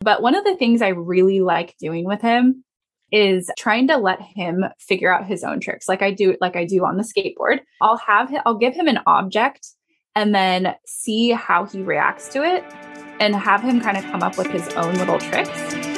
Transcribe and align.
But 0.00 0.22
one 0.22 0.34
of 0.34 0.44
the 0.44 0.56
things 0.56 0.80
I 0.80 0.88
really 0.88 1.40
like 1.40 1.76
doing 1.78 2.06
with 2.06 2.22
him 2.22 2.64
is 3.12 3.50
trying 3.58 3.88
to 3.88 3.96
let 3.96 4.20
him 4.22 4.64
figure 4.78 5.12
out 5.12 5.26
his 5.26 5.42
own 5.44 5.60
tricks 5.60 5.88
like 5.88 6.00
I 6.00 6.12
do 6.12 6.36
like 6.40 6.56
I 6.56 6.64
do 6.64 6.84
on 6.84 6.96
the 6.96 7.02
skateboard. 7.02 7.60
I'll 7.80 7.98
have 7.98 8.30
him, 8.30 8.40
I'll 8.46 8.56
give 8.56 8.74
him 8.74 8.88
an 8.88 9.00
object 9.06 9.66
and 10.14 10.34
then 10.34 10.74
see 10.86 11.30
how 11.30 11.66
he 11.66 11.82
reacts 11.82 12.28
to 12.30 12.44
it 12.44 12.64
and 13.20 13.34
have 13.34 13.62
him 13.62 13.80
kind 13.80 13.96
of 13.96 14.04
come 14.04 14.22
up 14.22 14.38
with 14.38 14.46
his 14.46 14.66
own 14.68 14.94
little 14.94 15.18
tricks. 15.18 15.89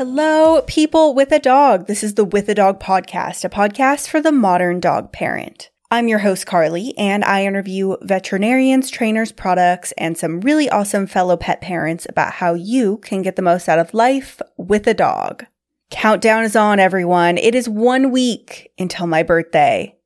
Hello, 0.00 0.62
people 0.62 1.14
with 1.14 1.30
a 1.30 1.38
dog. 1.38 1.86
This 1.86 2.02
is 2.02 2.14
the 2.14 2.24
With 2.24 2.48
a 2.48 2.54
Dog 2.54 2.80
podcast, 2.80 3.44
a 3.44 3.50
podcast 3.50 4.08
for 4.08 4.18
the 4.18 4.32
modern 4.32 4.80
dog 4.80 5.12
parent. 5.12 5.68
I'm 5.90 6.08
your 6.08 6.20
host, 6.20 6.46
Carly, 6.46 6.96
and 6.96 7.22
I 7.22 7.44
interview 7.44 7.96
veterinarians, 8.00 8.88
trainers, 8.88 9.30
products, 9.30 9.92
and 9.98 10.16
some 10.16 10.40
really 10.40 10.70
awesome 10.70 11.06
fellow 11.06 11.36
pet 11.36 11.60
parents 11.60 12.06
about 12.08 12.32
how 12.32 12.54
you 12.54 12.96
can 13.02 13.20
get 13.20 13.36
the 13.36 13.42
most 13.42 13.68
out 13.68 13.78
of 13.78 13.92
life 13.92 14.40
with 14.56 14.86
a 14.86 14.94
dog. 14.94 15.44
Countdown 15.90 16.44
is 16.44 16.56
on, 16.56 16.80
everyone. 16.80 17.36
It 17.36 17.54
is 17.54 17.68
one 17.68 18.10
week 18.10 18.72
until 18.78 19.06
my 19.06 19.22
birthday. 19.22 19.98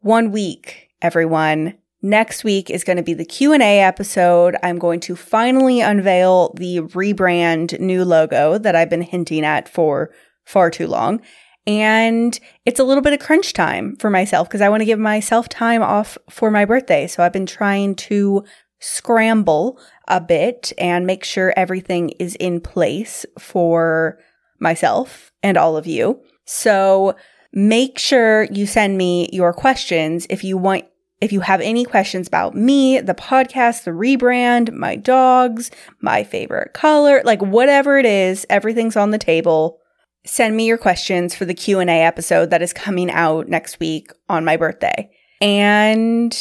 One 0.00 0.32
week, 0.32 0.90
everyone. 1.00 1.78
Next 2.02 2.44
week 2.44 2.70
is 2.70 2.82
going 2.82 2.96
to 2.96 3.02
be 3.02 3.12
the 3.12 3.26
Q&A 3.26 3.80
episode. 3.80 4.56
I'm 4.62 4.78
going 4.78 5.00
to 5.00 5.14
finally 5.14 5.82
unveil 5.82 6.54
the 6.56 6.80
rebrand 6.80 7.78
new 7.78 8.04
logo 8.04 8.56
that 8.56 8.74
I've 8.74 8.88
been 8.88 9.02
hinting 9.02 9.44
at 9.44 9.68
for 9.68 10.10
far 10.44 10.70
too 10.70 10.86
long. 10.86 11.20
And 11.66 12.40
it's 12.64 12.80
a 12.80 12.84
little 12.84 13.02
bit 13.02 13.12
of 13.12 13.20
crunch 13.20 13.52
time 13.52 13.96
for 13.96 14.08
myself 14.08 14.48
because 14.48 14.62
I 14.62 14.70
want 14.70 14.80
to 14.80 14.86
give 14.86 14.98
myself 14.98 15.48
time 15.48 15.82
off 15.82 16.16
for 16.30 16.50
my 16.50 16.64
birthday. 16.64 17.06
So 17.06 17.22
I've 17.22 17.34
been 17.34 17.44
trying 17.44 17.94
to 17.96 18.44
scramble 18.78 19.78
a 20.08 20.22
bit 20.22 20.72
and 20.78 21.06
make 21.06 21.22
sure 21.22 21.52
everything 21.54 22.10
is 22.18 22.34
in 22.36 22.62
place 22.62 23.26
for 23.38 24.18
myself 24.58 25.32
and 25.42 25.58
all 25.58 25.76
of 25.76 25.86
you. 25.86 26.22
So 26.46 27.14
make 27.52 27.98
sure 27.98 28.44
you 28.44 28.66
send 28.66 28.96
me 28.96 29.28
your 29.32 29.52
questions 29.52 30.26
if 30.30 30.42
you 30.42 30.56
want 30.56 30.84
if 31.20 31.32
you 31.32 31.40
have 31.40 31.60
any 31.60 31.84
questions 31.84 32.26
about 32.26 32.54
me, 32.54 32.98
the 33.00 33.14
podcast, 33.14 33.84
the 33.84 33.90
rebrand, 33.90 34.72
my 34.72 34.96
dogs, 34.96 35.70
my 36.00 36.24
favorite 36.24 36.72
color, 36.72 37.20
like 37.24 37.42
whatever 37.42 37.98
it 37.98 38.06
is, 38.06 38.46
everything's 38.48 38.96
on 38.96 39.10
the 39.10 39.18
table. 39.18 39.78
Send 40.24 40.56
me 40.56 40.66
your 40.66 40.78
questions 40.78 41.34
for 41.34 41.44
the 41.44 41.54
Q&A 41.54 41.84
episode 41.86 42.50
that 42.50 42.62
is 42.62 42.72
coming 42.72 43.10
out 43.10 43.48
next 43.48 43.80
week 43.80 44.12
on 44.28 44.44
my 44.44 44.56
birthday. 44.56 45.10
And 45.40 46.36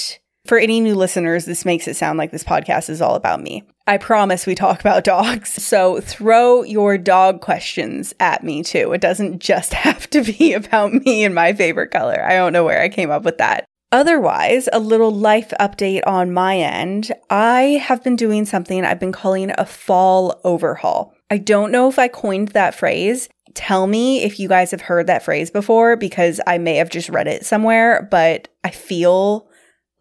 for 0.46 0.58
any 0.58 0.80
new 0.80 0.96
listeners, 0.96 1.46
this 1.46 1.66
makes 1.66 1.88
it 1.88 1.96
sound 1.96 2.18
like 2.18 2.32
this 2.32 2.44
podcast 2.44 2.90
is 2.90 3.02
all 3.02 3.16
about 3.16 3.42
me. 3.42 3.64
I 3.86 3.98
promise 3.98 4.46
we 4.46 4.56
talk 4.56 4.80
about 4.80 5.04
dogs. 5.04 5.58
So 5.70 6.02
throw 6.02 6.64
your 6.64 6.98
dog 6.98 7.42
questions 7.42 8.14
at 8.20 8.44
me 8.44 8.64
too. 8.64 8.92
It 8.92 9.02
doesn't 9.02 9.40
just 9.40 9.74
have 9.86 10.10
to 10.12 10.24
be 10.24 10.54
about 10.54 10.94
me 10.94 11.24
and 11.24 11.36
my 11.36 11.54
favorite 11.54 11.92
color. 11.92 12.24
I 12.24 12.36
don't 12.36 12.54
know 12.54 12.64
where 12.64 12.82
I 12.82 12.90
came 12.90 13.12
up 13.12 13.24
with 13.24 13.38
that. 13.38 13.66
Otherwise, 13.92 14.70
a 14.72 14.80
little 14.80 15.12
life 15.12 15.52
update 15.60 16.02
on 16.06 16.32
my 16.32 16.58
end. 16.58 17.12
I 17.30 17.82
have 17.84 18.04
been 18.04 18.16
doing 18.16 18.46
something 18.46 18.86
I've 18.86 19.00
been 19.00 19.12
calling 19.12 19.52
a 19.58 19.66
fall 19.66 20.40
overhaul. 20.44 21.14
I 21.32 21.40
don't 21.40 21.72
know 21.72 21.90
if 21.90 21.98
I 21.98 22.08
coined 22.08 22.50
that 22.50 22.76
phrase. 22.76 23.30
Tell 23.56 23.88
me 23.88 24.24
if 24.24 24.40
you 24.40 24.48
guys 24.48 24.70
have 24.72 24.82
heard 24.82 25.08
that 25.08 25.24
phrase 25.24 25.50
before 25.50 25.96
because 25.96 26.40
I 26.46 26.60
may 26.60 26.76
have 26.76 26.92
just 26.92 27.10
read 27.10 27.28
it 27.28 27.46
somewhere, 27.46 28.08
but 28.12 28.48
I 28.64 28.70
feel 28.70 29.50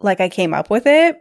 like 0.01 0.21
I 0.21 0.29
came 0.29 0.53
up 0.53 0.69
with 0.69 0.85
it. 0.85 1.19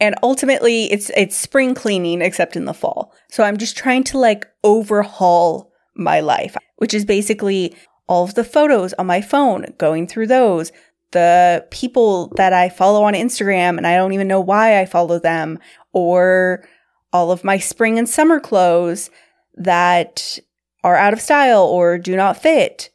And 0.00 0.14
ultimately, 0.22 0.90
it's 0.90 1.10
it's 1.16 1.36
spring 1.36 1.74
cleaning 1.74 2.22
except 2.22 2.56
in 2.56 2.64
the 2.64 2.74
fall. 2.74 3.14
So 3.30 3.44
I'm 3.44 3.56
just 3.58 3.76
trying 3.76 4.04
to 4.04 4.18
like 4.18 4.46
overhaul 4.64 5.72
my 5.94 6.20
life, 6.20 6.56
which 6.76 6.94
is 6.94 7.04
basically 7.04 7.74
all 8.08 8.24
of 8.24 8.34
the 8.34 8.44
photos 8.44 8.92
on 8.94 9.06
my 9.06 9.20
phone, 9.20 9.66
going 9.78 10.06
through 10.06 10.28
those, 10.28 10.70
the 11.12 11.66
people 11.70 12.28
that 12.36 12.52
I 12.52 12.68
follow 12.68 13.04
on 13.04 13.14
Instagram 13.14 13.76
and 13.76 13.86
I 13.86 13.96
don't 13.96 14.12
even 14.12 14.28
know 14.28 14.40
why 14.40 14.80
I 14.80 14.86
follow 14.86 15.18
them, 15.18 15.58
or 15.92 16.68
all 17.12 17.30
of 17.30 17.44
my 17.44 17.58
spring 17.58 17.98
and 17.98 18.08
summer 18.08 18.40
clothes 18.40 19.10
that 19.54 20.38
are 20.84 20.96
out 20.96 21.12
of 21.12 21.20
style 21.20 21.62
or 21.62 21.98
do 21.98 22.16
not 22.16 22.40
fit. 22.40 22.90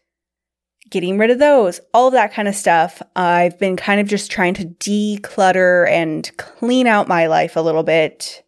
Getting 0.89 1.17
rid 1.17 1.29
of 1.29 1.39
those, 1.39 1.79
all 1.93 2.07
of 2.07 2.13
that 2.13 2.33
kind 2.33 2.47
of 2.47 2.55
stuff. 2.55 3.01
I've 3.15 3.57
been 3.57 3.77
kind 3.77 4.01
of 4.01 4.07
just 4.07 4.29
trying 4.29 4.53
to 4.55 4.65
declutter 4.65 5.89
and 5.89 6.29
clean 6.37 6.85
out 6.85 7.07
my 7.07 7.27
life 7.27 7.55
a 7.55 7.61
little 7.61 7.83
bit. 7.83 8.43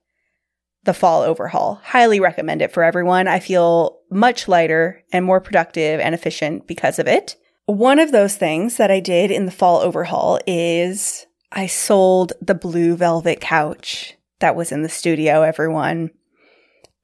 The 0.84 0.94
fall 0.94 1.22
overhaul. 1.22 1.80
Highly 1.81 2.19
recommend 2.19 2.62
it 2.62 2.74
for 2.74 2.84
everyone. 2.84 3.30
I 3.30 3.40
feel 3.40 4.00
much 4.12 4.50
lighter 4.50 5.01
and 5.13 5.24
more 5.24 5.40
productive 5.40 6.01
and 6.01 6.13
efficient 6.13 6.68
because 6.68 7.00
of 7.00 7.07
it. 7.07 7.38
One 7.66 8.00
of 8.00 8.12
those 8.12 8.35
things 8.35 8.78
that 8.78 8.91
I 8.91 9.00
did 9.00 9.31
in 9.31 9.46
the 9.46 9.51
fall 9.51 9.79
overhaul 9.79 10.40
is 10.46 11.25
I 11.51 11.68
sold 11.68 12.34
the 12.41 12.56
blue 12.56 12.96
velvet 12.96 13.40
couch 13.40 14.16
that 14.40 14.56
was 14.56 14.72
in 14.72 14.81
the 14.81 14.90
studio, 14.90 15.44
everyone. 15.44 16.12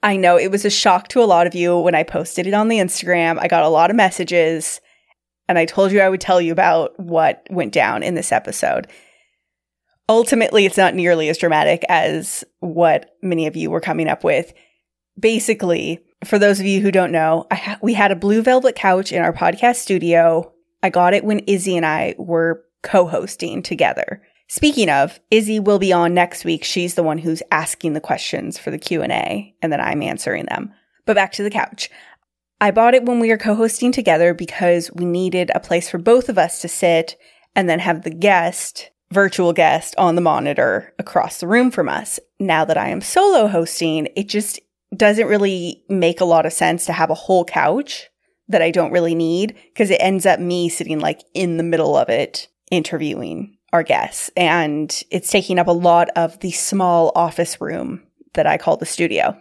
I 0.03 0.17
know 0.17 0.37
it 0.37 0.51
was 0.51 0.65
a 0.65 0.69
shock 0.69 1.07
to 1.09 1.21
a 1.21 1.25
lot 1.25 1.47
of 1.47 1.55
you 1.55 1.77
when 1.77 1.95
I 1.95 2.03
posted 2.03 2.45
it 2.45 2.53
on 2.53 2.67
the 2.67 2.79
Instagram. 2.79 3.37
I 3.39 3.47
got 3.47 3.63
a 3.63 3.69
lot 3.69 3.89
of 3.89 3.95
messages 3.95 4.81
and 5.47 5.57
I 5.57 5.65
told 5.65 5.91
you 5.91 6.01
I 6.01 6.09
would 6.09 6.21
tell 6.21 6.41
you 6.41 6.51
about 6.51 6.99
what 6.99 7.45
went 7.49 7.73
down 7.73 8.03
in 8.03 8.15
this 8.15 8.31
episode. 8.31 8.87
Ultimately, 10.09 10.65
it's 10.65 10.77
not 10.77 10.95
nearly 10.95 11.29
as 11.29 11.37
dramatic 11.37 11.85
as 11.87 12.43
what 12.59 13.15
many 13.21 13.47
of 13.47 13.55
you 13.55 13.69
were 13.69 13.79
coming 13.79 14.09
up 14.09 14.23
with. 14.23 14.53
Basically, 15.19 15.99
for 16.23 16.39
those 16.39 16.59
of 16.59 16.65
you 16.65 16.81
who 16.81 16.91
don't 16.91 17.11
know, 17.11 17.47
ha- 17.51 17.79
we 17.81 17.93
had 17.93 18.11
a 18.11 18.15
blue 18.15 18.41
velvet 18.41 18.75
couch 18.75 19.11
in 19.11 19.21
our 19.21 19.33
podcast 19.33 19.77
studio. 19.77 20.53
I 20.83 20.89
got 20.89 21.13
it 21.13 21.23
when 21.23 21.39
Izzy 21.39 21.77
and 21.77 21.85
I 21.85 22.15
were 22.17 22.63
co-hosting 22.83 23.63
together. 23.63 24.21
Speaking 24.47 24.89
of, 24.89 25.19
Izzy 25.29 25.59
will 25.59 25.79
be 25.79 25.93
on 25.93 26.13
next 26.13 26.43
week. 26.43 26.63
She's 26.63 26.95
the 26.95 27.03
one 27.03 27.19
who's 27.19 27.43
asking 27.51 27.93
the 27.93 28.01
questions 28.01 28.57
for 28.57 28.71
the 28.71 28.79
Q&A 28.79 29.53
and 29.61 29.71
then 29.71 29.79
I'm 29.79 30.01
answering 30.01 30.45
them. 30.45 30.73
But 31.05 31.15
back 31.15 31.33
to 31.33 31.43
the 31.43 31.51
couch. 31.51 31.89
I 32.61 32.71
bought 32.71 32.93
it 32.93 33.05
when 33.05 33.19
we 33.19 33.29
were 33.29 33.37
co-hosting 33.37 33.91
together 33.91 34.33
because 34.33 34.91
we 34.93 35.05
needed 35.05 35.51
a 35.53 35.59
place 35.59 35.89
for 35.89 35.97
both 35.97 36.29
of 36.29 36.37
us 36.37 36.61
to 36.61 36.67
sit 36.67 37.15
and 37.55 37.69
then 37.69 37.79
have 37.79 38.01
the 38.01 38.09
guest, 38.09 38.91
virtual 39.11 39.53
guest 39.53 39.95
on 39.97 40.15
the 40.15 40.21
monitor 40.21 40.93
across 40.99 41.39
the 41.39 41.47
room 41.47 41.71
from 41.71 41.87
us. 41.87 42.19
Now 42.39 42.65
that 42.65 42.77
I 42.77 42.89
am 42.89 43.01
solo 43.01 43.47
hosting, 43.47 44.09
it 44.15 44.27
just 44.27 44.59
doesn't 44.95 45.27
really 45.27 45.83
make 45.89 46.21
a 46.21 46.25
lot 46.25 46.45
of 46.45 46.53
sense 46.53 46.85
to 46.85 46.93
have 46.93 47.09
a 47.09 47.15
whole 47.15 47.45
couch 47.45 48.09
that 48.47 48.61
I 48.61 48.71
don't 48.71 48.91
really 48.91 49.15
need 49.15 49.55
because 49.73 49.91
it 49.91 50.01
ends 50.01 50.25
up 50.25 50.39
me 50.39 50.69
sitting 50.69 50.99
like 50.99 51.21
in 51.33 51.57
the 51.57 51.63
middle 51.63 51.95
of 51.95 52.09
it 52.09 52.47
interviewing 52.71 53.57
our 53.71 53.83
guests. 53.83 54.31
And 54.35 55.03
it's 55.11 55.31
taking 55.31 55.59
up 55.59 55.67
a 55.67 55.71
lot 55.71 56.09
of 56.15 56.39
the 56.39 56.51
small 56.51 57.11
office 57.15 57.61
room 57.61 58.03
that 58.33 58.47
I 58.47 58.57
call 58.57 58.77
the 58.77 58.85
studio. 58.85 59.37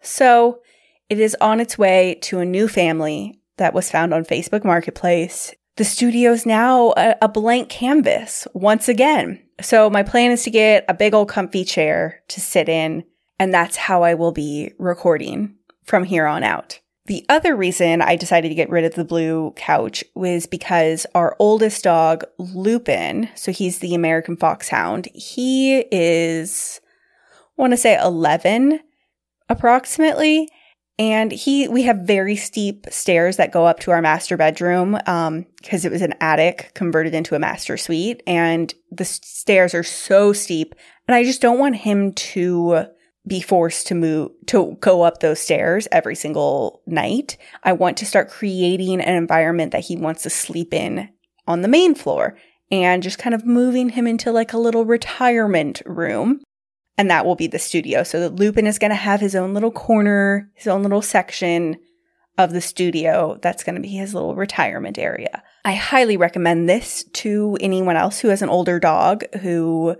So 0.00 0.60
it 1.08 1.20
is 1.20 1.36
on 1.40 1.60
its 1.60 1.76
way 1.76 2.18
to 2.22 2.40
a 2.40 2.44
new 2.44 2.68
family 2.68 3.40
that 3.58 3.74
was 3.74 3.90
found 3.90 4.12
on 4.12 4.24
Facebook 4.24 4.64
Marketplace. 4.64 5.54
The 5.76 5.84
studio 5.84 6.32
is 6.32 6.46
now 6.46 6.94
a, 6.96 7.16
a 7.22 7.28
blank 7.28 7.68
canvas 7.68 8.48
once 8.54 8.88
again. 8.88 9.42
So 9.60 9.90
my 9.90 10.02
plan 10.02 10.30
is 10.30 10.42
to 10.44 10.50
get 10.50 10.84
a 10.88 10.94
big 10.94 11.14
old 11.14 11.28
comfy 11.28 11.64
chair 11.64 12.22
to 12.28 12.40
sit 12.40 12.68
in 12.68 13.04
and 13.38 13.52
that's 13.52 13.76
how 13.76 14.02
I 14.02 14.14
will 14.14 14.32
be 14.32 14.72
recording 14.78 15.54
from 15.84 16.04
here 16.04 16.26
on 16.26 16.42
out. 16.42 16.80
The 17.06 17.24
other 17.28 17.54
reason 17.54 18.02
I 18.02 18.16
decided 18.16 18.48
to 18.48 18.54
get 18.54 18.68
rid 18.68 18.84
of 18.84 18.94
the 18.94 19.04
blue 19.04 19.52
couch 19.54 20.02
was 20.14 20.46
because 20.46 21.06
our 21.14 21.36
oldest 21.38 21.84
dog, 21.84 22.24
Lupin, 22.38 23.28
so 23.36 23.52
he's 23.52 23.78
the 23.78 23.94
American 23.94 24.36
Foxhound, 24.36 25.08
he 25.14 25.84
is, 25.92 26.80
I 27.56 27.62
want 27.62 27.72
to 27.72 27.76
say 27.76 27.96
11 28.00 28.80
approximately. 29.48 30.48
And 30.98 31.30
he, 31.30 31.68
we 31.68 31.82
have 31.82 31.98
very 31.98 32.36
steep 32.36 32.86
stairs 32.88 33.36
that 33.36 33.52
go 33.52 33.66
up 33.66 33.80
to 33.80 33.90
our 33.90 34.00
master 34.00 34.38
bedroom, 34.38 34.98
um, 35.06 35.44
cause 35.62 35.84
it 35.84 35.92
was 35.92 36.00
an 36.00 36.14
attic 36.22 36.72
converted 36.74 37.14
into 37.14 37.34
a 37.34 37.38
master 37.38 37.76
suite. 37.76 38.22
And 38.26 38.72
the 38.90 39.04
stairs 39.04 39.74
are 39.74 39.82
so 39.82 40.32
steep. 40.32 40.74
And 41.06 41.14
I 41.14 41.22
just 41.22 41.42
don't 41.42 41.58
want 41.58 41.76
him 41.76 42.14
to 42.14 42.86
be 43.26 43.40
forced 43.40 43.86
to 43.88 43.94
move 43.94 44.30
to 44.46 44.76
go 44.80 45.02
up 45.02 45.20
those 45.20 45.40
stairs 45.40 45.88
every 45.90 46.14
single 46.14 46.82
night. 46.86 47.36
I 47.62 47.72
want 47.72 47.96
to 47.98 48.06
start 48.06 48.30
creating 48.30 49.00
an 49.00 49.14
environment 49.14 49.72
that 49.72 49.84
he 49.84 49.96
wants 49.96 50.22
to 50.22 50.30
sleep 50.30 50.72
in 50.72 51.08
on 51.46 51.62
the 51.62 51.68
main 51.68 51.94
floor 51.94 52.36
and 52.70 53.02
just 53.02 53.18
kind 53.18 53.34
of 53.34 53.44
moving 53.44 53.90
him 53.90 54.06
into 54.06 54.32
like 54.32 54.52
a 54.52 54.58
little 54.58 54.84
retirement 54.84 55.82
room. 55.86 56.40
And 56.98 57.10
that 57.10 57.26
will 57.26 57.36
be 57.36 57.46
the 57.46 57.58
studio. 57.58 58.02
So 58.02 58.20
that 58.20 58.36
Lupin 58.36 58.66
is 58.66 58.78
going 58.78 58.90
to 58.90 58.96
have 58.96 59.20
his 59.20 59.34
own 59.34 59.52
little 59.52 59.70
corner, 59.70 60.50
his 60.54 60.66
own 60.66 60.82
little 60.82 61.02
section 61.02 61.76
of 62.38 62.52
the 62.52 62.60
studio 62.60 63.38
that's 63.42 63.64
going 63.64 63.74
to 63.74 63.80
be 63.80 63.88
his 63.88 64.14
little 64.14 64.34
retirement 64.34 64.98
area. 64.98 65.42
I 65.64 65.74
highly 65.74 66.16
recommend 66.16 66.68
this 66.68 67.04
to 67.14 67.56
anyone 67.60 67.96
else 67.96 68.20
who 68.20 68.28
has 68.28 68.42
an 68.42 68.48
older 68.48 68.78
dog 68.78 69.24
who 69.40 69.96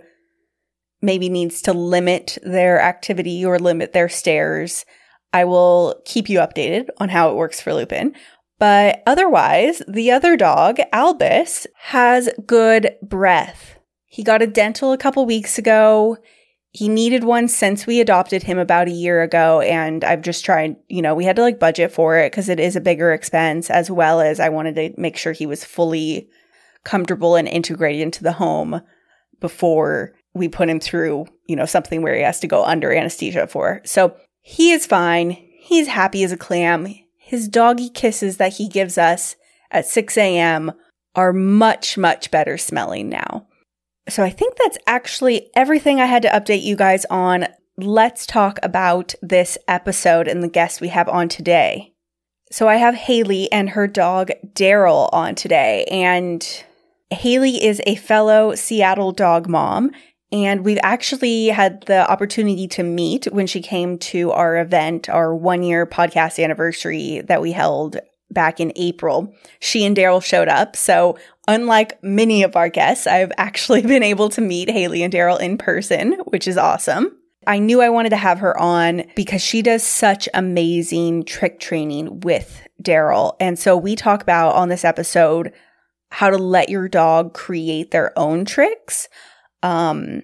maybe 1.01 1.29
needs 1.29 1.61
to 1.63 1.73
limit 1.73 2.37
their 2.43 2.79
activity 2.79 3.45
or 3.45 3.59
limit 3.59 3.93
their 3.93 4.09
stairs. 4.09 4.85
I 5.33 5.45
will 5.45 6.01
keep 6.05 6.29
you 6.29 6.39
updated 6.39 6.87
on 6.97 7.09
how 7.09 7.29
it 7.29 7.35
works 7.35 7.61
for 7.61 7.73
Lupin. 7.73 8.15
But 8.59 9.03
otherwise, 9.05 9.83
the 9.87 10.11
other 10.11 10.35
dog, 10.35 10.79
Albus, 10.91 11.67
has 11.75 12.29
good 12.45 12.95
breath. 13.03 13.77
He 14.05 14.23
got 14.23 14.41
a 14.41 14.47
dental 14.47 14.93
a 14.93 14.97
couple 14.97 15.25
weeks 15.25 15.59
ago. 15.59 16.17
He 16.71 16.89
needed 16.89 17.23
one 17.23 17.47
since 17.47 17.85
we 17.85 18.01
adopted 18.01 18.43
him 18.43 18.57
about 18.57 18.87
a 18.87 18.91
year 18.91 19.21
ago. 19.21 19.61
And 19.61 20.03
I've 20.03 20.23
just 20.23 20.43
tried, 20.43 20.75
you 20.87 21.03
know, 21.03 21.13
we 21.13 21.25
had 21.25 21.35
to 21.35 21.43
like 21.43 21.59
budget 21.59 21.91
for 21.91 22.17
it 22.17 22.31
because 22.31 22.49
it 22.49 22.59
is 22.59 22.75
a 22.75 22.81
bigger 22.81 23.13
expense, 23.13 23.69
as 23.69 23.91
well 23.91 24.21
as 24.21 24.39
I 24.39 24.49
wanted 24.49 24.75
to 24.75 24.99
make 24.99 25.17
sure 25.17 25.33
he 25.33 25.45
was 25.45 25.63
fully 25.63 26.29
comfortable 26.83 27.35
and 27.35 27.47
integrated 27.47 28.01
into 28.01 28.23
the 28.23 28.33
home 28.33 28.81
before 29.39 30.16
we 30.37 30.47
put 30.47 30.69
him 30.69 30.79
through, 30.79 31.25
you 31.45 31.55
know, 31.55 31.65
something 31.65 32.01
where 32.01 32.15
he 32.15 32.21
has 32.21 32.39
to 32.41 32.47
go 32.47 32.63
under 32.63 32.91
anesthesia 32.91 33.47
for. 33.47 33.81
So 33.85 34.15
he 34.41 34.71
is 34.71 34.85
fine. 34.85 35.31
He's 35.59 35.87
happy 35.87 36.23
as 36.23 36.31
a 36.31 36.37
clam. 36.37 36.87
His 37.17 37.47
doggy 37.47 37.89
kisses 37.89 38.37
that 38.37 38.53
he 38.53 38.69
gives 38.69 38.97
us 38.97 39.35
at 39.69 39.85
6 39.85 40.17
a.m. 40.17 40.71
are 41.15 41.33
much, 41.33 41.97
much 41.97 42.31
better 42.31 42.57
smelling 42.57 43.09
now. 43.09 43.47
So 44.09 44.23
I 44.23 44.29
think 44.29 44.55
that's 44.55 44.77
actually 44.87 45.49
everything 45.53 45.99
I 45.99 46.05
had 46.05 46.21
to 46.21 46.29
update 46.29 46.63
you 46.63 46.77
guys 46.77 47.05
on. 47.09 47.47
Let's 47.77 48.25
talk 48.25 48.59
about 48.63 49.13
this 49.21 49.57
episode 49.67 50.27
and 50.27 50.41
the 50.41 50.47
guest 50.47 50.79
we 50.79 50.87
have 50.87 51.09
on 51.09 51.27
today. 51.27 51.93
So 52.49 52.69
I 52.69 52.75
have 52.75 52.95
Haley 52.95 53.51
and 53.51 53.71
her 53.71 53.87
dog 53.87 54.31
Daryl 54.53 55.09
on 55.11 55.35
today, 55.35 55.83
and 55.91 56.63
Haley 57.09 57.61
is 57.61 57.81
a 57.85 57.95
fellow 57.95 58.55
Seattle 58.55 59.11
dog 59.11 59.49
mom 59.49 59.91
and 60.31 60.65
we've 60.65 60.79
actually 60.83 61.47
had 61.47 61.83
the 61.83 62.09
opportunity 62.09 62.67
to 62.69 62.83
meet 62.83 63.25
when 63.31 63.47
she 63.47 63.61
came 63.61 63.97
to 63.99 64.31
our 64.31 64.57
event, 64.57 65.09
our 65.09 65.33
one 65.33 65.63
year 65.63 65.85
podcast 65.85 66.43
anniversary 66.43 67.21
that 67.21 67.41
we 67.41 67.53
held 67.53 67.99
back 68.29 68.59
in 68.59 68.73
April. 68.75 69.33
She 69.59 69.85
and 69.85 69.95
Daryl 69.95 70.23
showed 70.23 70.49
up. 70.49 70.75
So 70.75 71.17
unlike 71.47 72.01
many 72.03 72.43
of 72.43 72.57
our 72.57 72.67
guests, 72.67 73.07
I've 73.07 73.31
actually 73.37 73.81
been 73.83 74.03
able 74.03 74.29
to 74.29 74.41
meet 74.41 74.69
Haley 74.69 75.01
and 75.01 75.13
Daryl 75.13 75.39
in 75.39 75.57
person, 75.57 76.13
which 76.25 76.47
is 76.47 76.57
awesome. 76.57 77.17
I 77.45 77.59
knew 77.59 77.81
I 77.81 77.89
wanted 77.89 78.09
to 78.09 78.17
have 78.17 78.39
her 78.39 78.59
on 78.59 79.05
because 79.15 79.41
she 79.41 79.61
does 79.61 79.81
such 79.81 80.27
amazing 80.33 81.23
trick 81.23 81.61
training 81.61 82.19
with 82.19 82.67
Daryl. 82.83 83.37
And 83.39 83.57
so 83.57 83.77
we 83.77 83.95
talk 83.95 84.21
about 84.21 84.55
on 84.55 84.67
this 84.67 84.83
episode 84.83 85.53
how 86.09 86.29
to 86.29 86.37
let 86.37 86.67
your 86.67 86.89
dog 86.89 87.33
create 87.33 87.91
their 87.91 88.17
own 88.19 88.43
tricks 88.43 89.07
um, 89.63 90.21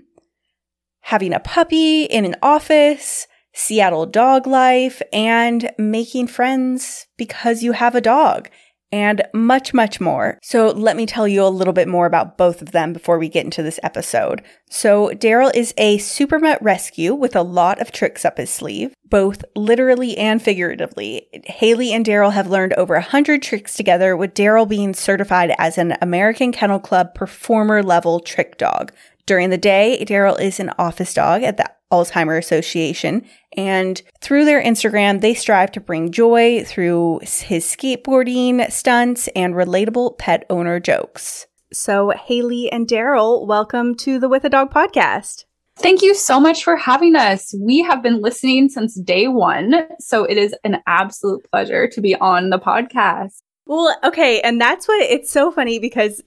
having 1.02 1.34
a 1.34 1.40
puppy 1.40 2.04
in 2.04 2.26
an 2.26 2.36
office, 2.42 3.28
Seattle 3.54 4.06
dog 4.06 4.48
life, 4.48 5.02
and 5.12 5.72
making 5.78 6.28
friends 6.28 7.08
because 7.18 7.62
you 7.62 7.74
have 7.74 7.94
a 7.94 8.02
dog, 8.02 8.50
and 8.92 9.24
much, 9.34 9.74
much 9.74 10.00
more. 10.00 10.38
So 10.44 10.68
let 10.68 10.96
me 10.96 11.06
tell 11.08 11.28
you 11.28 11.44
a 11.44 11.50
little 11.50 11.74
bit 11.74 11.88
more 11.88 12.06
about 12.06 12.38
both 12.38 12.62
of 12.62 12.72
them 12.72 12.94
before 12.94 13.18
we 13.18 13.28
get 13.28 13.44
into 13.44 13.64
this 13.64 13.80
episode. 13.82 14.44
So 14.70 15.10
Daryl 15.10 15.56
is 15.56 15.74
a 15.78 15.98
super 15.98 16.40
mutt 16.40 16.62
rescue 16.62 17.14
with 17.16 17.36
a 17.36 17.42
lot 17.42 17.82
of 17.82 17.92
tricks 17.92 18.24
up 18.24 18.38
his 18.38 18.52
sleeve, 18.52 18.94
both 19.04 19.44
literally 19.56 20.16
and 20.18 20.42
figuratively. 20.42 21.28
Haley 21.46 21.92
and 21.92 22.06
Daryl 22.06 22.34
have 22.34 22.50
learned 22.50 22.74
over 22.74 22.94
a 22.94 23.02
hundred 23.02 23.42
tricks 23.42 23.76
together, 23.76 24.16
with 24.16 24.36
Daryl 24.36 24.70
being 24.70 24.94
certified 24.94 25.54
as 25.58 25.78
an 25.78 25.96
American 26.02 26.52
Kennel 26.52 26.80
Club 26.80 27.16
performer 27.16 27.82
level 27.84 28.20
trick 28.20 28.58
dog. 28.58 28.92
During 29.25 29.52
the 29.52 29.58
day, 29.58 30.04
Daryl 30.06 30.40
is 30.40 30.60
an 30.60 30.72
office 30.78 31.14
dog 31.14 31.44
at 31.44 31.56
the 31.56 31.70
Alzheimer 31.94 32.38
Association. 32.38 33.25
And 33.56 34.02
through 34.20 34.44
their 34.44 34.62
Instagram, 34.62 35.22
they 35.22 35.34
strive 35.34 35.72
to 35.74 35.80
bring 35.80 36.12
joy 36.12 36.66
through 36.66 37.20
his 37.22 37.64
skateboarding 37.64 38.70
stunts 38.70 39.30
and 39.30 39.54
relatable 39.54 40.18
pet 40.18 40.46
owner 40.50 40.81
jokes. 40.81 41.48
So, 41.72 42.10
Haley 42.10 42.70
and 42.70 42.86
Daryl, 42.86 43.48
welcome 43.48 43.96
to 43.96 44.20
the 44.20 44.28
With 44.28 44.44
a 44.44 44.50
Dog 44.50 44.74
podcast. 44.74 45.46
Thank 45.78 46.02
you 46.02 46.14
so 46.14 46.40
much 46.40 46.64
for 46.64 46.75
having 46.75 47.16
us. 47.16 47.56
We 47.60 47.81
have 47.84 48.04
been 48.04 48.22
listening 48.22 48.70
since 48.70 49.00
day 49.00 49.28
one. 49.30 49.88
So, 50.00 50.25
it 50.25 50.38
is 50.38 50.54
an 50.66 50.81
absolute 50.86 51.50
pleasure 51.50 51.88
to 51.88 52.02
be 52.02 52.16
on 52.16 52.50
the 52.50 52.60
podcast. 52.60 53.42
Well, 53.66 53.96
okay. 54.04 54.42
And 54.42 54.60
that's 54.60 54.88
what 54.88 55.02
it's 55.02 55.31
so 55.31 55.50
funny 55.50 55.80
because 55.80 56.22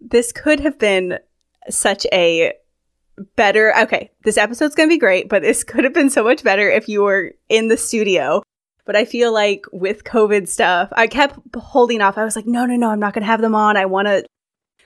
this 0.00 0.30
could 0.30 0.60
have 0.60 0.78
been 0.78 1.18
such 1.70 2.06
a 2.12 2.52
better. 3.34 3.76
Okay, 3.82 4.10
this 4.24 4.38
episode's 4.38 4.74
going 4.74 4.88
to 4.88 4.94
be 4.94 4.98
great, 4.98 5.28
but 5.28 5.42
this 5.42 5.64
could 5.64 5.84
have 5.84 5.94
been 5.94 6.10
so 6.10 6.24
much 6.24 6.42
better 6.42 6.70
if 6.70 6.88
you 6.88 7.02
were 7.02 7.32
in 7.48 7.68
the 7.68 7.76
studio. 7.76 8.42
But 8.84 8.94
I 8.94 9.04
feel 9.04 9.32
like 9.32 9.64
with 9.72 10.04
COVID 10.04 10.46
stuff, 10.46 10.90
I 10.92 11.08
kept 11.08 11.38
holding 11.56 12.00
off. 12.00 12.16
I 12.16 12.24
was 12.24 12.36
like, 12.36 12.46
no, 12.46 12.66
no, 12.66 12.76
no, 12.76 12.90
I'm 12.90 13.00
not 13.00 13.14
going 13.14 13.22
to 13.22 13.30
have 13.30 13.40
them 13.40 13.54
on. 13.54 13.76
I 13.76 13.86
want 13.86 14.06
to 14.06 14.24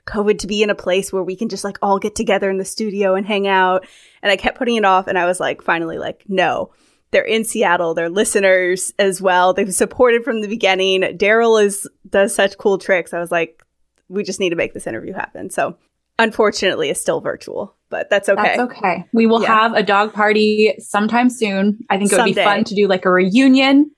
COVID 0.07 0.39
to 0.39 0.47
be 0.47 0.63
in 0.63 0.71
a 0.71 0.75
place 0.75 1.13
where 1.13 1.23
we 1.23 1.37
can 1.37 1.51
just 1.51 1.65
like 1.65 1.79
all 1.83 1.99
get 1.99 2.15
together 2.15 2.49
in 2.49 2.57
the 2.57 2.65
studio 2.65 3.15
and 3.15 3.27
hang 3.27 3.47
out. 3.47 3.87
And 4.23 4.33
I 4.33 4.37
kept 4.37 4.57
putting 4.57 4.77
it 4.77 4.87
off. 4.87 5.07
And 5.07 5.19
I 5.19 5.27
was 5.27 5.39
like, 5.39 5.63
finally, 5.63 5.99
like, 5.99 6.25
no, 6.29 6.73
they're 7.11 7.23
in 7.23 7.45
Seattle. 7.45 7.95
They're 7.95 8.09
listeners 8.09 8.93
as 8.99 9.21
well. 9.21 9.53
They've 9.53 9.73
supported 9.73 10.25
from 10.25 10.41
the 10.41 10.49
beginning. 10.49 11.03
Daryl 11.03 11.63
is 11.63 11.89
does 12.09 12.35
such 12.35 12.59
cool 12.59 12.79
tricks. 12.79 13.13
I 13.13 13.21
was 13.21 13.31
like, 13.31 13.63
we 14.09 14.25
just 14.25 14.41
need 14.41 14.51
to 14.51 14.57
make 14.57 14.75
this 14.75 14.87
interview 14.87 15.13
happen. 15.13 15.51
So 15.51 15.77
unfortunately 16.21 16.91
is 16.91 17.01
still 17.01 17.21
virtual, 17.21 17.77
but 17.89 18.09
that's 18.11 18.29
okay. 18.29 18.57
That's 18.57 18.61
okay. 18.61 19.07
We 19.13 19.27
will 19.27 19.43
yeah. 19.43 19.49
have 19.49 19.73
a 19.75 19.83
dog 19.83 20.13
party 20.13 20.75
sometime 20.79 21.31
soon. 21.31 21.85
I 21.91 21.99
think 21.99 22.13
it 22.13 22.15
would 22.15 22.21
Someday. 22.21 22.35
be 22.35 22.45
fun 22.45 22.65
to 22.65 22.75
do 22.75 22.87
like 22.87 23.05
a 23.05 23.11
reunion 23.11 23.91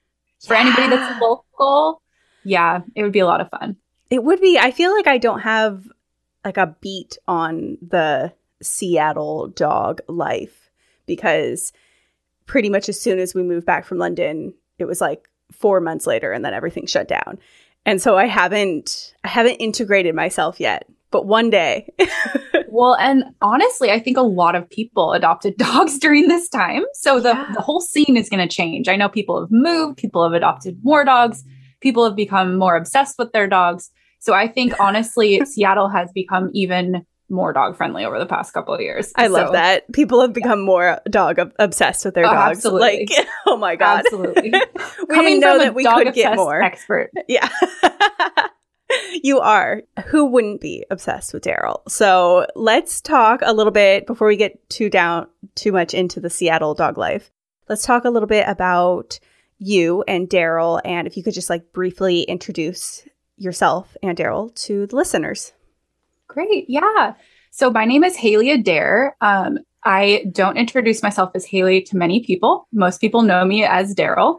for 0.47 0.55
anybody 0.55 0.89
that's 0.89 1.21
local. 1.21 2.01
Yeah, 2.45 2.81
it 2.95 3.03
would 3.03 3.13
be 3.13 3.19
a 3.19 3.27
lot 3.27 3.41
of 3.41 3.51
fun. 3.51 3.77
It 4.09 4.25
would 4.25 4.41
be. 4.41 4.59
I 4.59 4.71
feel 4.71 4.93
like 4.93 5.07
I 5.07 5.19
don't 5.19 5.41
have 5.41 5.87
like 6.45 6.57
a 6.57 6.77
beat 6.81 7.19
on 7.29 7.79
the 7.83 8.33
Seattle 8.63 9.49
dog 9.49 10.01
life 10.09 10.71
because 11.07 11.73
pretty 12.47 12.69
much 12.69 12.89
as 12.89 13.01
soon 13.01 13.19
as 13.19 13.35
we 13.35 13.43
moved 13.43 13.67
back 13.67 13.85
from 13.85 13.99
London, 13.99 14.55
it 14.79 14.85
was 14.85 15.01
like 15.01 15.29
4 15.53 15.81
months 15.81 16.07
later 16.07 16.33
and 16.33 16.45
then 16.45 16.55
everything 16.55 16.87
shut 16.87 17.09
down. 17.09 17.39
And 17.85 18.01
so 18.01 18.17
I 18.17 18.27
haven't 18.27 19.15
I 19.25 19.29
haven't 19.29 19.57
integrated 19.57 20.15
myself 20.15 20.61
yet 20.61 20.89
but 21.13 21.27
one 21.27 21.51
day. 21.51 21.93
well, 22.69 22.97
and 22.97 23.25
honestly, 23.41 23.91
I 23.91 24.01
think 24.01 24.17
a 24.17 24.23
lot 24.23 24.57
of 24.57 24.69
people 24.69 25.13
adopted 25.13 25.57
dogs 25.59 25.99
during 25.99 26.27
this 26.27 26.49
time. 26.49 26.83
So 26.95 27.21
the, 27.21 27.29
yeah. 27.29 27.53
the 27.55 27.61
whole 27.61 27.81
scene 27.81 28.17
is 28.17 28.29
going 28.29 28.47
to 28.47 28.53
change. 28.53 28.89
I 28.89 28.97
know 28.97 29.09
people 29.09 29.41
have 29.41 29.51
moved, 29.53 29.99
people 29.99 30.25
have 30.25 30.33
adopted 30.33 30.79
more 30.83 31.05
dogs, 31.05 31.45
people 31.81 32.05
have 32.05 32.17
become 32.17 32.57
more 32.57 32.77
obsessed 32.77 33.19
with 33.19 33.31
their 33.33 33.47
dogs. 33.47 33.91
So 34.19 34.33
I 34.33 34.49
think 34.49 34.75
honestly, 34.81 35.45
Seattle 35.45 35.89
has 35.89 36.11
become 36.13 36.51
even 36.55 37.07
more 37.29 37.53
dog 37.53 37.77
friendly 37.77 38.05
over 38.05 38.19
the 38.19 38.27
past 38.27 38.53
couple 38.53 38.75
of 38.75 38.81
years. 38.81 39.11
I 39.17 39.27
so, 39.27 39.33
love 39.33 39.53
that. 39.53 39.91
People 39.93 40.21
have 40.21 40.35
become 40.35 40.61
yeah. 40.61 40.67
more 40.67 41.01
dog 41.09 41.39
obsessed 41.59 42.05
with 42.05 42.15
their 42.15 42.27
oh, 42.27 42.31
dogs. 42.31 42.59
Absolutely. 42.59 43.09
Like, 43.11 43.29
oh 43.47 43.57
my 43.57 43.77
God. 43.77 44.01
Absolutely. 44.01 44.51
we 44.53 45.07
Coming 45.07 45.41
didn't 45.41 45.41
know 45.41 45.59
that 45.59 45.75
we 45.75 45.85
could 45.85 46.13
get 46.13 46.37
more. 46.37 46.61
Expert. 46.61 47.11
Yeah 47.29 47.49
you 49.23 49.41
are. 49.41 49.83
Who 50.07 50.27
wouldn't 50.27 50.61
be 50.61 50.85
obsessed 50.91 51.33
with 51.33 51.45
Daryl? 51.45 51.89
So 51.89 52.47
let's 52.55 53.01
talk 53.01 53.41
a 53.43 53.53
little 53.53 53.73
bit 53.73 54.07
before 54.07 54.29
we 54.29 54.37
get 54.37 54.69
too 54.69 54.91
down 54.91 55.27
too 55.55 55.73
much 55.73 55.95
into 55.95 56.21
the 56.21 56.31
Seattle 56.31 56.75
dog 56.75 56.99
life. 56.99 57.31
Let's 57.69 57.85
talk 57.85 58.05
a 58.05 58.11
little 58.11 58.29
bit 58.29 58.47
about 58.49 59.19
you 59.59 60.03
and 60.09 60.29
Daryl, 60.29 60.81
and 60.85 61.07
if 61.07 61.17
you 61.17 61.23
could 61.23 61.35
just 61.35 61.51
like 61.51 61.73
briefly 61.73 62.23
introduce 62.23 63.07
yourself 63.37 63.97
and 64.03 64.17
Daryl 64.17 64.55
to 64.67 64.87
the 64.87 64.97
listeners. 64.97 65.53
Great, 66.29 66.69
yeah. 66.69 67.15
So 67.51 67.71
my 67.71 67.85
name 67.85 68.05
is 68.05 68.17
Haley 68.17 68.51
Adair. 68.51 69.17
Um, 69.21 69.59
I 69.85 70.25
don't 70.33 70.57
introduce 70.57 71.03
myself 71.03 71.33
as 71.35 71.45
Haley 71.45 71.83
to 71.83 71.97
many 71.97 72.25
people. 72.25 72.67
Most 72.73 73.01
people 73.01 73.23
know 73.23 73.45
me 73.45 73.65
as 73.65 73.95
Daryl 73.95 74.39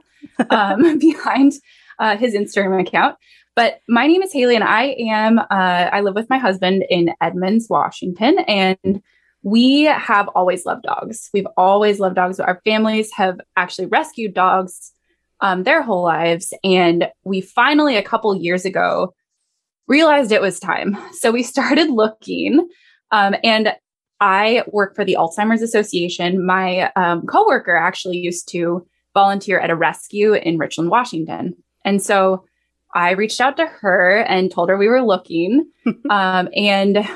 um, 0.49 0.97
behind 0.99 1.53
uh, 1.99 2.17
his 2.17 2.33
Instagram 2.33 2.81
account. 2.81 3.15
But 3.55 3.81
my 3.87 4.07
name 4.07 4.23
is 4.23 4.33
Haley, 4.33 4.55
and 4.55 4.63
I 4.63 4.95
am, 4.99 5.37
uh, 5.39 5.45
I 5.49 6.01
live 6.01 6.15
with 6.15 6.29
my 6.29 6.39
husband 6.39 6.85
in 6.89 7.13
Edmonds, 7.21 7.67
Washington. 7.69 8.39
And 8.39 9.01
we 9.43 9.83
have 9.83 10.27
always 10.29 10.65
loved 10.65 10.83
dogs. 10.83 11.29
We've 11.33 11.47
always 11.55 11.99
loved 11.99 12.15
dogs. 12.15 12.39
Our 12.39 12.61
families 12.65 13.11
have 13.13 13.39
actually 13.55 13.87
rescued 13.87 14.33
dogs 14.33 14.93
um, 15.41 15.63
their 15.63 15.83
whole 15.83 16.03
lives. 16.03 16.53
And 16.63 17.09
we 17.23 17.41
finally, 17.41 17.97
a 17.97 18.03
couple 18.03 18.35
years 18.35 18.65
ago, 18.65 19.13
realized 19.87 20.31
it 20.31 20.41
was 20.41 20.59
time. 20.59 20.97
So 21.11 21.31
we 21.31 21.43
started 21.43 21.89
looking. 21.89 22.67
Um, 23.11 23.35
and 23.43 23.75
I 24.19 24.63
work 24.67 24.95
for 24.95 25.03
the 25.03 25.17
Alzheimer's 25.19 25.61
Association. 25.61 26.45
My 26.45 26.91
um, 26.95 27.25
coworker 27.27 27.75
actually 27.75 28.17
used 28.17 28.49
to 28.51 28.87
volunteer 29.13 29.59
at 29.59 29.69
a 29.69 29.75
rescue 29.75 30.33
in 30.33 30.57
Richland, 30.57 30.89
Washington. 30.89 31.53
And 31.85 32.01
so 32.01 32.45
I 32.93 33.11
reached 33.11 33.41
out 33.41 33.57
to 33.57 33.65
her 33.65 34.19
and 34.19 34.51
told 34.51 34.69
her 34.69 34.77
we 34.77 34.87
were 34.87 35.03
looking. 35.03 35.69
um, 36.09 36.49
and 36.55 37.07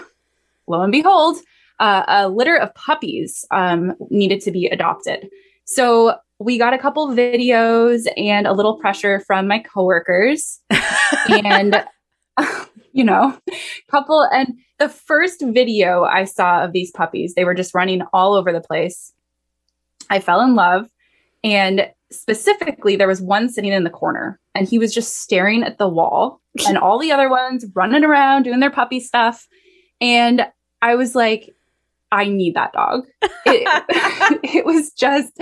lo 0.67 0.81
and 0.81 0.91
behold, 0.91 1.37
uh, 1.79 2.03
a 2.07 2.29
litter 2.29 2.57
of 2.57 2.73
puppies 2.75 3.45
um, 3.51 3.93
needed 4.09 4.41
to 4.41 4.51
be 4.51 4.67
adopted. 4.67 5.29
So 5.65 6.15
we 6.39 6.57
got 6.57 6.73
a 6.73 6.77
couple 6.77 7.07
videos 7.09 8.07
and 8.15 8.47
a 8.47 8.53
little 8.53 8.77
pressure 8.77 9.19
from 9.21 9.47
my 9.47 9.59
coworkers. 9.59 10.59
and, 11.29 11.83
you 12.93 13.03
know, 13.03 13.37
couple, 13.89 14.27
and 14.31 14.53
the 14.79 14.89
first 14.89 15.43
video 15.45 16.03
I 16.03 16.25
saw 16.25 16.63
of 16.63 16.73
these 16.73 16.91
puppies, 16.91 17.33
they 17.35 17.45
were 17.45 17.55
just 17.55 17.73
running 17.73 18.01
all 18.13 18.33
over 18.33 18.51
the 18.51 18.61
place. 18.61 19.13
I 20.09 20.19
fell 20.19 20.41
in 20.41 20.55
love. 20.55 20.89
And 21.43 21.91
specifically, 22.11 22.95
there 22.95 23.07
was 23.07 23.21
one 23.21 23.49
sitting 23.49 23.71
in 23.71 23.83
the 23.83 23.89
corner 23.89 24.39
and 24.55 24.67
he 24.67 24.79
was 24.79 24.93
just 24.93 25.21
staring 25.21 25.63
at 25.63 25.77
the 25.77 25.87
wall 25.87 26.41
and 26.67 26.77
all 26.77 26.99
the 26.99 27.11
other 27.11 27.29
ones 27.29 27.65
running 27.75 28.03
around 28.03 28.43
doing 28.43 28.59
their 28.59 28.71
puppy 28.71 28.99
stuff. 28.99 29.47
And 29.99 30.45
I 30.81 30.95
was 30.95 31.15
like, 31.15 31.53
I 32.11 32.25
need 32.25 32.55
that 32.55 32.71
dog. 32.71 33.05
It, 33.21 34.39
it, 34.55 34.65
was 34.65 34.91
just, 34.93 35.33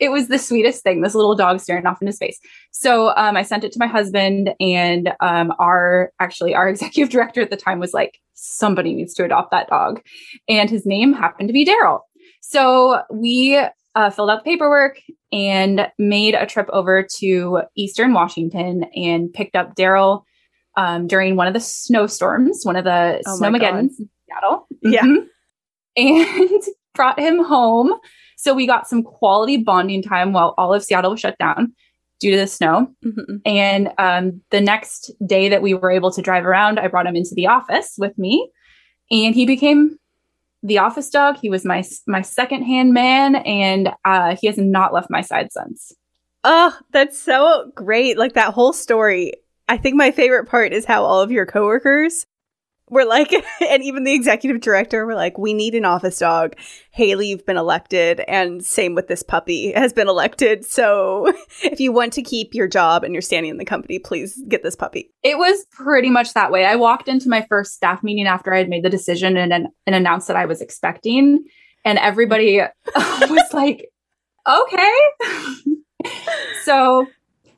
it 0.00 0.10
was 0.10 0.28
the 0.28 0.38
sweetest 0.38 0.82
thing. 0.82 1.02
This 1.02 1.14
little 1.14 1.36
dog 1.36 1.60
staring 1.60 1.86
off 1.86 2.00
into 2.00 2.12
space. 2.12 2.40
So 2.72 3.14
um, 3.16 3.36
I 3.36 3.42
sent 3.42 3.64
it 3.64 3.72
to 3.72 3.78
my 3.78 3.86
husband, 3.86 4.52
and 4.58 5.12
um, 5.20 5.52
our 5.58 6.12
actually 6.18 6.54
our 6.54 6.68
executive 6.68 7.10
director 7.10 7.40
at 7.40 7.50
the 7.50 7.56
time 7.56 7.78
was 7.78 7.94
like, 7.94 8.18
somebody 8.34 8.94
needs 8.94 9.14
to 9.14 9.24
adopt 9.24 9.50
that 9.52 9.68
dog, 9.68 10.00
and 10.48 10.68
his 10.68 10.84
name 10.84 11.12
happened 11.12 11.48
to 11.48 11.52
be 11.52 11.64
Daryl. 11.64 12.00
So 12.40 13.02
we 13.12 13.62
uh, 13.94 14.10
filled 14.10 14.30
out 14.30 14.44
the 14.44 14.50
paperwork 14.50 15.00
and 15.32 15.88
made 15.98 16.34
a 16.34 16.46
trip 16.46 16.68
over 16.72 17.06
to 17.18 17.62
Eastern 17.76 18.12
Washington 18.12 18.84
and 18.94 19.32
picked 19.32 19.56
up 19.56 19.74
Daryl 19.74 20.24
um, 20.76 21.06
during 21.06 21.36
one 21.36 21.46
of 21.46 21.54
the 21.54 21.60
snowstorms, 21.60 22.64
one 22.64 22.76
of 22.76 22.84
the 22.84 23.22
oh 23.26 23.38
snowmageddons 23.38 23.98
in 23.98 24.08
Seattle. 24.28 24.66
Yeah. 24.82 25.02
Mm-hmm. 25.02 25.26
And 25.96 26.62
brought 26.94 27.18
him 27.18 27.44
home. 27.44 27.92
So 28.36 28.54
we 28.54 28.66
got 28.66 28.88
some 28.88 29.02
quality 29.02 29.58
bonding 29.58 30.02
time 30.02 30.32
while 30.32 30.54
all 30.56 30.72
of 30.72 30.82
Seattle 30.84 31.10
was 31.12 31.20
shut 31.20 31.36
down 31.38 31.72
due 32.20 32.30
to 32.30 32.36
the 32.36 32.46
snow. 32.46 32.88
Mm-hmm. 33.04 33.36
And 33.44 33.92
um, 33.98 34.40
the 34.50 34.60
next 34.60 35.10
day 35.26 35.48
that 35.48 35.62
we 35.62 35.74
were 35.74 35.90
able 35.90 36.10
to 36.12 36.22
drive 36.22 36.46
around, 36.46 36.78
I 36.78 36.88
brought 36.88 37.06
him 37.06 37.16
into 37.16 37.34
the 37.34 37.46
office 37.46 37.94
with 37.98 38.16
me, 38.18 38.50
and 39.10 39.34
he 39.34 39.46
became 39.46 39.98
the 40.62 40.78
office 40.78 41.10
dog. 41.10 41.38
He 41.40 41.50
was 41.50 41.64
my 41.64 41.82
my 42.06 42.22
second 42.22 42.62
hand 42.64 42.92
man, 42.92 43.36
and 43.36 43.90
uh, 44.04 44.36
he 44.40 44.46
has 44.46 44.58
not 44.58 44.92
left 44.92 45.10
my 45.10 45.20
side 45.20 45.52
since. 45.52 45.92
Oh, 46.44 46.76
that's 46.92 47.18
so 47.18 47.70
great! 47.74 48.18
Like 48.18 48.34
that 48.34 48.54
whole 48.54 48.72
story. 48.72 49.34
I 49.68 49.76
think 49.76 49.96
my 49.96 50.10
favorite 50.10 50.46
part 50.48 50.72
is 50.72 50.84
how 50.84 51.04
all 51.04 51.20
of 51.20 51.30
your 51.30 51.46
coworkers 51.46 52.26
we're 52.90 53.06
like, 53.06 53.32
and 53.60 53.82
even 53.82 54.04
the 54.04 54.12
executive 54.12 54.60
director 54.60 55.06
were 55.06 55.14
like, 55.14 55.38
we 55.38 55.54
need 55.54 55.74
an 55.74 55.84
office 55.84 56.18
dog. 56.18 56.56
Haley, 56.90 57.28
you've 57.28 57.46
been 57.46 57.56
elected. 57.56 58.20
And 58.28 58.64
same 58.64 58.94
with 58.94 59.08
this 59.08 59.22
puppy 59.22 59.72
has 59.72 59.92
been 59.92 60.08
elected. 60.08 60.66
So 60.66 61.32
if 61.62 61.80
you 61.80 61.92
want 61.92 62.12
to 62.14 62.22
keep 62.22 62.54
your 62.54 62.68
job 62.68 63.04
and 63.04 63.14
you're 63.14 63.22
standing 63.22 63.50
in 63.50 63.56
the 63.56 63.64
company, 63.64 63.98
please 63.98 64.42
get 64.48 64.62
this 64.62 64.76
puppy. 64.76 65.10
It 65.22 65.38
was 65.38 65.64
pretty 65.70 66.10
much 66.10 66.34
that 66.34 66.50
way. 66.50 66.66
I 66.66 66.76
walked 66.76 67.08
into 67.08 67.28
my 67.28 67.46
first 67.48 67.74
staff 67.74 68.02
meeting 68.02 68.26
after 68.26 68.52
I 68.52 68.58
had 68.58 68.68
made 68.68 68.84
the 68.84 68.90
decision 68.90 69.36
and, 69.36 69.52
and 69.52 69.68
announced 69.86 70.26
that 70.28 70.36
I 70.36 70.46
was 70.46 70.60
expecting. 70.60 71.44
And 71.84 71.98
everybody 71.98 72.60
was 72.94 73.54
like, 73.54 73.88
okay. 74.46 74.94
so, 76.64 77.06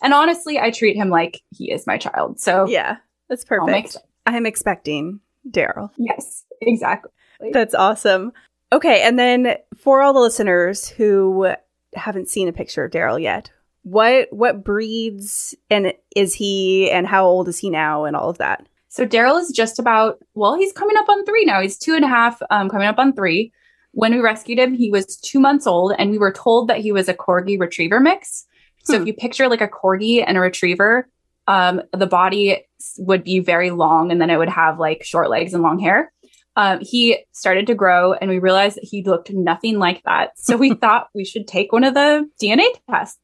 and 0.03 0.13
honestly, 0.13 0.61
I 0.61 0.71
treat 0.71 0.97
him 0.97 1.09
like 1.09 1.41
he 1.51 1.73
is 1.73 1.87
my 1.87 1.97
child. 1.97 2.39
So, 2.39 2.69
yeah, 2.69 2.99
that's 3.29 3.45
perfect. 3.45 3.97
I'm 4.27 4.47
expecting 4.47 5.21
Daryl. 5.49 5.91
Yes, 5.97 6.45
exactly. 6.61 7.11
That's 7.53 7.75
awesome. 7.75 8.33
Okay, 8.73 9.03
and 9.03 9.19
then 9.19 9.57
for 9.77 10.03
all 10.03 10.13
the 10.13 10.21
listeners 10.21 10.89
who 10.89 11.53
haven't 11.95 12.29
seen 12.29 12.49
a 12.49 12.53
picture 12.53 12.85
of 12.85 12.93
Daryl 12.93 13.21
yet, 13.21 13.51
what 13.83 14.29
what 14.33 14.65
breeds 14.65 15.55
and 15.71 15.93
is 16.15 16.35
he 16.35 16.91
and 16.91 17.07
how 17.07 17.27
old 17.27 17.49
is 17.49 17.59
he 17.59 17.69
now 17.69 18.05
and 18.05 18.17
all 18.17 18.31
of 18.31 18.39
that? 18.39 18.67
So 18.89 19.07
Daryl 19.07 19.41
is 19.41 19.51
just 19.51 19.79
about 19.79 20.19
well, 20.35 20.55
he's 20.55 20.73
coming 20.73 20.97
up 20.97 21.09
on 21.09 21.25
three 21.25 21.45
now. 21.45 21.61
He's 21.61 21.79
two 21.79 21.95
and 21.95 22.05
a 22.05 22.09
half, 22.09 22.41
um, 22.51 22.69
coming 22.69 22.87
up 22.87 22.99
on 22.99 23.13
three. 23.13 23.53
When 23.93 24.15
we 24.15 24.21
rescued 24.21 24.59
him, 24.59 24.73
he 24.73 24.91
was 24.91 25.19
two 25.19 25.39
months 25.39 25.67
old, 25.67 25.95
and 25.99 26.11
we 26.11 26.19
were 26.19 26.33
told 26.33 26.69
that 26.69 26.79
he 26.79 26.93
was 26.93 27.09
a 27.09 27.15
corgi 27.15 27.61
retriever 27.61 28.01
mix. 28.01 28.47
So 28.85 28.97
hmm. 28.97 29.03
if 29.03 29.07
you 29.07 29.15
picture 29.15 29.49
like 29.49 29.61
a 29.61 29.69
corgi 29.69 30.25
and 30.27 30.39
a 30.39 30.41
retriever, 30.41 31.09
um, 31.47 31.83
the 31.93 32.07
body 32.07 32.65
would 32.99 33.25
be 33.25 33.41
very 33.41 33.71
long 33.71 34.11
and 34.11 34.21
then 34.21 34.31
it 34.31 34.37
would 34.37 34.49
have 34.49 34.79
like 34.79 35.05
short 35.05 35.31
legs 35.31 35.55
and 35.55 35.63
long 35.63 35.79
hair. 35.79 36.13
Um, 36.55 36.81
he 36.81 37.25
started 37.33 37.67
to 37.69 37.75
grow 37.75 38.13
and 38.13 38.31
we 38.31 38.39
realized 38.39 38.77
that 38.77 38.85
he 38.85 39.03
looked 39.03 39.31
nothing 39.33 39.79
like 39.79 40.03
that. 40.05 40.39
So 40.39 40.57
we 40.57 40.75
thought 40.83 41.09
we 41.15 41.25
should 41.25 41.47
take 41.49 41.73
one 41.73 41.85
of 41.85 41.95
the 41.95 42.29
DNA 42.41 42.67
tests. 42.91 43.19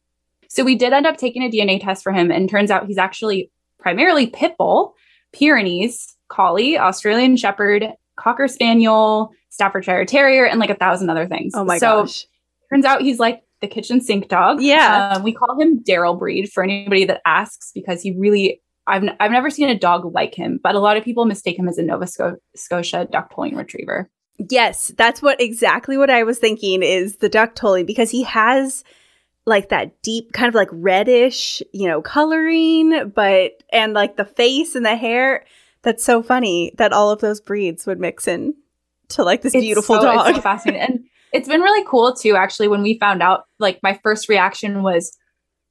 So 0.48 0.64
we 0.64 0.76
did 0.76 0.92
end 0.92 1.06
up 1.06 1.18
taking 1.18 1.42
a 1.42 1.50
DNA 1.50 1.82
test 1.82 2.02
for 2.02 2.12
him 2.12 2.30
and 2.30 2.48
turns 2.48 2.70
out 2.70 2.86
he's 2.86 2.98
actually 2.98 3.50
primarily 3.78 4.28
pit 4.28 4.54
bull, 4.56 4.94
Pyrenees, 5.32 6.16
collie, 6.28 6.78
Australian 6.78 7.36
shepherd, 7.36 7.86
cocker 8.16 8.48
spaniel, 8.48 9.30
Staffordshire 9.50 10.06
terrier, 10.06 10.46
and 10.46 10.58
like 10.58 10.70
a 10.70 10.74
thousand 10.74 11.10
other 11.10 11.26
things. 11.26 11.52
Oh 11.54 11.64
my 11.64 11.78
so, 11.78 12.02
gosh. 12.02 12.26
Turns 12.70 12.84
out 12.84 13.02
he's 13.02 13.18
like 13.18 13.42
the 13.60 13.68
kitchen 13.68 14.00
sink 14.00 14.28
dog. 14.28 14.62
Yeah. 14.62 15.14
Uh, 15.14 15.22
we 15.22 15.32
call 15.32 15.60
him 15.60 15.82
Daryl 15.82 16.18
breed 16.18 16.50
for 16.52 16.62
anybody 16.62 17.04
that 17.06 17.20
asks 17.26 17.72
because 17.74 18.02
he 18.02 18.12
really 18.16 18.60
I've, 18.88 19.02
n- 19.02 19.16
I've 19.20 19.30
never 19.30 19.50
seen 19.50 19.68
a 19.68 19.78
dog 19.78 20.12
like 20.14 20.34
him, 20.34 20.58
but 20.62 20.74
a 20.74 20.80
lot 20.80 20.96
of 20.96 21.04
people 21.04 21.26
mistake 21.26 21.58
him 21.58 21.68
as 21.68 21.78
a 21.78 21.82
Nova 21.82 22.06
Sc- 22.06 22.40
Scotia 22.56 23.06
duck 23.10 23.32
tolling 23.34 23.54
retriever. 23.54 24.10
Yes, 24.38 24.92
that's 24.96 25.20
what 25.20 25.40
exactly 25.40 25.98
what 25.98 26.10
I 26.10 26.22
was 26.22 26.38
thinking 26.38 26.82
is 26.82 27.16
the 27.16 27.28
duck 27.28 27.54
tolling 27.54 27.86
because 27.86 28.10
he 28.10 28.22
has 28.22 28.84
like 29.44 29.68
that 29.70 30.00
deep 30.02 30.32
kind 30.32 30.48
of 30.48 30.54
like 30.54 30.68
reddish, 30.70 31.62
you 31.72 31.88
know, 31.88 32.00
coloring, 32.00 33.12
but 33.14 33.62
and 33.72 33.92
like 33.92 34.16
the 34.16 34.24
face 34.24 34.74
and 34.74 34.86
the 34.86 34.96
hair. 34.96 35.44
That's 35.82 36.04
so 36.04 36.22
funny 36.22 36.72
that 36.76 36.92
all 36.92 37.10
of 37.10 37.20
those 37.20 37.40
breeds 37.40 37.86
would 37.86 38.00
mix 38.00 38.26
in 38.26 38.54
to 39.10 39.22
like 39.22 39.42
this 39.42 39.54
it's 39.54 39.62
beautiful 39.62 39.96
so, 39.96 40.02
dog. 40.02 40.28
It's 40.28 40.38
so 40.38 40.42
fascinating. 40.42 40.82
And 40.82 41.04
it's 41.32 41.48
been 41.48 41.60
really 41.60 41.84
cool 41.86 42.14
too, 42.14 42.36
actually, 42.36 42.68
when 42.68 42.82
we 42.82 42.98
found 42.98 43.22
out, 43.22 43.44
like 43.58 43.80
my 43.82 43.98
first 44.02 44.28
reaction 44.28 44.82
was, 44.82 45.16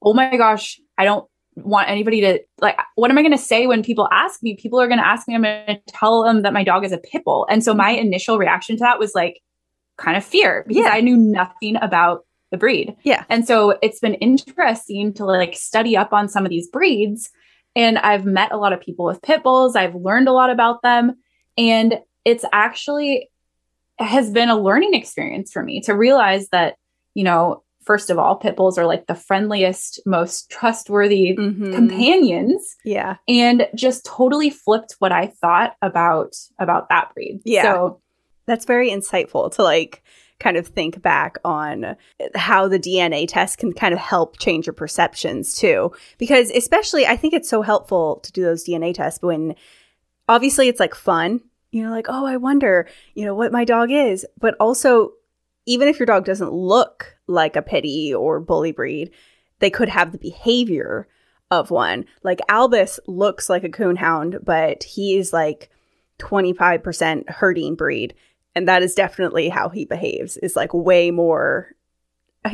oh 0.02 0.14
my 0.14 0.36
gosh, 0.38 0.80
I 0.98 1.06
don't 1.06 1.28
want 1.64 1.90
anybody 1.90 2.22
to 2.22 2.40
like 2.62 2.80
what 2.96 3.10
am 3.10 3.18
i 3.18 3.22
going 3.22 3.32
to 3.32 3.38
say 3.38 3.66
when 3.66 3.84
people 3.84 4.08
ask 4.12 4.44
me? 4.44 4.56
People 4.56 4.80
are 4.80 4.88
going 4.88 5.00
to 5.00 5.08
ask 5.08 5.28
me 5.28 5.36
i'm 5.36 5.42
going 5.42 5.66
to 5.66 5.82
tell 5.88 6.24
them 6.24 6.44
that 6.44 6.54
my 6.54 6.64
dog 6.64 6.86
is 6.86 6.92
a 6.92 7.00
pit 7.00 7.24
bull. 7.26 7.48
And 7.50 7.64
so 7.64 7.74
my 7.74 7.90
initial 7.90 8.38
reaction 8.38 8.78
to 8.78 8.82
that 8.82 9.00
was 9.00 9.16
like 9.16 9.42
kind 9.98 10.16
of 10.16 10.24
fear 10.24 10.64
because 10.68 10.84
yeah. 10.84 10.92
i 10.92 11.02
knew 11.02 11.18
nothing 11.18 11.76
about 11.78 12.26
the 12.52 12.58
breed. 12.58 12.96
Yeah. 13.04 13.26
And 13.28 13.46
so 13.46 13.78
it's 13.82 14.00
been 14.00 14.14
interesting 14.16 15.14
to 15.16 15.26
like 15.26 15.56
study 15.56 15.98
up 15.98 16.14
on 16.14 16.30
some 16.30 16.46
of 16.46 16.50
these 16.50 16.70
breeds. 16.70 17.30
And 17.76 17.98
i've 17.98 18.26
met 18.26 18.52
a 18.52 18.58
lot 18.58 18.74
of 18.74 18.80
people 18.80 19.06
with 19.06 19.22
pit 19.22 19.44
bulls. 19.44 19.76
I've 19.76 19.96
learned 19.96 20.28
a 20.28 20.34
lot 20.34 20.50
about 20.50 20.82
them. 20.84 21.16
And 21.58 22.00
it's 22.24 22.46
actually 22.54 23.30
has 24.00 24.32
been 24.32 24.50
a 24.50 24.60
learning 24.60 24.94
experience 24.94 25.52
for 25.52 25.64
me 25.64 25.82
to 25.82 25.94
realize 25.94 26.50
that 26.50 26.76
you 27.14 27.24
know 27.24 27.64
first 27.88 28.10
of 28.10 28.20
all, 28.20 28.36
pit 28.36 28.58
bulls 28.58 28.78
are 28.78 28.86
like 28.86 29.08
the 29.08 29.16
friendliest, 29.16 30.02
most 30.06 30.52
trustworthy 30.52 31.38
mm-hmm. 31.38 31.74
companions. 31.74 32.76
Yeah. 32.84 33.16
And 33.30 33.68
just 33.74 34.06
totally 34.06 34.50
flipped 34.50 34.98
what 35.00 35.14
I 35.14 35.28
thought 35.28 35.76
about 35.82 36.36
about 36.60 36.90
that 36.90 37.14
breed. 37.16 37.40
Yeah. 37.46 37.64
So 37.64 38.02
that's 38.46 38.66
very 38.66 38.92
insightful 38.92 39.52
to 39.56 39.64
like 39.64 40.04
kind 40.40 40.58
of 40.58 40.68
think 40.68 41.02
back 41.02 41.38
on 41.44 41.96
how 42.36 42.68
the 42.68 42.78
DNA 42.78 43.26
test 43.28 43.58
can 43.58 43.74
kind 43.74 43.94
of 43.94 44.00
help 44.00 44.38
change 44.38 44.68
your 44.68 44.74
perceptions 44.74 45.56
too. 45.56 45.92
Because 46.18 46.52
especially 46.52 47.08
I 47.08 47.16
think 47.16 47.34
it's 47.34 47.50
so 47.50 47.62
helpful 47.62 48.20
to 48.24 48.32
do 48.34 48.44
those 48.44 48.66
DNA 48.66 48.94
tests 48.94 49.22
when 49.22 49.56
obviously 50.28 50.68
it's 50.68 50.80
like 50.80 50.94
fun. 50.94 51.42
You 51.72 51.84
know, 51.84 51.92
like, 51.92 52.08
oh, 52.10 52.26
I 52.26 52.38
wonder, 52.38 52.88
you 53.14 53.26
know, 53.26 53.36
what 53.36 53.52
my 53.52 53.66
dog 53.66 53.92
is. 53.92 54.26
But 54.40 54.56
also, 54.60 55.12
even 55.66 55.88
if 55.88 56.00
your 56.00 56.06
dog 56.06 56.26
doesn't 56.26 56.54
look 56.54 57.18
like 57.28 57.56
a 57.56 57.62
pittie 57.62 58.14
or 58.14 58.40
bully 58.40 58.72
breed, 58.72 59.12
they 59.60 59.70
could 59.70 59.90
have 59.90 60.12
the 60.12 60.18
behavior 60.18 61.08
of 61.52 61.72
one. 61.72 62.06
Like 62.24 62.40
Albus 62.50 63.00
looks 63.08 63.50
like 63.50 63.64
a 63.64 63.70
coonhound, 63.70 64.44
but 64.44 64.84
he 64.84 65.18
is 65.18 65.34
like 65.34 65.70
25% 66.20 67.30
herding 67.30 67.76
breed. 67.76 68.16
And 68.56 68.68
that 68.68 68.82
is 68.82 68.96
definitely 68.96 69.50
how 69.50 69.70
he 69.70 69.86
behaves, 69.86 70.38
is 70.38 70.56
like 70.56 70.74
way 70.74 71.12
more. 71.12 71.76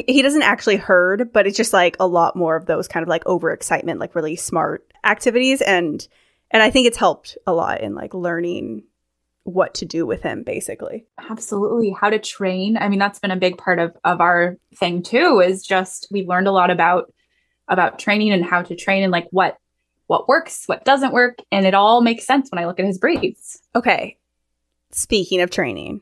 He 0.08 0.22
doesn't 0.22 0.42
actually 0.42 0.78
herd, 0.78 1.32
but 1.32 1.48
it's 1.48 1.58
just 1.58 1.72
like 1.72 1.96
a 2.00 2.08
lot 2.08 2.36
more 2.36 2.56
of 2.56 2.66
those 2.66 2.88
kind 2.88 3.04
of 3.04 3.10
like 3.10 3.24
overexcitement, 3.26 4.00
like 4.00 4.16
really 4.16 4.36
smart 4.36 4.86
activities. 5.04 5.62
And 5.62 6.06
and 6.52 6.62
I 6.62 6.70
think 6.70 6.88
it's 6.88 6.98
helped 6.98 7.38
a 7.48 7.54
lot 7.54 7.82
in 7.82 7.96
like 7.96 8.14
learning 8.14 8.84
what 9.46 9.74
to 9.74 9.86
do 9.86 10.06
with 10.06 10.22
him 10.22 10.42
basically 10.44 11.06
absolutely 11.30 11.90
how 11.90 12.10
to 12.10 12.18
train 12.18 12.78
i 12.78 12.88
mean 12.88 13.00
that's 13.00 13.20
been 13.20 13.32
a 13.32 13.36
big 13.36 13.58
part 13.58 13.78
of 13.78 13.96
of 14.06 14.22
our 14.22 14.58
thing 14.76 15.04
too 15.04 15.42
is 15.46 15.64
just 15.64 16.08
we've 16.12 16.30
learned 16.30 16.48
a 16.48 16.52
lot 16.52 16.70
about 16.70 17.12
about 17.68 18.00
training 18.00 18.32
and 18.32 18.46
how 18.46 18.62
to 18.62 18.76
train 18.76 19.04
and 19.04 19.12
like 19.12 19.28
what 19.32 19.58
what 20.08 20.28
works, 20.28 20.66
what 20.68 20.86
doesn't 20.86 21.14
work, 21.14 21.40
and 21.52 21.66
it 21.66 21.74
all 21.74 22.02
makes 22.02 22.26
sense 22.26 22.50
when 22.52 22.60
I 22.60 22.68
look 22.68 22.80
at 22.80 22.86
his 22.86 23.00
breeds. 23.00 23.62
Okay. 23.76 24.18
Speaking 24.92 25.42
of 25.42 25.50
training, 25.50 26.02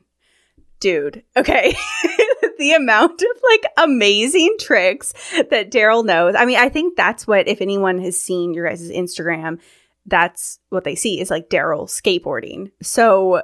dude, 0.80 1.22
okay. 1.36 1.74
the 2.58 2.74
amount 2.74 3.22
of 3.22 3.42
like 3.50 3.72
amazing 3.78 4.56
tricks 4.60 5.14
that 5.50 5.70
Daryl 5.70 6.04
knows. 6.04 6.34
I 6.34 6.44
mean, 6.44 6.58
I 6.58 6.68
think 6.68 6.96
that's 6.96 7.26
what, 7.26 7.48
if 7.48 7.60
anyone 7.60 7.98
has 8.00 8.20
seen 8.20 8.52
your 8.52 8.68
guys' 8.68 8.90
Instagram, 8.90 9.60
that's 10.06 10.58
what 10.70 10.84
they 10.84 10.94
see 10.94 11.20
is 11.20 11.30
like 11.30 11.48
Daryl 11.48 11.88
skateboarding. 11.88 12.70
So, 12.82 13.42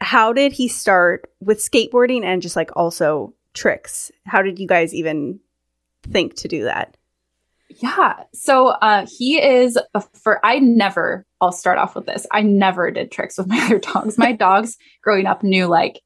how 0.00 0.32
did 0.32 0.52
he 0.52 0.68
start 0.68 1.30
with 1.40 1.58
skateboarding 1.58 2.24
and 2.24 2.42
just 2.42 2.56
like 2.56 2.70
also 2.76 3.34
tricks? 3.54 4.10
How 4.26 4.42
did 4.42 4.58
you 4.58 4.66
guys 4.66 4.94
even 4.94 5.40
think 6.10 6.34
to 6.36 6.48
do 6.48 6.64
that? 6.64 6.96
Yeah. 7.68 8.22
So 8.32 8.68
uh, 8.68 9.06
he 9.06 9.42
is 9.42 9.78
a, 9.94 10.00
for 10.00 10.44
I 10.44 10.58
never. 10.58 11.26
I'll 11.40 11.52
start 11.52 11.78
off 11.78 11.94
with 11.94 12.06
this. 12.06 12.26
I 12.30 12.42
never 12.42 12.90
did 12.90 13.10
tricks 13.10 13.36
with 13.36 13.48
my 13.48 13.58
other 13.64 13.78
dogs. 13.78 14.16
My 14.16 14.32
dogs 14.32 14.76
growing 15.02 15.26
up 15.26 15.42
knew 15.42 15.66
like 15.66 16.00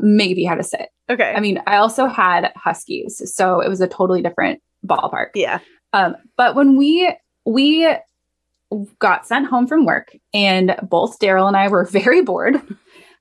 maybe 0.00 0.44
how 0.44 0.54
to 0.54 0.62
sit. 0.62 0.88
Okay. 1.10 1.32
I 1.34 1.40
mean, 1.40 1.62
I 1.66 1.76
also 1.76 2.06
had 2.06 2.52
huskies, 2.56 3.22
so 3.34 3.60
it 3.60 3.68
was 3.68 3.80
a 3.80 3.88
totally 3.88 4.20
different 4.20 4.60
ballpark. 4.86 5.28
Yeah. 5.34 5.60
Um, 5.94 6.16
but 6.36 6.54
when 6.54 6.76
we 6.76 7.14
we 7.46 7.88
got 8.98 9.26
sent 9.26 9.46
home 9.46 9.66
from 9.66 9.84
work, 9.84 10.16
and 10.34 10.76
both 10.82 11.18
Daryl 11.18 11.48
and 11.48 11.56
I 11.56 11.68
were 11.68 11.84
very 11.90 12.22
bored. 12.22 12.60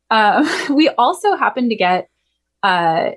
Uh, 0.09 0.47
we 0.69 0.89
also 0.89 1.35
happened 1.35 1.69
to 1.69 1.75
get 1.75 2.09
uh, 2.63 3.11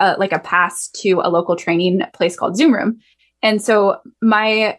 uh, 0.00 0.14
like 0.18 0.32
a 0.32 0.38
pass 0.38 0.88
to 0.96 1.20
a 1.22 1.30
local 1.30 1.56
training 1.56 2.02
place 2.14 2.36
called 2.36 2.56
Zoom 2.56 2.74
Room, 2.74 3.00
and 3.42 3.62
so 3.62 3.98
my 4.20 4.78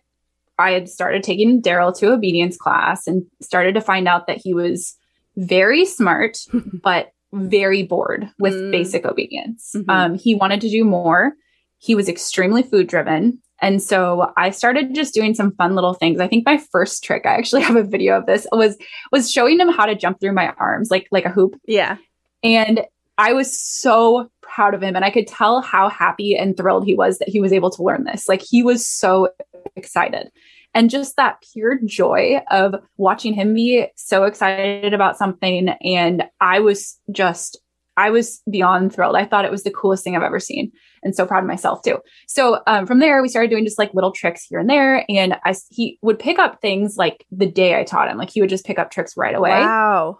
I 0.59 0.71
had 0.71 0.89
started 0.89 1.23
taking 1.23 1.61
Daryl 1.61 1.95
to 1.97 2.11
obedience 2.11 2.57
class 2.57 3.07
and 3.07 3.25
started 3.41 3.73
to 3.75 3.81
find 3.81 4.07
out 4.07 4.27
that 4.27 4.37
he 4.37 4.53
was 4.53 4.95
very 5.35 5.85
smart, 5.85 6.37
but 6.83 7.11
very 7.33 7.83
bored 7.83 8.29
with 8.37 8.53
mm. 8.53 8.71
basic 8.71 9.05
obedience. 9.05 9.71
Mm-hmm. 9.75 9.89
Um, 9.89 10.15
he 10.15 10.35
wanted 10.35 10.61
to 10.61 10.69
do 10.69 10.83
more. 10.83 11.33
He 11.79 11.95
was 11.95 12.07
extremely 12.07 12.63
food 12.63 12.87
driven. 12.87 13.41
And 13.63 13.81
so 13.81 14.33
I 14.35 14.49
started 14.49 14.93
just 14.93 15.13
doing 15.13 15.33
some 15.33 15.55
fun 15.55 15.73
little 15.73 15.93
things. 15.93 16.19
I 16.19 16.27
think 16.27 16.45
my 16.45 16.57
first 16.57 17.01
trick, 17.01 17.25
I 17.25 17.35
actually 17.35 17.61
have 17.63 17.77
a 17.77 17.83
video 17.83 18.17
of 18.17 18.25
this, 18.25 18.45
was 18.51 18.77
was 19.11 19.31
showing 19.31 19.59
him 19.59 19.69
how 19.69 19.85
to 19.85 19.95
jump 19.95 20.19
through 20.19 20.33
my 20.33 20.49
arms 20.59 20.91
like 20.91 21.07
like 21.11 21.25
a 21.25 21.29
hoop. 21.29 21.59
Yeah. 21.65 21.97
And 22.43 22.81
I 23.17 23.31
was 23.31 23.57
so 23.57 24.29
proud 24.41 24.73
of 24.73 24.83
him 24.83 24.97
and 24.97 25.05
I 25.05 25.11
could 25.11 25.27
tell 25.27 25.61
how 25.61 25.87
happy 25.87 26.35
and 26.35 26.57
thrilled 26.57 26.85
he 26.85 26.93
was 26.93 27.19
that 27.19 27.29
he 27.29 27.39
was 27.39 27.53
able 27.53 27.69
to 27.71 27.83
learn 27.83 28.03
this. 28.03 28.27
Like 28.27 28.41
he 28.41 28.63
was 28.63 28.85
so 28.85 29.29
excited. 29.77 30.29
And 30.73 30.89
just 30.89 31.15
that 31.15 31.41
pure 31.53 31.79
joy 31.85 32.41
of 32.51 32.75
watching 32.97 33.33
him 33.33 33.53
be 33.53 33.85
so 33.95 34.23
excited 34.23 34.93
about 34.93 35.17
something. 35.17 35.69
And 35.69 36.23
I 36.41 36.59
was 36.59 36.99
just, 37.11 37.61
I 37.95 38.09
was 38.09 38.41
beyond 38.49 38.93
thrilled. 38.93 39.15
I 39.15 39.25
thought 39.25 39.45
it 39.45 39.51
was 39.51 39.63
the 39.63 39.71
coolest 39.71 40.03
thing 40.03 40.15
I've 40.15 40.23
ever 40.23 40.39
seen 40.39 40.71
and 41.03 41.15
so 41.15 41.25
proud 41.25 41.43
of 41.43 41.47
myself 41.47 41.81
too. 41.83 41.99
So 42.27 42.61
um, 42.67 42.85
from 42.85 42.99
there, 42.99 43.21
we 43.21 43.29
started 43.29 43.49
doing 43.49 43.65
just 43.65 43.79
like 43.79 43.93
little 43.93 44.11
tricks 44.11 44.45
here 44.45 44.59
and 44.59 44.69
there. 44.69 45.05
And 45.09 45.37
I, 45.43 45.55
he 45.69 45.97
would 46.01 46.19
pick 46.19 46.39
up 46.39 46.61
things 46.61 46.97
like 46.97 47.25
the 47.31 47.45
day 47.45 47.79
I 47.79 47.83
taught 47.83 48.09
him, 48.09 48.17
like 48.17 48.29
he 48.29 48.41
would 48.41 48.49
just 48.49 48.65
pick 48.65 48.79
up 48.79 48.91
tricks 48.91 49.17
right 49.17 49.35
away. 49.35 49.51
Wow. 49.51 50.19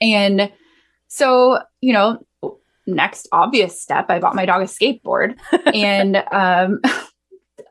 And 0.00 0.52
so, 1.08 1.60
you 1.80 1.92
know, 1.92 2.24
next 2.86 3.28
obvious 3.32 3.80
step, 3.80 4.06
I 4.08 4.18
bought 4.18 4.34
my 4.34 4.46
dog 4.46 4.62
a 4.62 4.64
skateboard 4.64 5.38
and 5.74 6.16
um, 6.32 6.80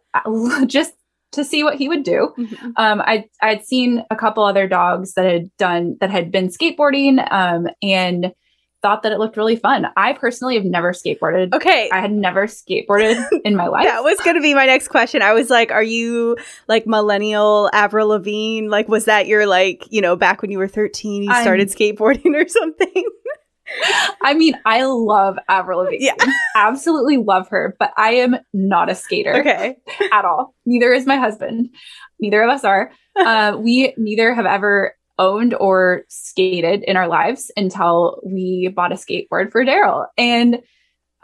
just 0.67 0.93
to 1.33 1.43
see 1.43 1.63
what 1.63 1.75
he 1.75 1.87
would 1.87 2.03
do. 2.03 2.33
Mm-hmm. 2.37 2.71
Um, 2.75 3.01
I 3.01 3.25
I'd 3.41 3.65
seen 3.65 4.03
a 4.09 4.15
couple 4.15 4.43
other 4.43 4.67
dogs 4.67 5.13
that 5.13 5.25
had 5.25 5.55
done 5.57 5.97
that 5.99 6.09
had 6.09 6.31
been 6.31 6.49
skateboarding 6.49 7.25
um, 7.31 7.67
and 7.81 8.33
thought 8.81 9.03
that 9.03 9.11
it 9.11 9.19
looked 9.19 9.37
really 9.37 9.55
fun. 9.55 9.87
I 9.95 10.13
personally 10.13 10.55
have 10.55 10.65
never 10.65 10.91
skateboarded. 10.91 11.53
Okay. 11.53 11.89
I 11.91 11.99
had 11.99 12.11
never 12.11 12.47
skateboarded 12.47 13.23
in 13.45 13.55
my 13.55 13.67
life. 13.67 13.85
that 13.85 14.03
was 14.03 14.19
going 14.19 14.35
to 14.35 14.41
be 14.41 14.53
my 14.53 14.65
next 14.65 14.87
question. 14.87 15.21
I 15.21 15.33
was 15.33 15.49
like, 15.49 15.71
are 15.71 15.83
you 15.83 16.37
like 16.67 16.87
millennial 16.87 17.69
Avril 17.73 18.09
Lavigne? 18.09 18.67
Like, 18.67 18.87
was 18.87 19.05
that 19.05 19.27
your 19.27 19.45
like, 19.45 19.85
you 19.89 20.01
know, 20.01 20.15
back 20.15 20.41
when 20.41 20.51
you 20.51 20.57
were 20.57 20.67
13, 20.67 21.23
you 21.23 21.33
started 21.33 21.69
I'm, 21.69 21.75
skateboarding 21.75 22.33
or 22.35 22.47
something? 22.47 23.03
I 24.21 24.33
mean, 24.33 24.55
I 24.65 24.83
love 24.83 25.37
Avril 25.47 25.83
Lavigne. 25.83 26.05
Yeah. 26.05 26.15
Absolutely 26.55 27.17
love 27.17 27.47
her, 27.49 27.75
but 27.79 27.93
I 27.97 28.15
am 28.15 28.35
not 28.53 28.89
a 28.89 28.95
skater. 28.95 29.39
Okay. 29.39 29.77
At 30.11 30.25
all. 30.25 30.55
Neither 30.65 30.91
is 30.91 31.05
my 31.05 31.17
husband. 31.17 31.69
Neither 32.19 32.41
of 32.41 32.49
us 32.49 32.63
are. 32.63 32.91
Uh, 33.13 33.57
we 33.59 33.93
neither 33.97 34.33
have 34.33 34.45
ever 34.45 34.95
owned 35.21 35.53
or 35.53 36.03
skated 36.09 36.83
in 36.83 36.97
our 36.97 37.07
lives 37.07 37.51
until 37.55 38.21
we 38.25 38.71
bought 38.75 38.91
a 38.91 38.95
skateboard 38.95 39.51
for 39.51 39.63
Daryl. 39.63 40.07
And 40.17 40.59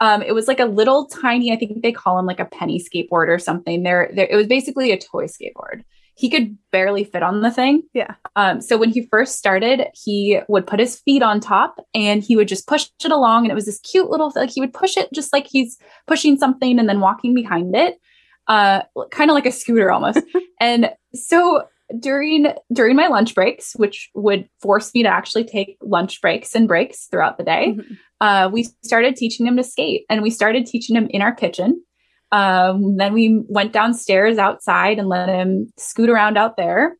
um, 0.00 0.22
it 0.22 0.32
was 0.32 0.46
like 0.46 0.60
a 0.60 0.64
little 0.64 1.06
tiny, 1.06 1.52
I 1.52 1.56
think 1.56 1.82
they 1.82 1.92
call 1.92 2.16
them 2.16 2.26
like 2.26 2.40
a 2.40 2.44
penny 2.44 2.80
skateboard 2.82 3.28
or 3.28 3.38
something. 3.38 3.82
There, 3.82 4.10
there 4.14 4.28
it 4.30 4.36
was 4.36 4.46
basically 4.46 4.92
a 4.92 4.98
toy 4.98 5.26
skateboard 5.26 5.82
he 6.18 6.28
could 6.28 6.58
barely 6.72 7.04
fit 7.04 7.22
on 7.22 7.42
the 7.42 7.50
thing. 7.50 7.84
Yeah. 7.94 8.16
Um, 8.34 8.60
so 8.60 8.76
when 8.76 8.90
he 8.90 9.06
first 9.06 9.38
started, 9.38 9.86
he 9.94 10.40
would 10.48 10.66
put 10.66 10.80
his 10.80 10.98
feet 10.98 11.22
on 11.22 11.38
top 11.38 11.76
and 11.94 12.24
he 12.24 12.34
would 12.34 12.48
just 12.48 12.66
push 12.66 12.88
it 13.04 13.12
along. 13.12 13.44
And 13.44 13.52
it 13.52 13.54
was 13.54 13.66
this 13.66 13.78
cute 13.78 14.10
little, 14.10 14.32
like 14.34 14.50
he 14.50 14.60
would 14.60 14.74
push 14.74 14.96
it 14.96 15.08
just 15.14 15.32
like 15.32 15.46
he's 15.46 15.78
pushing 16.08 16.36
something 16.36 16.76
and 16.80 16.88
then 16.88 16.98
walking 16.98 17.34
behind 17.34 17.76
it, 17.76 18.00
uh, 18.48 18.82
kind 19.12 19.30
of 19.30 19.36
like 19.36 19.46
a 19.46 19.52
scooter 19.52 19.92
almost. 19.92 20.18
and 20.60 20.90
so 21.14 21.62
during 21.98 22.52
during 22.72 22.96
my 22.96 23.06
lunch 23.06 23.34
breaks, 23.34 23.74
which 23.76 24.10
would 24.14 24.48
force 24.60 24.92
me 24.94 25.02
to 25.02 25.08
actually 25.08 25.44
take 25.44 25.78
lunch 25.82 26.20
breaks 26.20 26.54
and 26.54 26.68
breaks 26.68 27.06
throughout 27.06 27.38
the 27.38 27.44
day, 27.44 27.74
mm-hmm. 27.76 27.94
uh, 28.20 28.48
we 28.48 28.64
started 28.82 29.16
teaching 29.16 29.46
him 29.46 29.56
to 29.56 29.64
skate, 29.64 30.04
and 30.10 30.22
we 30.22 30.30
started 30.30 30.66
teaching 30.66 30.96
him 30.96 31.08
in 31.10 31.22
our 31.22 31.34
kitchen. 31.34 31.82
Um, 32.30 32.96
then 32.96 33.14
we 33.14 33.42
went 33.48 33.72
downstairs 33.72 34.38
outside 34.38 34.98
and 34.98 35.08
let 35.08 35.28
him 35.28 35.72
scoot 35.78 36.10
around 36.10 36.36
out 36.36 36.56
there. 36.56 36.96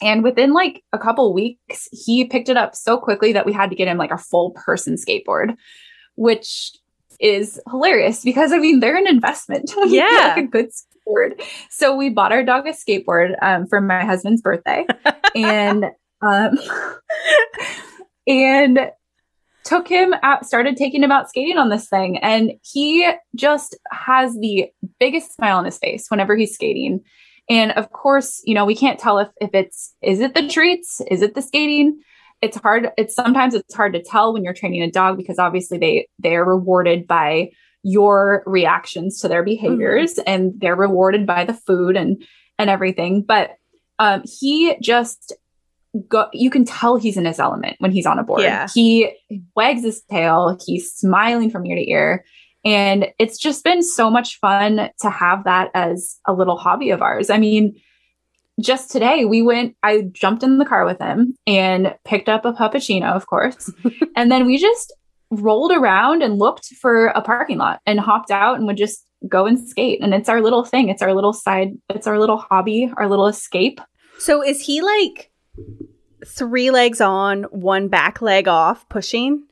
And 0.00 0.22
within 0.22 0.52
like 0.52 0.82
a 0.92 0.98
couple 0.98 1.34
weeks, 1.34 1.88
he 1.92 2.24
picked 2.24 2.48
it 2.48 2.56
up 2.56 2.74
so 2.74 2.98
quickly 2.98 3.32
that 3.32 3.44
we 3.44 3.52
had 3.52 3.70
to 3.70 3.76
get 3.76 3.88
him 3.88 3.98
like 3.98 4.12
a 4.12 4.18
full 4.18 4.52
person 4.52 4.94
skateboard, 4.94 5.56
which 6.14 6.72
is 7.20 7.60
hilarious 7.68 8.22
because 8.22 8.52
I 8.52 8.58
mean 8.58 8.80
they're 8.80 8.96
an 8.96 9.08
investment. 9.08 9.72
yeah, 9.86 10.34
like 10.36 10.44
a 10.44 10.46
good 10.46 10.70
skateboard. 11.08 11.42
So 11.70 11.96
we 11.96 12.10
bought 12.10 12.32
our 12.32 12.44
dog 12.44 12.66
a 12.66 12.72
skateboard 12.72 13.34
um, 13.42 13.66
for 13.66 13.80
my 13.80 14.04
husband's 14.04 14.42
birthday, 14.42 14.86
and 15.34 15.86
um, 16.22 16.58
and 18.26 18.90
took 19.68 19.86
him 19.86 20.14
out, 20.22 20.46
started 20.46 20.76
taking 20.76 21.02
him 21.02 21.12
out 21.12 21.28
skating 21.28 21.58
on 21.58 21.68
this 21.68 21.88
thing. 21.88 22.16
And 22.18 22.52
he 22.62 23.10
just 23.36 23.76
has 23.92 24.34
the 24.34 24.70
biggest 24.98 25.34
smile 25.34 25.58
on 25.58 25.66
his 25.66 25.78
face 25.78 26.06
whenever 26.08 26.34
he's 26.36 26.54
skating. 26.54 27.00
And 27.50 27.72
of 27.72 27.90
course, 27.92 28.40
you 28.44 28.54
know, 28.54 28.64
we 28.64 28.74
can't 28.74 28.98
tell 28.98 29.18
if, 29.18 29.28
if 29.40 29.50
it's, 29.52 29.94
is 30.02 30.20
it 30.20 30.34
the 30.34 30.48
treats? 30.48 31.02
Is 31.10 31.20
it 31.20 31.34
the 31.34 31.42
skating? 31.42 32.00
It's 32.40 32.56
hard. 32.56 32.90
It's 32.96 33.14
sometimes 33.14 33.52
it's 33.54 33.74
hard 33.74 33.92
to 33.92 34.02
tell 34.02 34.32
when 34.32 34.42
you're 34.42 34.54
training 34.54 34.82
a 34.82 34.90
dog 34.90 35.18
because 35.18 35.38
obviously 35.38 35.76
they, 35.76 36.08
they 36.18 36.36
are 36.36 36.44
rewarded 36.44 37.06
by 37.06 37.50
your 37.88 38.42
reactions 38.46 39.20
to 39.20 39.28
their 39.28 39.42
behaviors 39.42 40.14
mm-hmm. 40.14 40.22
and 40.26 40.60
they're 40.60 40.76
rewarded 40.76 41.26
by 41.26 41.44
the 41.44 41.54
food 41.54 41.96
and, 41.96 42.22
and 42.58 42.68
everything. 42.68 43.22
But 43.22 43.56
um, 43.98 44.22
he 44.24 44.76
just 44.80 45.34
go 46.08 46.28
you 46.32 46.50
can 46.50 46.64
tell 46.64 46.96
he's 46.96 47.16
in 47.16 47.24
his 47.24 47.40
element 47.40 47.76
when 47.78 47.90
he's 47.90 48.06
on 48.06 48.18
a 48.18 48.22
board. 48.22 48.42
Yeah. 48.42 48.68
He 48.72 49.10
wags 49.56 49.82
his 49.82 50.02
tail, 50.02 50.58
he's 50.64 50.92
smiling 50.92 51.50
from 51.50 51.66
ear 51.66 51.76
to 51.76 51.90
ear. 51.90 52.24
And 52.64 53.08
it's 53.18 53.38
just 53.38 53.64
been 53.64 53.82
so 53.82 54.10
much 54.10 54.38
fun 54.38 54.90
to 55.00 55.10
have 55.10 55.44
that 55.44 55.70
as 55.74 56.18
a 56.26 56.32
little 56.32 56.56
hobby 56.56 56.90
of 56.90 57.00
ours. 57.00 57.30
I 57.30 57.38
mean, 57.38 57.80
just 58.60 58.90
today 58.90 59.24
we 59.24 59.42
went, 59.42 59.76
I 59.82 60.02
jumped 60.12 60.42
in 60.42 60.58
the 60.58 60.64
car 60.64 60.84
with 60.84 60.98
him 60.98 61.34
and 61.46 61.94
picked 62.04 62.28
up 62.28 62.44
a 62.44 62.52
puppuccino, 62.52 63.12
of 63.14 63.26
course. 63.26 63.72
and 64.16 64.30
then 64.30 64.44
we 64.44 64.58
just 64.58 64.92
rolled 65.30 65.72
around 65.72 66.22
and 66.22 66.38
looked 66.38 66.66
for 66.80 67.08
a 67.08 67.20
parking 67.20 67.58
lot 67.58 67.80
and 67.86 68.00
hopped 68.00 68.30
out 68.30 68.56
and 68.56 68.66
would 68.66 68.76
just 68.76 69.04
go 69.28 69.46
and 69.46 69.58
skate. 69.58 70.00
And 70.02 70.14
it's 70.14 70.28
our 70.28 70.40
little 70.40 70.64
thing. 70.64 70.88
It's 70.88 71.02
our 71.02 71.14
little 71.14 71.32
side, 71.32 71.72
it's 71.90 72.06
our 72.06 72.18
little 72.18 72.38
hobby, 72.38 72.92
our 72.96 73.08
little 73.08 73.26
escape. 73.26 73.80
So 74.18 74.42
is 74.42 74.60
he 74.60 74.82
like 74.82 75.30
three 76.26 76.70
legs 76.70 77.00
on, 77.00 77.44
one 77.44 77.88
back 77.88 78.22
leg 78.22 78.48
off, 78.48 78.88
pushing? 78.88 79.44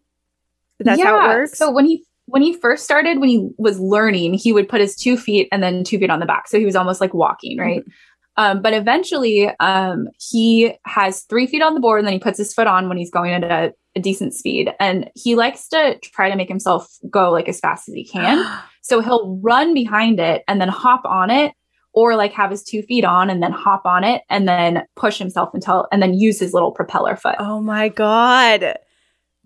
That's 0.79 0.99
yeah. 0.99 1.07
how 1.07 1.31
it 1.31 1.35
works. 1.35 1.59
So 1.59 1.71
when 1.71 1.87
he 1.87 2.05
when 2.27 2.43
he 2.43 2.55
first 2.55 2.85
started, 2.85 3.21
when 3.21 3.29
he 3.29 3.49
was 3.57 3.79
learning, 3.79 4.35
he 4.35 4.53
would 4.53 4.69
put 4.69 4.81
his 4.81 4.97
two 4.97 5.17
feet 5.17 5.49
and 5.53 5.63
then 5.63 5.85
two 5.85 5.99
feet 5.99 6.11
on 6.11 6.19
the 6.19 6.27
back. 6.27 6.49
So 6.49 6.59
he 6.59 6.65
was 6.65 6.75
almost 6.75 7.01
like 7.01 7.15
walking, 7.15 7.57
right? 7.57 7.81
Mm-hmm. 7.81 7.91
Um, 8.39 8.63
but 8.63 8.75
eventually, 8.75 9.51
um, 9.61 10.09
he 10.19 10.75
has 10.85 11.23
three 11.23 11.47
feet 11.47 11.63
on 11.63 11.75
the 11.75 11.81
board 11.81 12.01
and 12.01 12.07
then 12.07 12.13
he 12.13 12.19
puts 12.19 12.37
his 12.37 12.53
foot 12.53 12.67
on 12.67 12.89
when 12.89 12.99
he's 12.99 13.11
going 13.11 13.33
at 13.33 13.45
a, 13.45 13.73
a 13.97 14.01
decent 14.01 14.35
speed. 14.35 14.73
And 14.79 15.11
he 15.15 15.35
likes 15.35 15.69
to 15.69 15.99
try 16.03 16.31
to 16.31 16.37
make 16.37 16.49
himself 16.49 16.89
go 17.11 17.31
like 17.33 17.49
as 17.49 17.59
fast 17.59 17.89
as 17.89 17.95
he 17.95 18.05
can. 18.05 18.45
so 18.83 19.01
he'll 19.01 19.39
run 19.43 19.75
behind 19.75 20.21
it 20.21 20.43
and 20.47 20.61
then 20.61 20.69
hop 20.69 21.03
on 21.05 21.31
it 21.31 21.53
or 21.93 22.15
like 22.15 22.33
have 22.35 22.51
his 22.51 22.63
two 22.63 22.83
feet 22.83 23.05
on 23.05 23.31
and 23.31 23.43
then 23.43 23.53
hop 23.53 23.87
on 23.87 24.05
it 24.05 24.23
and 24.29 24.47
then 24.47 24.85
push 24.97 25.19
himself 25.19 25.49
until 25.55 25.89
and 25.91 26.03
then 26.03 26.13
use 26.15 26.39
his 26.39 26.53
little 26.53 26.71
propeller 26.71 27.17
foot. 27.17 27.37
Oh 27.39 27.61
my 27.61 27.89
god. 27.89 28.77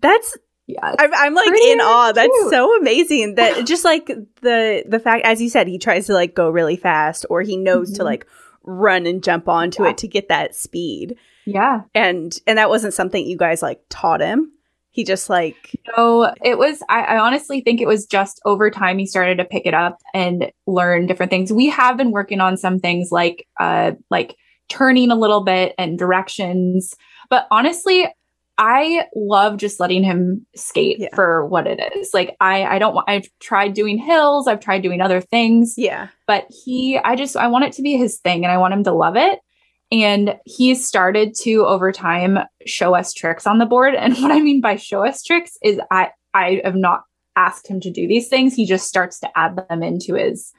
That's 0.01 0.37
yeah. 0.67 0.95
I'm, 0.99 1.13
I'm 1.13 1.33
like 1.33 1.47
in 1.47 1.79
awe. 1.81 2.11
That's 2.11 2.49
so 2.49 2.77
amazing. 2.77 3.35
That 3.35 3.65
just 3.65 3.83
like 3.85 4.07
the 4.41 4.83
the 4.87 4.99
fact, 4.99 5.25
as 5.25 5.41
you 5.41 5.49
said, 5.49 5.67
he 5.67 5.77
tries 5.77 6.07
to 6.07 6.13
like 6.13 6.35
go 6.35 6.49
really 6.49 6.75
fast, 6.77 7.25
or 7.29 7.41
he 7.41 7.57
knows 7.57 7.91
to 7.93 8.01
Mhm. 8.01 8.05
like 8.05 8.27
run 8.63 9.05
and 9.05 9.23
jump 9.23 9.47
onto 9.49 9.83
Yeah. 9.83 9.89
it 9.91 9.97
to 9.99 10.07
get 10.07 10.27
that 10.29 10.55
speed. 10.55 11.15
Yeah. 11.45 11.81
And 11.93 12.37
and 12.47 12.57
that 12.57 12.69
wasn't 12.69 12.93
something 12.93 13.25
you 13.25 13.37
guys 13.37 13.61
like 13.61 13.81
taught 13.89 14.21
him. 14.21 14.51
He 14.93 15.05
just 15.05 15.29
like 15.29 15.79
No, 15.95 16.33
it 16.43 16.57
was, 16.57 16.83
I, 16.89 17.03
I 17.03 17.17
honestly 17.17 17.61
think 17.61 17.79
it 17.79 17.87
was 17.87 18.05
just 18.05 18.41
over 18.43 18.69
time 18.69 18.97
he 18.97 19.05
started 19.05 19.37
to 19.37 19.45
pick 19.45 19.65
it 19.65 19.73
up 19.73 19.99
and 20.13 20.51
learn 20.67 21.07
different 21.07 21.29
things. 21.29 21.51
We 21.53 21.67
have 21.69 21.95
been 21.95 22.11
working 22.11 22.41
on 22.41 22.57
some 22.57 22.77
things 22.77 23.09
like, 23.09 23.47
uh, 23.57 23.93
like 24.09 24.35
turning 24.67 25.09
a 25.09 25.15
little 25.15 25.41
bit 25.45 25.73
and 25.77 25.97
directions. 25.97 26.93
But 27.29 27.47
honestly, 27.51 28.13
I 28.57 29.05
love 29.15 29.55
just 29.57 29.79
letting 29.79 30.03
him 30.03 30.45
skate 30.57 30.99
Yeah. 30.99 31.15
for 31.15 31.45
what 31.45 31.67
it 31.67 31.79
is. 31.95 32.13
Like 32.13 32.35
I, 32.41 32.65
I 32.65 32.77
don't 32.77 32.93
want, 32.93 33.09
I've 33.09 33.29
tried 33.39 33.73
doing 33.73 33.97
hills, 33.97 34.45
I've 34.45 34.59
tried 34.59 34.81
doing 34.83 34.99
other 34.99 35.21
things, 35.21 35.75
yeah. 35.77 36.09
but 36.27 36.45
he, 36.65 36.97
I 36.97 37.15
just, 37.15 37.37
I 37.37 37.47
want 37.47 37.63
it 37.63 37.71
to 37.73 37.81
be 37.81 37.95
his 37.95 38.19
thing 38.19 38.43
and 38.43 38.51
I 38.51 38.57
want 38.57 38.73
him 38.73 38.83
to 38.83 38.91
love 38.91 39.15
it. 39.15 39.39
And 39.91 40.35
he 40.45 40.73
started 40.75 41.35
to 41.41 41.65
over 41.65 41.91
time 41.91 42.39
show 42.65 42.95
us 42.95 43.13
tricks 43.13 43.45
on 43.45 43.57
the 43.57 43.65
board. 43.65 43.95
And 43.95 44.15
what 44.19 44.31
I 44.31 44.39
mean 44.39 44.61
by 44.61 44.75
show 44.75 45.05
us 45.05 45.23
tricks 45.23 45.57
is 45.63 45.79
I, 45.91 46.09
I 46.33 46.61
have 46.63 46.75
not 46.75 47.03
asked 47.35 47.67
him 47.67 47.79
to 47.81 47.91
do 47.91 48.07
these 48.07 48.27
things. 48.27 48.53
He 48.53 48.65
just 48.65 48.87
starts 48.87 49.19
to 49.19 49.29
add 49.37 49.57
them 49.69 49.83
into 49.83 50.15
his, 50.15 50.51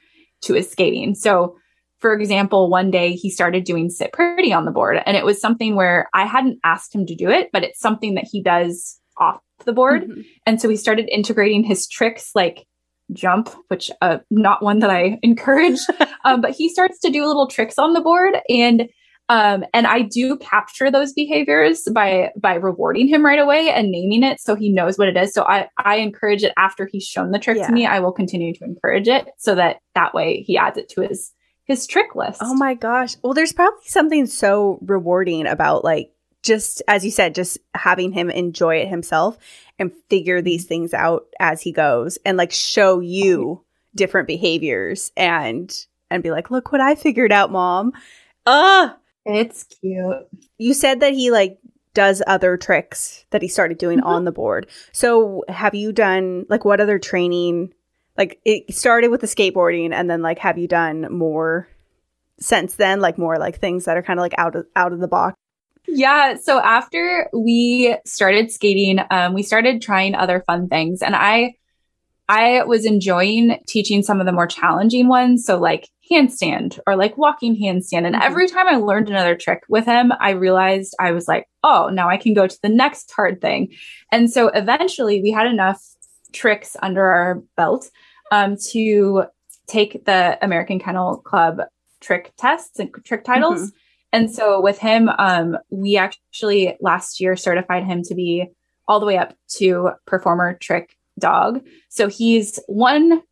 to 0.42 0.54
his 0.54 0.70
skating. 0.70 1.14
So 1.14 1.56
for 2.00 2.12
example, 2.12 2.68
one 2.68 2.90
day 2.90 3.12
he 3.14 3.30
started 3.30 3.62
doing 3.64 3.88
sit 3.88 4.12
pretty 4.12 4.52
on 4.52 4.64
the 4.64 4.72
board 4.72 5.00
and 5.06 5.16
it 5.16 5.24
was 5.24 5.40
something 5.40 5.76
where 5.76 6.08
I 6.12 6.26
hadn't 6.26 6.58
asked 6.64 6.92
him 6.92 7.06
to 7.06 7.14
do 7.14 7.30
it, 7.30 7.50
but 7.52 7.62
it's 7.62 7.78
something 7.78 8.14
that 8.16 8.26
he 8.30 8.42
does 8.42 8.98
off 9.18 9.40
the 9.64 9.72
board. 9.72 10.08
Mhm. 10.08 10.24
And 10.44 10.60
so 10.60 10.68
he 10.68 10.76
started 10.76 11.08
integrating 11.10 11.62
his 11.62 11.86
tricks 11.86 12.32
like 12.34 12.66
jump, 13.12 13.50
which 13.68 13.88
uh, 14.00 14.18
not 14.30 14.64
one 14.64 14.80
that 14.80 14.90
I 14.90 15.18
encourage. 15.22 15.78
um, 16.24 16.40
but 16.42 16.50
he 16.50 16.68
starts 16.68 16.98
to 17.00 17.10
do 17.10 17.24
little 17.24 17.46
tricks 17.46 17.78
on 17.78 17.92
the 17.92 18.00
board 18.00 18.34
and 18.48 18.88
um, 19.28 19.64
and 19.72 19.86
I 19.86 20.02
do 20.02 20.36
capture 20.36 20.90
those 20.90 21.12
behaviors 21.12 21.82
by 21.94 22.30
by 22.36 22.54
rewarding 22.54 23.08
him 23.08 23.24
right 23.24 23.38
away 23.38 23.70
and 23.70 23.90
naming 23.90 24.22
it 24.22 24.40
so 24.40 24.54
he 24.54 24.70
knows 24.72 24.98
what 24.98 25.08
it 25.08 25.16
is. 25.16 25.32
So 25.32 25.44
I 25.44 25.68
I 25.78 25.96
encourage 25.96 26.42
it 26.42 26.52
after 26.56 26.86
he's 26.90 27.04
shown 27.04 27.30
the 27.30 27.38
trick 27.38 27.58
Yeah. 27.58 27.66
to 27.66 27.72
me. 27.72 27.86
I 27.86 28.00
will 28.00 28.12
continue 28.12 28.52
to 28.54 28.64
encourage 28.64 29.08
it 29.08 29.28
so 29.38 29.54
that 29.54 29.78
that 29.94 30.12
way 30.14 30.42
he 30.42 30.58
adds 30.58 30.76
it 30.78 30.88
to 30.90 31.02
his 31.02 31.32
his 31.64 31.86
trick 31.86 32.14
list. 32.14 32.40
Oh 32.42 32.54
my 32.54 32.74
gosh. 32.74 33.16
Well, 33.22 33.34
there's 33.34 33.52
probably 33.52 33.78
something 33.86 34.26
so 34.26 34.78
rewarding 34.82 35.46
about 35.46 35.84
like 35.84 36.10
just 36.42 36.82
as 36.88 37.04
you 37.04 37.10
said, 37.12 37.34
just 37.36 37.58
having 37.72 38.10
him 38.12 38.28
enjoy 38.28 38.76
it 38.78 38.88
himself 38.88 39.38
and 39.78 39.92
figure 40.10 40.42
these 40.42 40.64
things 40.64 40.92
out 40.92 41.26
as 41.38 41.62
he 41.62 41.70
goes 41.72 42.18
and 42.26 42.36
like 42.36 42.50
show 42.50 42.98
you 43.00 43.64
different 43.94 44.26
behaviors 44.26 45.12
and 45.16 45.86
and 46.10 46.22
be 46.22 46.30
like, 46.32 46.50
look 46.50 46.72
what 46.72 46.80
I 46.80 46.96
figured 46.96 47.30
out, 47.32 47.52
mom. 47.52 47.92
Uh 48.44 48.90
It's 49.24 49.64
cute. 49.64 50.26
you 50.58 50.74
said 50.74 51.00
that 51.00 51.12
he 51.14 51.30
like 51.30 51.58
does 51.94 52.22
other 52.26 52.56
tricks 52.56 53.24
that 53.30 53.42
he 53.42 53.48
started 53.48 53.78
doing 53.78 54.00
Mhm. 54.00 54.06
on 54.06 54.24
the 54.24 54.32
board. 54.32 54.66
So 54.92 55.44
have 55.48 55.74
you 55.74 55.92
done 55.92 56.46
like 56.48 56.64
what 56.64 56.80
other 56.80 56.98
training? 56.98 57.72
Like 58.16 58.40
it 58.44 58.74
started 58.74 59.08
with 59.10 59.20
the 59.20 59.26
skateboarding 59.26 59.92
and 59.92 60.08
then 60.10 60.22
like 60.22 60.38
have 60.38 60.58
you 60.58 60.66
done 60.68 61.06
more 61.12 61.68
since 62.40 62.74
then? 62.76 63.00
Like 63.00 63.18
more 63.18 63.38
like 63.38 63.58
things 63.58 63.84
that 63.84 63.96
are 63.96 64.02
kind 64.02 64.18
of 64.18 64.22
like 64.22 64.34
out 64.38 64.56
of 64.56 64.66
out 64.74 64.92
of 64.92 65.00
the 65.00 65.08
box. 65.08 65.36
Yeah. 65.86 66.36
So 66.36 66.58
after 66.58 67.28
we 67.34 67.96
started 68.06 68.50
skating, 68.50 68.98
um, 69.10 69.34
we 69.34 69.42
started 69.42 69.82
trying 69.82 70.14
other 70.14 70.42
fun 70.46 70.68
things, 70.68 71.02
and 71.02 71.14
I, 71.16 71.54
I 72.28 72.62
was 72.64 72.86
enjoying 72.86 73.58
teaching 73.66 74.02
some 74.02 74.20
of 74.20 74.26
the 74.26 74.32
more 74.32 74.46
challenging 74.46 75.08
ones. 75.08 75.44
So 75.44 75.58
like 75.58 75.88
handstand 76.10 76.78
or 76.86 76.96
like 76.96 77.16
walking 77.16 77.54
handstand. 77.56 78.06
And 78.06 78.14
Mhm. 78.16 78.22
every 78.22 78.48
time 78.48 78.66
I 78.68 78.76
learned 78.76 79.08
another 79.08 79.36
trick 79.36 79.62
with 79.68 79.84
him, 79.86 80.12
I 80.20 80.30
realized 80.30 80.94
I 80.98 81.12
was 81.12 81.28
like, 81.28 81.46
oh, 81.62 81.88
now 81.92 82.08
I 82.08 82.16
can 82.16 82.34
go 82.34 82.46
to 82.46 82.58
the 82.62 82.68
next 82.68 83.12
hard 83.12 83.40
thing. 83.40 83.72
And 84.10 84.30
so 84.30 84.48
eventually, 84.48 85.22
we 85.22 85.30
had 85.30 85.46
enough 85.46 85.82
tricks 86.32 86.76
under 86.82 87.04
our 87.04 87.42
belt 87.56 87.90
um, 88.30 88.56
to 88.70 89.24
take 89.66 90.04
the 90.06 90.38
American 90.42 90.78
Kennel 90.78 91.18
Club 91.18 91.60
trick 92.00 92.32
tests 92.36 92.78
and 92.78 92.90
trick 93.04 93.24
titles. 93.24 93.72
And 94.12 94.30
so 94.30 94.60
with 94.60 94.78
him, 94.78 95.08
um, 95.18 95.56
we 95.70 95.96
actually 95.96 96.76
last 96.80 97.20
year 97.20 97.36
certified 97.36 97.84
him 97.84 98.02
to 98.04 98.14
be 98.14 98.46
all 98.88 99.00
the 99.00 99.06
way 99.06 99.16
up 99.16 99.34
to 99.58 99.90
performer 100.06 100.54
trick 100.54 100.96
dog. 101.18 101.64
So 101.88 102.08
he's 102.08 102.58
one 102.66 103.22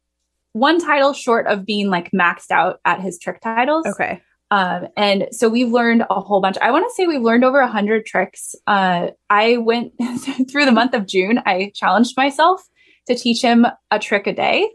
one 0.52 0.80
title 0.80 1.12
short 1.12 1.46
of 1.46 1.64
being 1.64 1.88
like 1.88 2.10
maxed 2.12 2.50
out 2.50 2.80
at 2.84 3.00
his 3.00 3.18
trick 3.18 3.40
titles. 3.40 3.86
Okay. 3.86 4.20
Um, 4.52 4.88
and 4.96 5.28
so 5.30 5.48
we've 5.48 5.70
learned 5.70 6.02
a 6.10 6.20
whole 6.20 6.40
bunch. 6.40 6.58
I 6.60 6.72
want 6.72 6.84
to 6.88 6.94
say 6.94 7.06
we've 7.06 7.22
learned 7.22 7.44
over 7.44 7.60
a 7.60 7.68
hundred 7.68 8.04
tricks. 8.04 8.54
Uh, 8.66 9.10
I 9.28 9.58
went 9.58 9.92
through 10.50 10.64
the 10.64 10.72
month 10.72 10.92
of 10.94 11.06
June. 11.06 11.40
I 11.46 11.70
challenged 11.74 12.16
myself 12.16 12.62
to 13.06 13.14
teach 13.14 13.42
him 13.42 13.64
a 13.92 13.98
trick 14.00 14.26
a 14.26 14.32
day. 14.34 14.68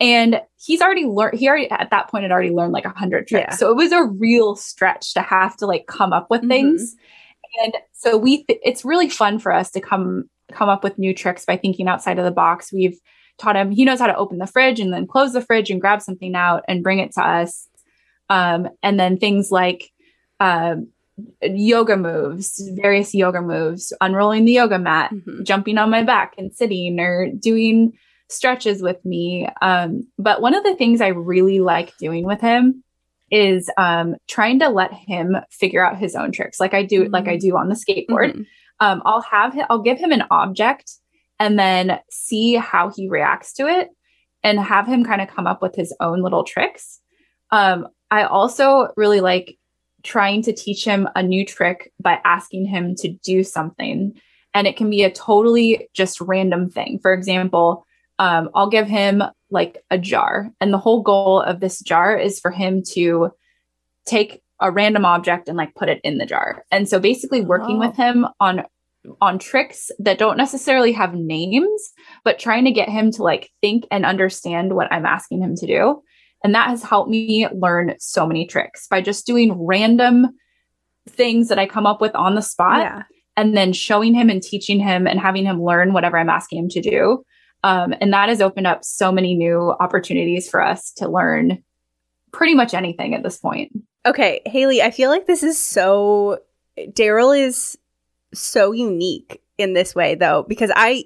And 0.00 0.40
he's 0.58 0.80
already 0.80 1.04
learned, 1.04 1.38
he 1.38 1.46
already 1.46 1.70
at 1.70 1.90
that 1.90 2.10
point 2.10 2.22
had 2.22 2.32
already 2.32 2.50
learned 2.50 2.72
like 2.72 2.86
a 2.86 2.88
hundred 2.98 3.28
tricks. 3.28 3.48
Yeah. 3.50 3.56
So 3.56 3.70
it 3.70 3.76
was 3.76 3.92
a 3.92 4.02
real 4.02 4.56
stretch 4.56 5.12
to 5.14 5.20
have 5.20 5.56
to 5.58 5.66
like 5.66 5.86
come 5.86 6.12
up 6.12 6.28
with 6.30 6.40
Mhm. 6.42 6.48
things. 6.48 6.96
And 7.62 7.74
so 7.92 8.16
we, 8.16 8.44
th- 8.44 8.58
it's 8.64 8.84
really 8.84 9.08
fun 9.10 9.38
for 9.38 9.52
us 9.52 9.70
to 9.72 9.80
come, 9.80 10.24
come 10.52 10.70
up 10.70 10.82
with 10.82 10.98
new 10.98 11.14
tricks 11.14 11.44
by 11.44 11.56
thinking 11.58 11.86
outside 11.86 12.18
of 12.18 12.24
the 12.24 12.30
box. 12.30 12.72
We've 12.72 12.98
taught 13.38 13.56
him, 13.56 13.70
he 13.70 13.84
knows 13.84 13.98
how 13.98 14.06
to 14.06 14.16
open 14.16 14.38
the 14.38 14.46
fridge 14.46 14.80
and 14.80 14.92
then 14.92 15.06
close 15.06 15.32
the 15.32 15.40
fridge 15.40 15.70
and 15.70 15.80
grab 15.80 16.02
something 16.02 16.34
out 16.34 16.64
and 16.68 16.82
bring 16.82 16.98
it 16.98 17.12
to 17.12 17.22
us. 17.22 17.68
Um, 18.28 18.68
and 18.82 18.98
then 18.98 19.18
things 19.18 19.50
like, 19.50 19.90
um, 20.40 20.88
yoga 21.42 21.96
moves, 21.96 22.60
various 22.74 23.14
yoga 23.14 23.42
moves, 23.42 23.92
unrolling 24.00 24.44
the 24.44 24.52
yoga 24.52 24.78
mat, 24.78 25.10
Mhm. 25.12 25.44
jumping 25.44 25.78
on 25.78 25.90
my 25.90 26.02
back 26.02 26.34
and 26.38 26.52
sitting 26.52 26.98
or 26.98 27.30
doing 27.30 27.92
stretches 28.28 28.80
with 28.82 29.04
me. 29.04 29.46
Um, 29.60 30.06
but 30.18 30.40
one 30.40 30.54
of 30.54 30.64
the 30.64 30.74
things 30.74 31.00
I 31.00 31.08
really 31.08 31.60
like 31.60 31.96
doing 31.98 32.24
with 32.24 32.40
him 32.40 32.82
is 33.30 33.70
um, 33.78 34.16
trying 34.28 34.58
to 34.60 34.68
let 34.68 34.92
him 34.92 35.36
figure 35.50 35.84
out 35.84 35.98
his 35.98 36.14
own 36.14 36.32
tricks, 36.32 36.58
like 36.60 36.74
I 36.74 36.82
do, 36.82 37.04
like 37.08 37.28
I 37.28 37.36
do 37.36 37.56
on 37.56 37.68
the 37.68 37.74
skateboard. 37.74 38.34
Mhm. 38.34 38.46
Um, 38.80 39.02
I'll 39.04 39.22
have 39.22 39.52
him, 39.54 39.66
I'll 39.70 39.82
give 39.82 39.98
him 39.98 40.12
an 40.12 40.24
object 40.30 40.92
and 41.38 41.58
then 41.58 41.98
see 42.10 42.54
how 42.54 42.90
he 42.94 43.08
reacts 43.08 43.52
to 43.54 43.66
it, 43.66 43.88
and 44.42 44.58
have 44.58 44.86
him 44.86 45.04
kind 45.04 45.20
of 45.20 45.28
come 45.28 45.46
up 45.46 45.62
with 45.62 45.74
his 45.74 45.94
own 46.00 46.22
little 46.22 46.44
tricks. 46.44 47.00
Um, 47.50 47.88
I 48.10 48.24
also 48.24 48.88
really 48.96 49.20
like 49.20 49.58
trying 50.02 50.42
to 50.42 50.52
teach 50.52 50.84
him 50.84 51.08
a 51.14 51.22
new 51.22 51.44
trick 51.46 51.92
by 52.00 52.18
asking 52.24 52.66
him 52.66 52.94
to 52.96 53.08
do 53.08 53.44
something. 53.44 54.20
And 54.54 54.66
it 54.66 54.76
can 54.76 54.90
be 54.90 55.04
a 55.04 55.10
totally 55.10 55.88
just 55.94 56.20
random 56.20 56.68
thing. 56.68 56.98
For 57.00 57.14
example, 57.14 57.86
um, 58.18 58.50
I'll 58.54 58.68
give 58.68 58.88
him 58.88 59.22
like 59.50 59.82
a 59.90 59.98
jar, 59.98 60.50
and 60.60 60.72
the 60.72 60.78
whole 60.78 61.02
goal 61.02 61.40
of 61.40 61.60
this 61.60 61.80
jar 61.80 62.16
is 62.16 62.40
for 62.40 62.50
him 62.50 62.82
to 62.92 63.30
take 64.06 64.42
a 64.60 64.70
random 64.70 65.04
object 65.04 65.48
and 65.48 65.56
like 65.56 65.74
put 65.74 65.88
it 65.88 66.00
in 66.04 66.18
the 66.18 66.26
jar. 66.26 66.64
And 66.70 66.88
so 66.88 66.98
basically 67.00 67.40
working 67.40 67.76
Oh. 67.76 67.80
with 67.88 67.96
him 67.96 68.26
on 68.40 68.64
on 69.20 69.38
tricks 69.38 69.90
that 69.98 70.18
don't 70.18 70.36
necessarily 70.36 70.92
have 70.92 71.14
names, 71.14 71.92
but 72.24 72.38
trying 72.38 72.64
to 72.64 72.70
get 72.70 72.88
him 72.88 73.10
to 73.12 73.22
like 73.22 73.50
think 73.60 73.84
and 73.90 74.06
understand 74.06 74.74
what 74.74 74.92
I'm 74.92 75.06
asking 75.06 75.42
him 75.42 75.56
to 75.56 75.66
do. 75.66 76.02
And 76.44 76.54
that 76.54 76.70
has 76.70 76.82
helped 76.82 77.10
me 77.10 77.48
learn 77.52 77.94
so 77.98 78.26
many 78.26 78.46
tricks 78.46 78.86
by 78.88 79.00
just 79.00 79.26
doing 79.26 79.52
random 79.66 80.28
things 81.08 81.48
that 81.48 81.58
I 81.58 81.66
come 81.66 81.86
up 81.86 82.00
with 82.00 82.14
on 82.14 82.34
the 82.34 82.42
spot 82.42 82.80
Yeah. 82.80 83.02
and 83.36 83.56
then 83.56 83.72
showing 83.72 84.14
him 84.14 84.28
and 84.30 84.42
teaching 84.42 84.78
him 84.80 85.06
and 85.06 85.18
having 85.20 85.44
him 85.44 85.62
learn 85.62 85.92
whatever 85.92 86.18
I'm 86.18 86.30
asking 86.30 86.58
him 86.64 86.68
to 86.70 86.80
do. 86.80 87.24
Um, 87.64 87.94
and 88.00 88.12
that 88.12 88.28
has 88.28 88.40
opened 88.40 88.66
up 88.66 88.84
so 88.84 89.12
many 89.12 89.34
new 89.34 89.74
opportunities 89.78 90.48
for 90.48 90.60
us 90.60 90.92
to 90.94 91.08
learn 91.08 91.62
pretty 92.32 92.54
much 92.54 92.74
anything 92.74 93.14
at 93.14 93.22
this 93.22 93.38
point. 93.38 93.72
Okay, 94.04 94.40
Haley, 94.46 94.82
I 94.82 94.90
feel 94.90 95.10
like 95.10 95.26
this 95.26 95.42
is 95.44 95.58
so 95.58 96.38
Daryl 96.78 97.38
is 97.38 97.78
so 98.34 98.72
unique 98.72 99.42
in 99.58 99.74
this 99.74 99.94
way 99.94 100.14
though 100.14 100.44
because 100.48 100.70
I 100.74 101.04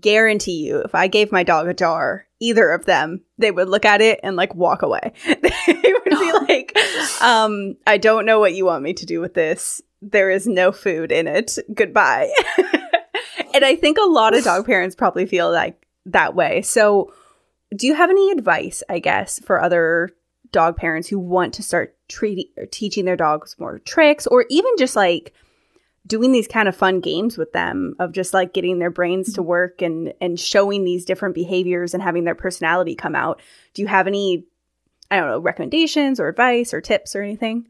guarantee 0.00 0.66
you 0.66 0.78
if 0.78 0.94
I 0.94 1.06
gave 1.06 1.32
my 1.32 1.42
dog 1.42 1.68
a 1.68 1.74
jar, 1.74 2.26
either 2.40 2.70
of 2.70 2.86
them, 2.86 3.20
they 3.38 3.50
would 3.50 3.68
look 3.68 3.84
at 3.84 4.00
it 4.00 4.20
and 4.22 4.36
like 4.36 4.54
walk 4.54 4.82
away. 4.82 5.12
they 5.26 5.92
would 5.92 6.04
be 6.04 6.32
like, 6.48 6.76
um, 7.20 7.76
I 7.86 7.98
don't 7.98 8.26
know 8.26 8.40
what 8.40 8.54
you 8.54 8.64
want 8.64 8.82
me 8.82 8.94
to 8.94 9.06
do 9.06 9.20
with 9.20 9.34
this. 9.34 9.82
There 10.00 10.30
is 10.30 10.46
no 10.46 10.72
food 10.72 11.12
in 11.12 11.28
it. 11.28 11.58
Goodbye. 11.72 12.32
and 13.54 13.64
I 13.64 13.76
think 13.76 13.98
a 13.98 14.08
lot 14.08 14.36
of 14.36 14.44
dog 14.44 14.66
parents 14.66 14.96
probably 14.96 15.26
feel 15.26 15.50
like 15.50 15.86
that 16.06 16.34
way. 16.34 16.62
So, 16.62 17.12
do 17.74 17.86
you 17.86 17.94
have 17.94 18.10
any 18.10 18.30
advice, 18.32 18.82
I 18.90 18.98
guess, 18.98 19.38
for 19.38 19.62
other 19.62 20.10
dog 20.50 20.76
parents 20.76 21.08
who 21.08 21.18
want 21.18 21.54
to 21.54 21.62
start 21.62 21.96
treating 22.08 22.48
or 22.58 22.66
teaching 22.66 23.06
their 23.06 23.16
dogs 23.16 23.56
more 23.58 23.78
tricks 23.78 24.26
or 24.26 24.44
even 24.50 24.72
just 24.76 24.94
like 24.94 25.32
doing 26.06 26.32
these 26.32 26.48
kind 26.48 26.68
of 26.68 26.76
fun 26.76 27.00
games 27.00 27.38
with 27.38 27.52
them 27.52 27.94
of 27.98 28.12
just 28.12 28.34
like 28.34 28.52
getting 28.52 28.78
their 28.78 28.90
brains 28.90 29.32
to 29.34 29.42
work 29.42 29.82
and 29.82 30.12
and 30.20 30.38
showing 30.38 30.84
these 30.84 31.04
different 31.04 31.34
behaviors 31.34 31.94
and 31.94 32.02
having 32.02 32.24
their 32.24 32.34
personality 32.34 32.94
come 32.94 33.14
out. 33.14 33.40
Do 33.74 33.82
you 33.82 33.88
have 33.88 34.06
any 34.06 34.46
I 35.10 35.16
don't 35.16 35.28
know, 35.28 35.38
recommendations 35.38 36.18
or 36.18 36.28
advice 36.28 36.72
or 36.72 36.80
tips 36.80 37.14
or 37.14 37.22
anything? 37.22 37.68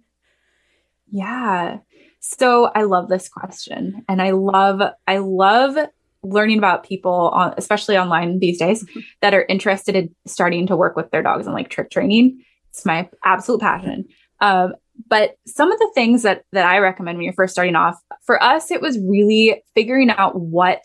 Yeah. 1.11 1.79
So 2.21 2.71
I 2.75 2.85
love 2.85 3.09
this 3.09 3.29
question 3.29 4.05
and 4.09 4.23
I 4.23 4.31
love 4.31 4.81
I 5.07 5.19
love 5.19 5.77
learning 6.23 6.59
about 6.59 6.85
people 6.85 7.31
on 7.35 7.53
especially 7.57 7.99
online 7.99 8.39
these 8.39 8.59
days 8.59 8.85
mm-hmm. 8.85 9.01
that 9.21 9.35
are 9.35 9.45
interested 9.49 9.97
in 9.97 10.15
starting 10.25 10.69
to 10.69 10.77
work 10.77 10.97
with 10.97 11.11
their 11.11 11.23
dogs 11.23 11.47
and 11.47 11.55
like 11.55 11.69
trick 11.69 11.91
training. 11.91 12.43
It's 12.71 12.87
my 12.87 13.11
absolute 13.25 13.61
passion. 13.61 14.07
Um, 14.41 14.75
but 15.09 15.37
some 15.47 15.73
of 15.73 15.79
the 15.79 15.91
things 15.95 16.23
that 16.23 16.45
that 16.53 16.67
I 16.67 16.79
recommend 16.79 17.19
when 17.19 17.25
you're 17.25 17.35
first 17.35 17.53
starting 17.53 17.77
off, 17.77 18.01
for 18.25 18.43
us, 18.43 18.71
it 18.71 18.81
was 18.81 18.99
really 18.99 19.63
figuring 19.75 20.11
out 20.11 20.39
what 20.39 20.83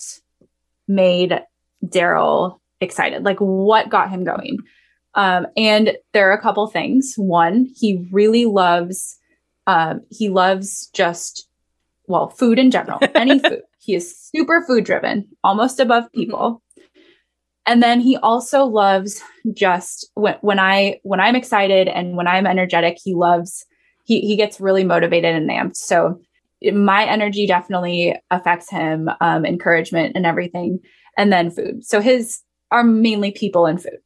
made 0.88 1.42
Daryl 1.86 2.60
excited, 2.82 3.24
like 3.24 3.40
what 3.40 3.90
got 3.90 4.10
him 4.10 4.24
going. 4.24 4.60
Um, 5.14 5.48
and 5.58 5.98
there 6.14 6.30
are 6.30 6.38
a 6.38 6.42
couple 6.42 6.68
things. 6.68 7.16
One, 7.18 7.68
he 7.76 8.08
really 8.12 8.46
loves 8.46 9.18
um, 9.68 10.02
he 10.10 10.30
loves 10.30 10.90
just, 10.94 11.48
well, 12.08 12.30
food 12.30 12.58
in 12.58 12.72
general, 12.72 13.00
any 13.16 13.38
food. 13.38 13.62
He 13.80 13.94
is 13.96 14.18
super 14.18 14.64
food 14.66 14.86
driven, 14.86 15.28
almost 15.44 15.80
above 15.80 16.06
mm-hmm. 16.06 16.20
people. 16.20 16.64
And 17.66 17.84
then 17.84 18.00
he 18.00 18.16
also 18.16 18.64
loves 18.64 19.22
just 19.54 20.10
when, 20.14 20.36
when 20.40 20.58
I 20.58 21.02
when 21.04 21.20
I'm 21.20 21.36
excited 21.36 21.90
and 21.90 22.16
when 22.16 22.26
I'm 22.26 22.48
energetic, 22.48 22.98
he 23.04 23.14
loves 23.14 23.66
he 24.08 24.22
he 24.22 24.36
gets 24.36 24.60
really 24.60 24.84
motivated 24.84 25.36
and 25.36 25.50
amped. 25.50 25.76
So 25.76 26.20
my 26.74 27.06
energy 27.06 27.46
definitely 27.46 28.20
affects 28.32 28.72
him, 28.72 29.10
um, 29.22 29.46
encouragement 29.46 30.14
and 30.16 30.26
everything, 30.26 30.80
and 31.18 31.32
then 31.32 31.52
food. 31.52 31.86
So 31.86 32.02
his 32.02 32.42
are 32.72 32.84
mainly 32.84 33.32
people 33.32 33.68
and 33.68 33.82
food, 33.82 34.00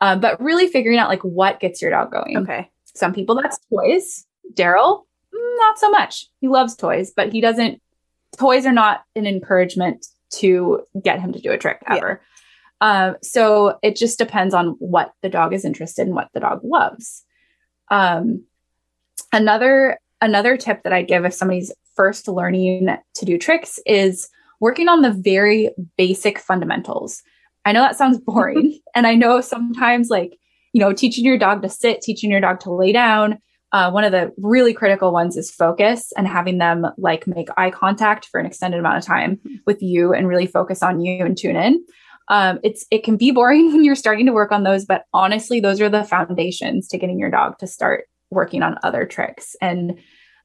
um, 0.00 0.20
but 0.20 0.40
really 0.40 0.68
figuring 0.68 0.98
out 0.98 1.10
like 1.10 1.22
what 1.22 1.60
gets 1.60 1.82
your 1.82 1.90
dog 1.90 2.10
going. 2.10 2.38
Okay. 2.38 2.70
Some 2.94 3.12
people 3.12 3.34
that's 3.34 3.60
toys. 3.70 4.24
Daryl 4.54 5.02
not 5.58 5.78
so 5.78 5.90
much. 5.90 6.26
He 6.40 6.48
loves 6.48 6.74
toys, 6.74 7.12
but 7.14 7.32
he 7.32 7.40
doesn't, 7.40 7.82
toys 8.38 8.64
are 8.64 8.72
not 8.72 9.02
an 9.14 9.26
encouragement 9.26 10.06
to 10.34 10.82
get 11.02 11.20
him 11.20 11.32
to 11.32 11.40
do 11.40 11.52
a 11.52 11.58
trick 11.58 11.82
ever. 11.86 12.22
Yeah. 12.80 13.08
Um, 13.08 13.16
so 13.22 13.78
it 13.82 13.96
just 13.96 14.18
depends 14.18 14.54
on 14.54 14.76
what 14.78 15.12
the 15.22 15.28
dog 15.28 15.52
is 15.52 15.64
interested 15.64 16.06
in, 16.06 16.14
what 16.14 16.28
the 16.32 16.40
dog 16.40 16.60
loves. 16.62 17.24
Um, 17.90 18.44
another 19.32 19.98
another 20.20 20.56
tip 20.56 20.82
that 20.82 20.92
I'd 20.92 21.08
give 21.08 21.24
if 21.24 21.34
somebody's 21.34 21.72
first 21.94 22.28
learning 22.28 22.88
to 23.14 23.24
do 23.24 23.38
tricks 23.38 23.78
is 23.86 24.28
working 24.60 24.88
on 24.88 25.02
the 25.02 25.12
very 25.12 25.70
basic 25.96 26.38
fundamentals. 26.38 27.22
I 27.64 27.72
know 27.72 27.80
that 27.80 27.96
sounds 27.96 28.18
boring, 28.26 28.80
and 28.94 29.06
I 29.06 29.14
know 29.14 29.40
sometimes 29.40 30.08
like 30.10 30.38
you 30.72 30.80
know 30.80 30.92
teaching 30.92 31.24
your 31.24 31.38
dog 31.38 31.62
to 31.62 31.68
sit, 31.68 32.00
teaching 32.00 32.30
your 32.30 32.40
dog 32.40 32.60
to 32.60 32.72
lay 32.72 32.92
down, 32.92 33.38
uh, 33.72 33.90
one 33.90 34.04
of 34.04 34.12
the 34.12 34.32
really 34.38 34.72
critical 34.72 35.12
ones 35.12 35.36
is 35.36 35.50
focus 35.50 36.12
and 36.16 36.26
having 36.26 36.58
them 36.58 36.86
like 36.96 37.26
make 37.26 37.48
eye 37.56 37.70
contact 37.70 38.26
for 38.26 38.40
an 38.40 38.46
extended 38.46 38.80
amount 38.80 38.98
of 38.98 39.04
time 39.04 39.36
mm-hmm. 39.36 39.56
with 39.66 39.82
you 39.82 40.12
and 40.12 40.28
really 40.28 40.46
focus 40.46 40.82
on 40.82 41.00
you 41.00 41.24
and 41.24 41.36
tune 41.36 41.56
in. 41.56 41.84
Um, 42.28 42.60
it's 42.62 42.86
it 42.90 43.04
can 43.04 43.16
be 43.16 43.30
boring 43.30 43.66
when 43.72 43.84
you're 43.84 43.94
starting 43.94 44.26
to 44.26 44.32
work 44.32 44.52
on 44.52 44.62
those, 44.62 44.84
but 44.84 45.04
honestly, 45.12 45.60
those 45.60 45.80
are 45.80 45.88
the 45.88 46.04
foundations 46.04 46.88
to 46.88 46.98
getting 46.98 47.18
your 47.18 47.30
dog 47.30 47.58
to 47.58 47.66
start 47.66 48.07
working 48.30 48.62
on 48.62 48.78
other 48.82 49.06
tricks. 49.06 49.56
And 49.60 49.98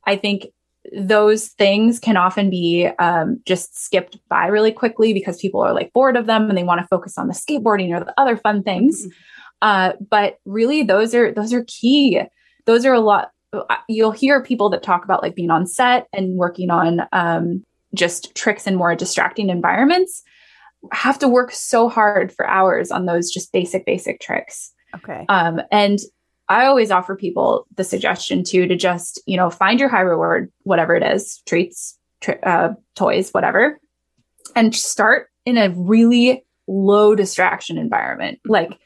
I 0.06 0.16
think 0.16 0.48
those 0.92 1.48
things 1.50 2.00
can 2.00 2.18
often 2.18 2.50
be 2.50 2.90
um, 3.00 3.42
just 3.46 3.82
skipped 3.82 4.18
by 4.28 4.48
really 4.48 4.72
quickly 4.72 5.14
because 5.14 5.38
people 5.38 5.62
are 5.62 5.74
like 5.74 5.94
bored 5.94 6.18
of 6.18 6.26
them 6.26 6.50
and 6.50 6.58
they 6.58 6.64
want 6.64 6.82
to 6.82 6.88
focus 6.88 7.18
on 7.18 7.28
the 7.28 7.34
skateboarding 7.34 7.96
or 7.96 8.04
the 8.04 8.14
other 8.18 8.36
fun 8.36 8.64
things. 8.64 9.02
Mm-hmm. 9.02 9.10
Uh, 9.62 9.94
but 10.10 10.40
really, 10.46 10.84
those 10.84 11.16
are 11.16 11.32
those 11.32 11.54
are 11.54 11.64
key 11.68 12.22
those 12.66 12.86
are 12.86 12.94
a 12.94 13.00
lot 13.00 13.32
you'll 13.88 14.12
hear 14.12 14.42
people 14.42 14.70
that 14.70 14.82
talk 14.82 15.04
about 15.04 15.22
like 15.22 15.36
being 15.36 15.52
on 15.52 15.68
set 15.68 16.08
and 16.12 16.38
working 16.38 16.72
on 16.72 17.02
um, 17.12 17.64
just 17.94 18.34
tricks 18.36 18.66
in 18.66 18.76
more 18.76 18.96
distracting 18.96 19.50
environments 19.50 20.24
have 20.92 21.20
to 21.20 21.28
work 21.28 21.52
so 21.52 21.88
hard 21.88 22.34
for 22.34 22.48
hours 22.48 22.92
on 22.92 23.06
those 23.06 23.32
just 23.32 23.52
basic 23.54 23.86
basic 23.86 24.20
tricks 24.20 24.74
okay 24.96 25.26
um, 25.30 25.62
and 25.72 26.00
i 26.54 26.66
always 26.66 26.92
offer 26.92 27.16
people 27.16 27.68
the 27.76 27.84
suggestion 27.84 28.44
too 28.44 28.68
to 28.68 28.76
just 28.76 29.22
you 29.26 29.38
know 29.38 29.50
find 29.50 29.80
your 29.80 29.90
high 29.90 30.02
reward 30.02 30.52
whatever 30.64 30.96
it 30.96 31.04
is 31.04 31.42
treats 31.46 31.98
uh, 32.44 32.70
toys 32.96 33.32
whatever 33.32 33.80
and 34.56 34.74
start 34.74 35.28
in 35.46 35.58
a 35.58 35.70
really 35.72 36.46
low 36.68 37.16
distraction 37.16 37.78
environment 37.78 38.40
like 38.46 38.80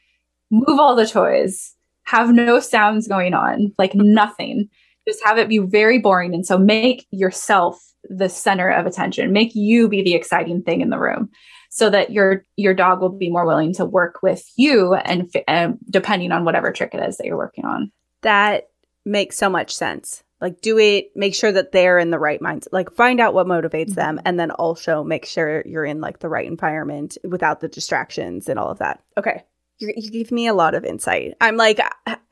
move 0.50 0.80
all 0.80 0.96
the 0.96 1.06
toys 1.06 1.76
have 2.08 2.32
no 2.32 2.60
sounds 2.62 3.06
going 3.06 3.34
on, 3.34 3.74
like 3.78 3.94
nothing. 3.94 4.70
Just 5.06 5.24
have 5.26 5.38
it 5.38 5.50
be 5.50 5.60
very 5.60 6.00
boring. 6.00 6.34
And 6.34 6.46
so 6.46 6.58
make 6.58 7.06
yourself 7.12 7.78
the 8.10 8.30
center 8.30 8.70
of 8.70 8.86
attention. 8.86 9.34
Make 9.34 9.54
you 9.54 9.90
be 9.90 10.02
the 10.02 10.14
exciting 10.14 10.64
thing 10.64 10.80
in 10.80 10.90
the 10.90 11.00
room 11.00 11.30
so 11.70 11.90
that 11.90 12.12
your 12.12 12.46
your 12.56 12.74
dog 12.74 13.02
will 13.02 13.10
be 13.10 13.30
more 13.30 13.46
willing 13.46 13.74
to 13.74 13.86
work 13.86 14.22
with 14.22 14.44
you 14.56 14.94
and, 14.94 15.30
and 15.48 15.78
depending 15.90 16.32
on 16.32 16.46
whatever 16.46 16.72
trick 16.72 16.94
it 16.94 17.08
is 17.08 17.18
that 17.18 17.26
you're 17.26 17.38
working 17.38 17.66
on. 17.66 17.92
That 18.22 18.70
makes 19.06 19.38
so 19.38 19.50
much 19.50 19.76
sense. 19.76 20.24
Like 20.40 20.62
do 20.62 20.78
it, 20.78 21.08
make 21.16 21.34
sure 21.34 21.52
that 21.52 21.72
they're 21.72 21.98
in 21.98 22.12
the 22.12 22.20
right 22.20 22.40
mindset. 22.40 22.68
Like 22.72 22.92
find 22.92 23.20
out 23.20 23.34
what 23.34 23.48
motivates 23.48 23.90
mm-hmm. 23.90 23.94
them 23.94 24.22
and 24.26 24.40
then 24.40 24.52
also 24.52 25.04
make 25.04 25.26
sure 25.26 25.64
you're 25.66 25.86
in 25.86 26.02
like 26.02 26.20
the 26.20 26.30
right 26.30 26.46
environment 26.46 27.18
without 27.24 27.60
the 27.60 27.68
distractions 27.68 28.48
and 28.48 28.60
all 28.60 28.70
of 28.70 28.80
that. 28.80 29.02
Okay 29.18 29.44
you 29.80 29.94
you 29.96 30.10
give 30.10 30.32
me 30.32 30.48
a 30.48 30.54
lot 30.54 30.76
of 30.76 30.86
insight. 30.86 31.36
I'm 31.40 31.56
like, 31.56 31.80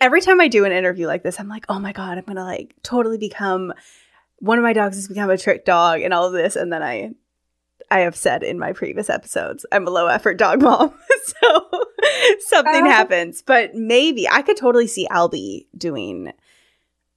every 0.02 0.22
time 0.22 0.42
I 0.42 0.48
do 0.48 0.66
an 0.66 0.72
interview 0.72 1.08
like 1.08 1.24
this, 1.24 1.40
I'm 1.40 1.48
like, 1.48 1.66
oh 1.70 1.80
my 1.80 1.92
God, 1.92 2.18
I'm 2.18 2.26
going 2.26 2.38
to 2.38 2.44
like 2.44 2.76
totally 2.84 3.18
become 3.18 3.74
one 4.40 4.58
of 4.58 4.64
my 4.64 4.74
dogs 4.74 4.96
has 4.96 5.08
become 5.08 5.30
a 5.30 5.38
trick 5.38 5.66
dog 5.66 6.02
and 6.02 6.14
all 6.14 6.26
of 6.26 6.34
this. 6.34 6.56
And 6.56 6.72
then 6.72 6.84
I, 6.84 7.12
I 7.92 8.00
have 8.00 8.16
said 8.16 8.44
in 8.44 8.60
my 8.60 8.74
previous 8.74 9.10
episodes, 9.10 9.66
I'm 9.72 9.88
a 9.88 9.92
low 9.92 10.08
effort 10.08 10.38
dog 10.38 10.62
mom. 10.62 10.94
so 11.26 11.70
something 12.48 12.88
uh, 12.88 12.90
happens, 12.90 13.42
but 13.42 13.76
maybe 13.76 14.28
I 14.28 14.42
could 14.42 14.58
totally 14.58 14.88
see 14.88 15.08
Albie 15.10 15.68
doing 15.78 16.34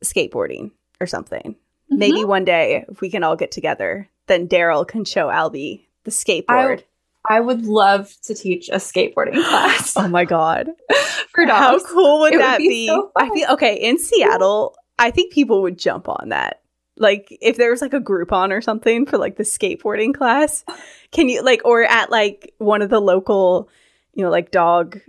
skateboarding 0.04 0.70
or 1.00 1.06
something. 1.06 1.54
Mm-hmm. 1.54 1.98
Maybe 1.98 2.24
one 2.24 2.44
day 2.44 2.84
if 2.88 3.00
we 3.00 3.10
can 3.10 3.24
all 3.24 3.36
get 3.36 3.50
together, 3.50 4.08
then 4.26 4.48
Daryl 4.48 4.86
can 4.86 5.04
show 5.04 5.28
Albie 5.28 5.86
the 6.04 6.10
skateboard. 6.10 6.82
I, 7.24 7.36
I 7.36 7.40
would 7.40 7.66
love 7.66 8.12
to 8.22 8.34
teach 8.34 8.68
a 8.68 8.76
skateboarding 8.76 9.34
class. 9.48 9.96
oh 9.96 10.08
my 10.08 10.24
god. 10.24 10.68
For 11.34 11.44
dogs. 11.44 11.84
How 11.84 11.88
cool 11.92 12.20
would 12.20 12.34
it 12.34 12.38
that 12.38 12.58
would 12.58 12.64
be? 12.64 12.68
be? 12.68 12.86
So 12.88 13.12
I 13.16 13.30
feel 13.30 13.52
okay, 13.52 13.76
in 13.76 13.98
Seattle, 13.98 14.74
I 14.98 15.10
think 15.10 15.32
people 15.32 15.62
would 15.62 15.78
jump 15.78 16.08
on 16.08 16.30
that. 16.30 16.62
Like 16.98 17.36
if 17.40 17.56
there 17.56 17.70
was 17.70 17.80
like 17.80 17.94
a 17.94 18.00
Groupon 18.00 18.50
or 18.50 18.60
something 18.60 19.06
for 19.06 19.18
like 19.18 19.36
the 19.36 19.44
skateboarding 19.44 20.14
class, 20.14 20.64
can 21.12 21.28
you 21.28 21.42
like 21.42 21.62
or 21.64 21.82
at 21.84 22.10
like 22.10 22.54
one 22.58 22.82
of 22.82 22.90
the 22.90 23.00
local, 23.00 23.68
you 24.14 24.24
know, 24.24 24.30
like 24.30 24.50
dog 24.50 25.00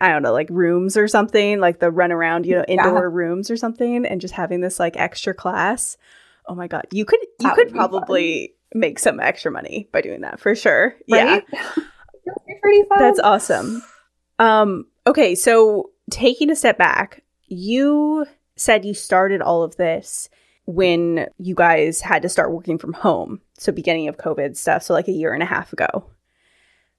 I 0.00 0.10
don't 0.10 0.22
know, 0.22 0.32
like 0.32 0.48
rooms 0.50 0.96
or 0.96 1.08
something, 1.08 1.58
like 1.58 1.78
the 1.78 1.90
run 1.90 2.12
around, 2.12 2.44
you 2.44 2.54
know, 2.54 2.64
indoor 2.68 3.08
yeah. 3.08 3.14
rooms 3.14 3.50
or 3.50 3.56
something 3.56 4.04
and 4.04 4.20
just 4.20 4.34
having 4.34 4.60
this 4.60 4.78
like 4.78 4.96
extra 4.96 5.32
class. 5.32 5.96
Oh 6.46 6.54
my 6.54 6.68
god, 6.68 6.86
you 6.92 7.04
could 7.04 7.20
you 7.22 7.48
that 7.48 7.54
could 7.54 7.70
probably 7.72 8.54
make 8.74 8.98
some 8.98 9.20
extra 9.20 9.50
money 9.50 9.88
by 9.92 10.02
doing 10.02 10.20
that 10.20 10.38
for 10.38 10.54
sure. 10.54 10.94
Right? 11.10 11.44
Yeah. 12.26 12.32
pretty 12.60 12.82
fun. 12.88 12.98
That's 12.98 13.20
awesome. 13.20 13.84
Um, 14.40 14.86
okay, 15.06 15.36
so 15.36 15.90
taking 16.10 16.50
a 16.50 16.56
step 16.56 16.76
back, 16.76 17.22
you 17.46 18.26
said 18.56 18.84
you 18.84 18.94
started 18.94 19.40
all 19.40 19.62
of 19.62 19.76
this 19.76 20.28
when 20.66 21.28
you 21.38 21.54
guys 21.54 22.00
had 22.00 22.22
to 22.22 22.28
start 22.28 22.52
working 22.52 22.76
from 22.76 22.92
home. 22.92 23.40
So 23.58 23.72
beginning 23.72 24.08
of 24.08 24.18
COVID 24.18 24.56
stuff, 24.56 24.82
so 24.82 24.94
like 24.94 25.08
a 25.08 25.12
year 25.12 25.32
and 25.32 25.42
a 25.42 25.46
half 25.46 25.72
ago. 25.72 26.06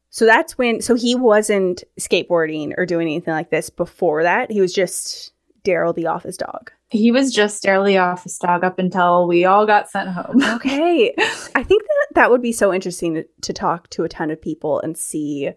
So 0.10 0.26
that's 0.26 0.58
when 0.58 0.82
so 0.82 0.96
he 0.96 1.16
wasn't 1.16 1.84
skateboarding 2.00 2.74
or 2.78 2.86
doing 2.86 3.08
anything 3.08 3.34
like 3.34 3.50
this 3.50 3.70
before 3.70 4.24
that. 4.24 4.50
He 4.50 4.62
was 4.62 4.74
just 4.74 5.34
Daryl 5.64 5.94
the 5.94 6.08
office 6.08 6.38
dog. 6.38 6.72
He 6.90 7.12
was 7.12 7.34
just 7.34 7.64
Daryl 7.64 7.86
the 7.86 7.98
office 7.98 8.40
dog 8.40 8.64
up 8.64 8.80
until 8.80 9.28
we 9.28 9.44
all 9.44 9.66
got 9.66 9.90
sent 9.90 10.10
home. 10.10 10.42
okay. 10.56 11.14
I 11.54 11.64
think 11.64 11.84
that 11.84 12.08
that 12.16 12.32
would 12.32 12.42
be 12.42 12.54
so 12.54 12.74
interesting 12.74 13.16
to, 13.16 13.26
to 13.42 13.54
talk 13.54 13.90
to 13.92 14.06
a 14.06 14.10
ton 14.10 14.32
of 14.32 14.42
people 14.42 14.80
and 14.80 14.98
see 14.98 15.52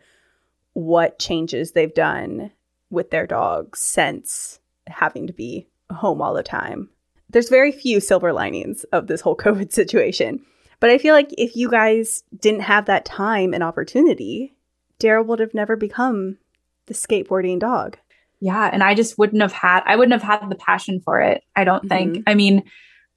what 0.73 1.21
changes 1.21 1.73
they've 1.73 1.95
done 1.95 2.51
with 2.91 3.11
their 3.11 3.27
dogs 3.27 3.79
since 3.79 4.59
having 4.89 5.29
to 5.29 5.33
be 5.33 5.69
home 5.93 6.21
all 6.21 6.35
the 6.35 6.43
time. 6.43 6.91
There's 7.33 7.49
very 7.49 7.73
few 7.73 8.01
silver 8.01 8.33
linings 8.33 8.85
of 8.93 9.07
this 9.07 9.21
whole 9.21 9.37
COVID 9.47 9.73
situation. 9.73 10.41
But 10.81 10.91
I 10.91 10.99
feel 10.99 11.15
like 11.15 11.29
if 11.37 11.57
you 11.57 11.69
guys 11.71 12.23
didn't 12.41 12.61
have 12.63 12.87
that 12.87 13.05
time 13.05 13.53
and 13.53 13.63
opportunity, 13.63 14.55
Daryl 14.99 15.27
would 15.27 15.39
have 15.41 15.53
never 15.55 15.77
become 15.77 16.39
the 16.87 16.95
skateboarding 16.95 17.59
dog. 17.59 17.99
yeah, 18.41 18.71
and 18.73 18.83
I 18.83 18.95
just 18.95 19.19
wouldn't 19.19 19.43
have 19.43 19.53
had 19.53 19.83
I 19.87 19.97
wouldn't 19.97 20.19
have 20.19 20.23
had 20.41 20.49
the 20.49 20.55
passion 20.57 21.01
for 21.01 21.21
it. 21.21 21.45
I 21.55 21.65
don't 21.65 21.87
think. 21.89 22.17
Mhm. 22.17 22.23
I 22.27 22.35
mean, 22.35 22.63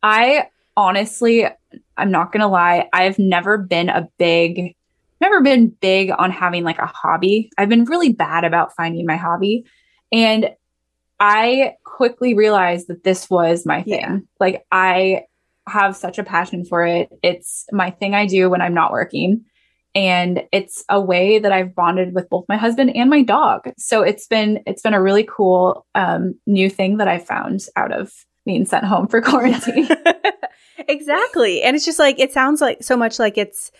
I 0.04 0.48
honestly 0.76 1.46
I'm 1.98 2.12
not 2.12 2.32
going 2.32 2.42
to 2.42 2.48
lie, 2.48 2.90
I've 2.92 3.18
never 3.18 3.58
been 3.58 3.90
a 3.90 4.10
big 4.18 4.76
never 5.22 5.42
been 5.42 5.70
big 5.70 6.12
on 6.12 6.30
having 6.32 6.64
like 6.66 6.80
a 6.80 6.86
hobby. 6.86 7.50
I've 7.58 7.70
been 7.70 7.86
really 7.86 8.12
bad 8.12 8.44
about 8.44 8.76
finding 8.76 9.06
my 9.06 9.16
hobby. 9.16 9.64
And 10.12 10.50
I 11.26 11.78
quickly 11.86 12.34
realized 12.34 12.90
that 12.90 13.06
this 13.06 13.30
was 13.30 13.66
my 13.66 13.82
thing. 13.82 14.02
Yeah. 14.02 14.18
Like 14.42 14.66
I 14.74 15.24
have 15.70 15.96
such 15.96 16.18
a 16.18 16.24
passion 16.24 16.66
for 16.66 16.86
it. 16.86 17.08
It's 17.24 17.66
my 17.72 17.92
thing 17.92 18.14
I 18.14 18.26
do 18.26 18.50
when 18.50 18.62
I'm 18.62 18.74
not 18.74 18.92
working. 18.92 19.46
And 19.96 20.44
it's 20.52 20.84
a 20.90 21.00
way 21.00 21.40
that 21.40 21.54
I've 21.54 21.74
bonded 21.74 22.14
with 22.14 22.28
both 22.28 22.44
my 22.50 22.58
husband 22.58 22.94
and 22.94 23.10
my 23.10 23.22
dog. 23.22 23.70
So 23.78 24.02
it's 24.02 24.28
been 24.28 24.64
it's 24.66 24.82
been 24.82 24.94
a 24.94 25.02
really 25.02 25.24
cool 25.24 25.86
um, 25.96 26.36
new 26.46 26.70
thing 26.70 26.98
that 26.98 27.08
I 27.08 27.20
found 27.20 27.68
out 27.78 27.94
of 27.94 28.12
being 28.46 28.66
sent 28.66 28.84
home 28.84 29.08
for 29.08 29.22
quarantine. 29.22 29.88
exactly. 30.90 31.62
And 31.62 31.74
it's 31.74 31.86
just 31.86 32.00
like 32.00 32.20
it 32.20 32.34
sounds 32.34 32.60
like 32.60 32.84
so 32.84 32.98
much 32.98 33.18
like 33.18 33.38
it's 33.38 33.72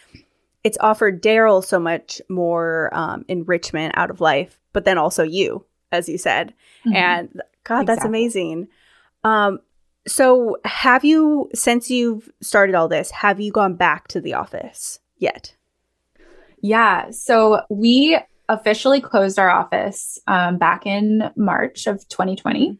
it's 0.64 0.78
offered 0.80 1.22
Darryl 1.22 1.62
so 1.62 1.78
much 1.78 2.22
more 2.30 2.90
um, 2.94 3.26
enrichment 3.28 3.98
out 3.98 4.10
of 4.10 4.22
life, 4.22 4.62
but 4.72 4.86
then 4.86 4.98
also 4.98 5.24
you, 5.24 5.66
as 5.94 6.10
you 6.10 6.18
said. 6.18 6.54
And 6.94 7.42
God, 7.64 7.88
that's 7.88 8.00
Exactly. 8.00 8.10
amazing. 8.10 8.68
Um, 9.24 9.60
so 10.06 10.58
have 10.66 11.06
you 11.06 11.50
since 11.54 11.90
you've 11.90 12.30
started 12.42 12.76
all 12.76 12.90
this, 12.90 13.10
have 13.12 13.40
you 13.40 13.52
gone 13.52 13.76
back 13.76 14.10
to 14.10 14.20
the 14.20 14.34
office 14.34 15.00
yet? 15.18 15.56
Yeah. 16.62 17.12
So 17.12 17.62
we 17.70 18.18
officially 18.50 19.00
closed 19.00 19.40
our 19.40 19.50
office 19.50 20.20
um, 20.28 20.58
back 20.58 20.86
in 20.86 21.32
March 21.38 21.88
of 21.88 22.06
2020. 22.10 22.78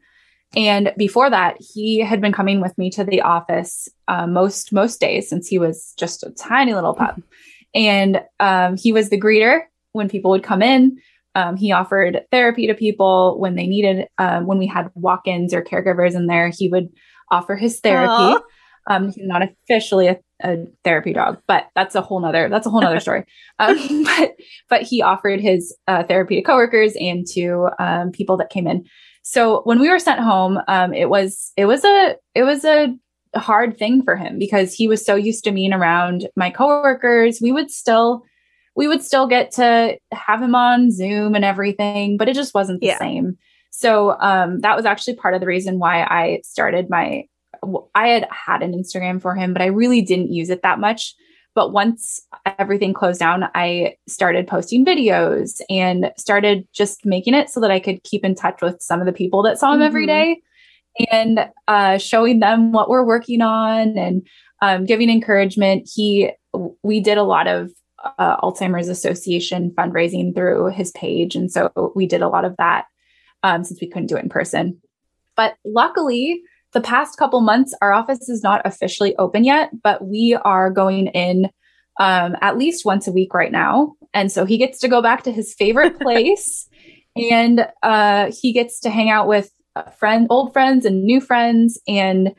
And 0.56 0.94
before 0.98 1.30
that, 1.30 1.58
he 1.60 2.00
had 2.00 2.22
been 2.22 2.34
coming 2.34 2.62
with 2.62 2.78
me 2.78 2.90
to 2.92 3.04
the 3.04 3.22
office 3.22 3.88
uh, 4.08 4.28
most 4.28 4.72
most 4.72 5.00
days 5.00 5.28
since 5.28 5.48
he 5.48 5.58
was 5.58 5.94
just 5.98 6.24
a 6.24 6.32
tiny 6.32 6.74
little 6.74 6.94
pup. 6.94 7.20
And 7.74 8.22
um, 8.40 8.78
he 8.78 8.92
was 8.92 9.10
the 9.10 9.20
greeter 9.20 9.62
when 9.94 10.10
people 10.10 10.30
would 10.32 10.44
come 10.44 10.62
in. 10.62 10.98
Um, 11.36 11.56
he 11.58 11.72
offered 11.72 12.22
therapy 12.32 12.68
to 12.68 12.74
people 12.74 13.40
when 13.40 13.56
they 13.56 13.68
needed. 13.68 14.08
Um, 14.18 14.46
when 14.46 14.58
we 14.58 14.68
had 14.68 14.90
walk-ins 14.96 15.54
or 15.54 15.64
caregivers 15.64 16.16
in 16.16 16.28
there, 16.28 16.50
he 16.50 16.70
would 16.70 16.90
offer 17.32 17.56
his 17.56 17.80
therapy. 17.80 18.44
Um, 18.88 19.12
he's 19.12 19.26
not 19.26 19.42
officially 19.42 20.08
a, 20.08 20.20
a 20.44 20.66
therapy 20.84 21.14
dog, 21.14 21.42
but 21.48 21.68
that's 21.74 21.96
a 21.96 22.02
whole 22.02 22.20
nother 22.20 22.50
that's 22.50 22.68
a 22.68 22.70
whole 22.70 22.82
nother 22.82 23.00
story. 23.00 23.24
Um, 23.60 24.04
but 24.04 24.32
but 24.68 24.82
he 24.82 25.02
offered 25.02 25.40
his 25.40 25.76
uh, 25.88 26.04
therapy 26.04 26.36
to 26.36 26.42
coworkers 26.42 26.96
and 27.00 27.26
to 27.34 27.70
um, 27.80 28.12
people 28.12 28.36
that 28.38 28.50
came 28.50 28.68
in. 28.68 28.84
So 29.22 29.62
when 29.64 29.80
we 29.80 29.90
were 29.90 30.00
sent 30.00 30.20
home, 30.20 30.60
um, 30.68 30.94
it 30.94 31.10
was 31.10 31.52
it 31.56 31.66
was 31.66 31.86
a 31.86 32.16
it 32.36 32.44
was 32.44 32.66
a 32.66 32.94
hard 33.36 33.78
thing 33.78 34.04
for 34.04 34.16
him 34.16 34.38
because 34.38 34.74
he 34.74 34.88
was 34.88 35.06
so 35.06 35.16
used 35.16 35.44
to 35.46 35.52
being 35.52 35.72
around 35.72 36.28
my 36.36 36.50
coworkers. 36.50 37.40
We 37.42 37.52
would 37.52 37.72
still 37.72 38.24
we 38.76 38.88
would 38.88 39.04
still 39.04 39.28
get 39.28 39.52
to 39.52 39.98
have 40.12 40.42
him 40.42 40.56
on 40.56 40.92
Zoom 40.92 41.36
and 41.36 41.46
everything, 41.46 42.18
but 42.18 42.28
it 42.30 42.34
just 42.36 42.54
wasn't 42.54 42.82
the 42.82 42.88
Yeah. 42.88 43.00
same. 43.00 43.38
So 43.70 44.18
um, 44.20 44.60
that 44.62 44.76
was 44.76 44.86
actually 44.86 45.16
part 45.16 45.34
of 45.34 45.42
the 45.42 45.48
reason 45.48 45.80
why 45.80 46.04
I 46.04 46.42
started 46.44 46.90
my. 46.90 47.26
I 47.96 48.08
had 48.10 48.28
had 48.30 48.62
an 48.62 48.74
Instagram 48.74 49.22
for 49.22 49.36
him, 49.36 49.54
but 49.54 49.62
I 49.62 49.68
really 49.68 50.02
didn't 50.02 50.32
use 50.34 50.50
it 50.50 50.64
that 50.64 50.80
much. 50.80 51.16
But 51.56 51.72
once 51.72 52.20
everything 52.60 52.94
closed 52.94 53.20
down, 53.20 53.46
I 53.56 53.96
started 54.08 54.48
posting 54.48 54.84
videos 54.84 55.62
and 55.70 56.12
started 56.18 56.68
just 56.74 57.06
making 57.06 57.36
it 57.36 57.50
so 57.50 57.60
that 57.62 57.72
I 57.72 57.80
could 57.80 58.04
keep 58.04 58.26
in 58.26 58.34
touch 58.36 58.62
with 58.62 58.82
some 58.82 59.00
of 59.00 59.06
the 59.06 59.14
people 59.14 59.44
that 59.44 59.60
saw 59.60 59.72
him 59.74 59.82
every 59.84 60.06
Mhm. 60.06 60.08
day 60.08 60.42
and 61.12 61.50
uh, 61.68 61.98
showing 62.00 62.40
them 62.40 62.72
what 62.72 62.90
we're 62.90 63.06
working 63.06 63.42
on 63.42 63.98
and 63.98 64.28
um, 64.62 64.86
giving 64.86 65.10
encouragement. 65.10 65.88
He, 65.94 66.32
we 66.84 67.00
did 67.02 67.18
a 67.18 67.24
lot 67.24 67.48
of 67.48 67.72
uh, 68.04 68.38
Alzheimer's 68.42 68.90
Association 68.90 69.72
fundraising 69.78 70.36
through 70.36 70.68
his 70.72 70.92
page, 70.92 71.36
and 71.36 71.52
so 71.52 71.94
we 71.96 72.06
did 72.06 72.22
a 72.22 72.30
lot 72.30 72.46
of 72.46 72.56
that 72.58 72.86
um, 73.44 73.64
since 73.64 73.80
we 73.82 73.90
couldn't 73.90 74.08
do 74.08 74.18
it 74.18 74.24
in 74.24 74.30
person. 74.30 74.82
But 75.36 75.56
luckily, 75.66 76.42
the 76.74 76.82
past 76.82 77.18
couple 77.18 77.42
months, 77.42 77.76
our 77.82 77.94
office 77.94 78.30
is 78.30 78.44
not 78.44 78.62
officially 78.66 79.16
open 79.18 79.44
yet, 79.44 79.70
but 79.84 80.06
we 80.06 80.38
are 80.44 80.70
going 80.70 81.08
in 81.08 81.50
um, 82.00 82.36
at 82.42 82.58
least 82.58 82.86
once 82.86 83.08
a 83.08 83.12
week 83.12 83.34
right 83.34 83.52
now. 83.52 83.94
And 84.14 84.32
so 84.32 84.46
he 84.46 84.58
gets 84.58 84.80
to 84.80 84.88
go 84.88 85.02
back 85.02 85.24
to 85.24 85.32
his 85.32 85.54
favorite 85.54 86.00
place 86.02 86.68
and 87.16 87.68
uh, 87.84 88.32
he 88.32 88.54
gets 88.54 88.80
to 88.82 88.90
hang 88.90 89.10
out 89.10 89.28
with 89.28 89.52
uh, 89.76 89.90
friend, 89.92 90.28
old 90.30 90.54
friends 90.54 90.86
and 90.86 91.04
new 91.04 91.22
friends. 91.22 91.80
And 91.88 92.34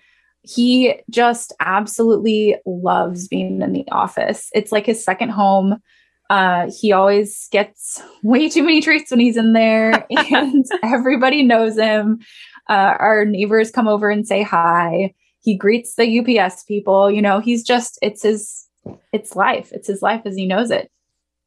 he 0.44 0.94
just 1.10 1.52
absolutely 1.60 2.56
loves 2.66 3.28
being 3.28 3.62
in 3.62 3.72
the 3.72 3.86
office. 3.90 4.50
It's 4.52 4.72
like 4.72 4.86
his 4.86 5.02
second 5.02 5.30
home. 5.30 5.80
Uh, 6.28 6.70
he 6.80 6.92
always 6.92 7.48
gets 7.50 8.02
way 8.22 8.48
too 8.48 8.62
many 8.62 8.80
treats 8.80 9.10
when 9.10 9.20
he's 9.20 9.36
in 9.36 9.52
there, 9.52 10.06
and 10.10 10.64
everybody 10.82 11.42
knows 11.42 11.76
him. 11.76 12.20
Uh, 12.68 12.94
our 12.98 13.24
neighbors 13.24 13.70
come 13.70 13.88
over 13.88 14.10
and 14.10 14.26
say 14.26 14.42
hi. 14.42 15.14
He 15.40 15.56
greets 15.56 15.96
the 15.96 16.20
UPS 16.20 16.64
people. 16.64 17.10
You 17.10 17.20
know, 17.20 17.40
he's 17.40 17.62
just, 17.62 17.98
it's 18.00 18.22
his, 18.22 18.66
it's 19.12 19.36
life. 19.36 19.70
It's 19.72 19.88
his 19.88 20.00
life 20.00 20.22
as 20.24 20.34
he 20.36 20.46
knows 20.46 20.70
it. 20.70 20.90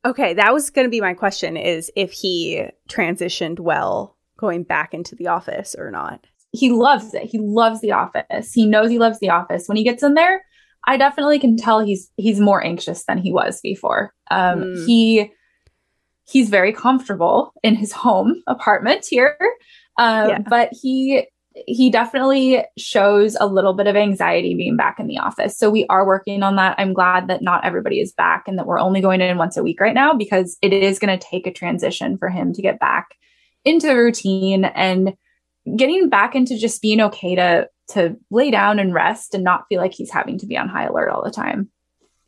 Okay, 0.05 0.33
that 0.35 0.53
was 0.53 0.69
going 0.69 0.85
to 0.85 0.91
be 0.91 1.01
my 1.01 1.13
question 1.13 1.57
is 1.57 1.91
if 1.95 2.11
he 2.11 2.67
transitioned 2.87 3.59
well 3.59 4.15
going 4.37 4.63
back 4.63 4.93
into 4.93 5.15
the 5.15 5.27
office 5.27 5.75
or 5.77 5.89
not. 5.89 6.25
He 6.57 6.71
loves 6.71 7.13
it. 7.13 7.23
He 7.23 7.37
loves 7.39 7.81
the 7.81 7.91
office. 7.91 8.51
He 8.53 8.65
knows 8.65 8.89
he 8.89 8.99
loves 8.99 9.19
the 9.19 9.29
office. 9.29 9.67
When 9.67 9.77
he 9.77 9.83
gets 9.83 10.03
in 10.03 10.13
there, 10.15 10.43
I 10.85 10.97
definitely 10.97 11.39
can 11.39 11.57
tell 11.57 11.79
he's 11.79 12.09
he's 12.17 12.39
more 12.39 12.63
anxious 12.63 13.05
than 13.05 13.17
he 13.17 13.31
was 13.31 13.59
before. 13.61 14.13
Um, 14.31 14.61
Mm. 14.63 14.85
He 14.85 15.31
he's 16.29 16.49
very 16.49 16.73
comfortable 16.73 17.53
in 17.63 17.75
his 17.75 17.91
home 17.91 18.41
apartment 18.47 19.05
here, 19.09 19.37
um, 19.97 20.29
Yeah. 20.29 20.39
but 20.39 20.69
he 20.81 21.27
he 21.65 21.89
definitely 21.89 22.63
shows 22.77 23.35
a 23.39 23.47
little 23.47 23.73
bit 23.73 23.87
of 23.87 23.95
anxiety 23.95 24.53
being 24.53 24.77
back 24.77 24.99
in 24.99 25.07
the 25.07 25.17
office. 25.17 25.57
So 25.57 25.71
we 25.71 25.87
are 25.89 26.05
working 26.05 26.43
on 26.43 26.55
that. 26.57 26.75
I'm 26.77 26.93
glad 26.93 27.27
that 27.29 27.41
not 27.41 27.65
everybody 27.65 27.99
is 27.99 28.13
back 28.13 28.43
and 28.47 28.59
that 28.59 28.67
we're 28.67 28.79
only 28.79 29.01
going 29.01 29.21
in 29.21 29.39
once 29.39 29.57
a 29.57 29.63
week 29.63 29.81
right 29.81 29.95
now 29.95 30.13
because 30.13 30.55
it 30.61 30.71
is 30.71 30.99
going 30.99 31.17
to 31.17 31.25
take 31.27 31.47
a 31.47 31.51
transition 31.51 32.15
for 32.19 32.29
him 32.29 32.53
to 32.53 32.61
get 32.61 32.79
back 32.79 33.07
into 33.65 33.87
the 33.87 33.95
routine 33.95 34.65
and 34.65 35.15
getting 35.75 36.09
back 36.09 36.35
into 36.35 36.57
just 36.57 36.81
being 36.81 37.01
okay 37.01 37.35
to 37.35 37.69
to 37.89 38.15
lay 38.29 38.51
down 38.51 38.79
and 38.79 38.93
rest 38.93 39.33
and 39.33 39.43
not 39.43 39.65
feel 39.69 39.79
like 39.81 39.93
he's 39.93 40.11
having 40.11 40.37
to 40.39 40.45
be 40.45 40.57
on 40.57 40.67
high 40.67 40.85
alert 40.85 41.09
all 41.09 41.23
the 41.23 41.31
time. 41.31 41.69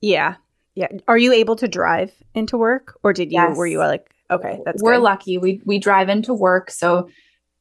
Yeah. 0.02 0.36
Yeah. 0.76 0.88
Are 1.08 1.18
you 1.18 1.34
able 1.34 1.58
to 1.58 1.68
drive 1.68 2.14
into 2.34 2.58
work 2.58 2.98
or 3.04 3.12
did 3.14 3.32
you 3.32 3.40
Yes. 3.42 3.58
were 3.58 3.68
you 3.68 3.80
like 3.80 4.10
okay, 4.32 4.60
that's 4.66 4.82
we're 4.82 4.96
good. 4.96 5.04
lucky. 5.04 5.38
We 5.38 5.62
we 5.66 5.80
drive 5.80 6.08
into 6.10 6.34
work, 6.34 6.72
so 6.72 7.10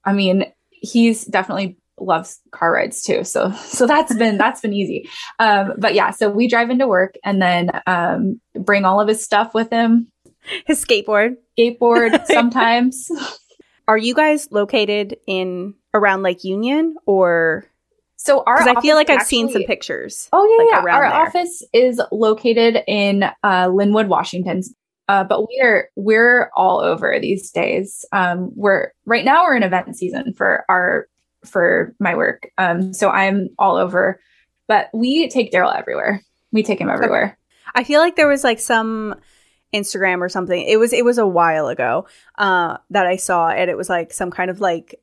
I 0.04 0.12
mean, 0.12 0.44
he's 0.70 1.24
definitely 1.24 1.78
loves 2.00 2.38
car 2.52 2.72
rides 2.72 3.02
too. 3.02 3.24
So 3.24 3.50
so 3.64 3.86
that's 3.86 4.14
been 4.14 4.38
that's 4.44 4.60
been 4.60 4.72
easy. 4.72 5.08
Um, 5.40 5.72
but 5.78 5.94
yeah, 5.94 6.10
so 6.10 6.30
we 6.30 6.46
drive 6.46 6.70
into 6.70 6.86
work 6.86 7.14
and 7.24 7.42
then 7.42 7.70
um, 7.86 8.40
bring 8.54 8.84
all 8.84 9.00
of 9.00 9.08
his 9.08 9.24
stuff 9.24 9.54
with 9.54 9.70
him. 9.70 10.06
His 10.66 10.82
skateboard. 10.84 11.34
Skateboard 11.58 12.24
sometimes. 12.32 13.10
Are 13.88 13.98
you 13.98 14.14
guys 14.14 14.48
located 14.52 15.16
in 15.26 15.74
around 15.94 16.22
Lake 16.22 16.44
Union 16.44 16.94
or 17.06 17.64
So 18.16 18.42
our 18.46 18.60
I 18.60 18.80
feel 18.82 18.94
like 18.94 19.08
I've 19.08 19.26
seen 19.26 19.50
some 19.50 19.62
pictures. 19.64 20.28
Oh 20.32 20.44
yeah, 20.44 20.76
like, 20.76 20.86
yeah. 20.86 20.94
Our 20.94 21.08
there. 21.08 21.14
office 21.14 21.64
is 21.72 22.00
located 22.12 22.82
in 22.86 23.24
uh, 23.24 23.68
Lynnwood, 23.68 24.08
Washington. 24.08 24.62
Uh, 25.08 25.24
but 25.24 25.46
we're 25.48 25.88
we're 25.96 26.50
all 26.54 26.80
over 26.80 27.18
these 27.18 27.50
days. 27.50 28.04
Um, 28.12 28.52
we're 28.54 28.92
right 29.06 29.24
now 29.24 29.44
we're 29.44 29.56
in 29.56 29.62
event 29.62 29.96
season 29.96 30.34
for 30.34 30.66
our 30.68 31.08
for 31.46 31.94
my 31.98 32.14
work. 32.14 32.50
Um, 32.58 32.92
so 32.92 33.08
I'm 33.08 33.48
all 33.58 33.76
over. 33.76 34.20
But 34.66 34.90
we 34.92 35.30
take 35.30 35.50
Darryl 35.50 35.74
everywhere. 35.74 36.22
We 36.52 36.62
take 36.62 36.78
him 36.78 36.90
everywhere. 36.90 37.38
I 37.74 37.84
feel 37.84 38.00
like 38.00 38.16
there 38.16 38.28
was 38.28 38.44
like 38.44 38.58
some 38.58 39.14
Instagram 39.74 40.20
or 40.20 40.28
something. 40.28 40.60
It 40.66 40.78
was 40.78 40.92
it 40.92 41.04
was 41.04 41.18
a 41.18 41.26
while 41.26 41.68
ago 41.68 42.06
uh 42.36 42.78
that 42.90 43.06
I 43.06 43.16
saw 43.16 43.48
and 43.48 43.70
it 43.70 43.76
was 43.76 43.88
like 43.88 44.12
some 44.12 44.30
kind 44.30 44.50
of 44.50 44.60
like 44.60 44.94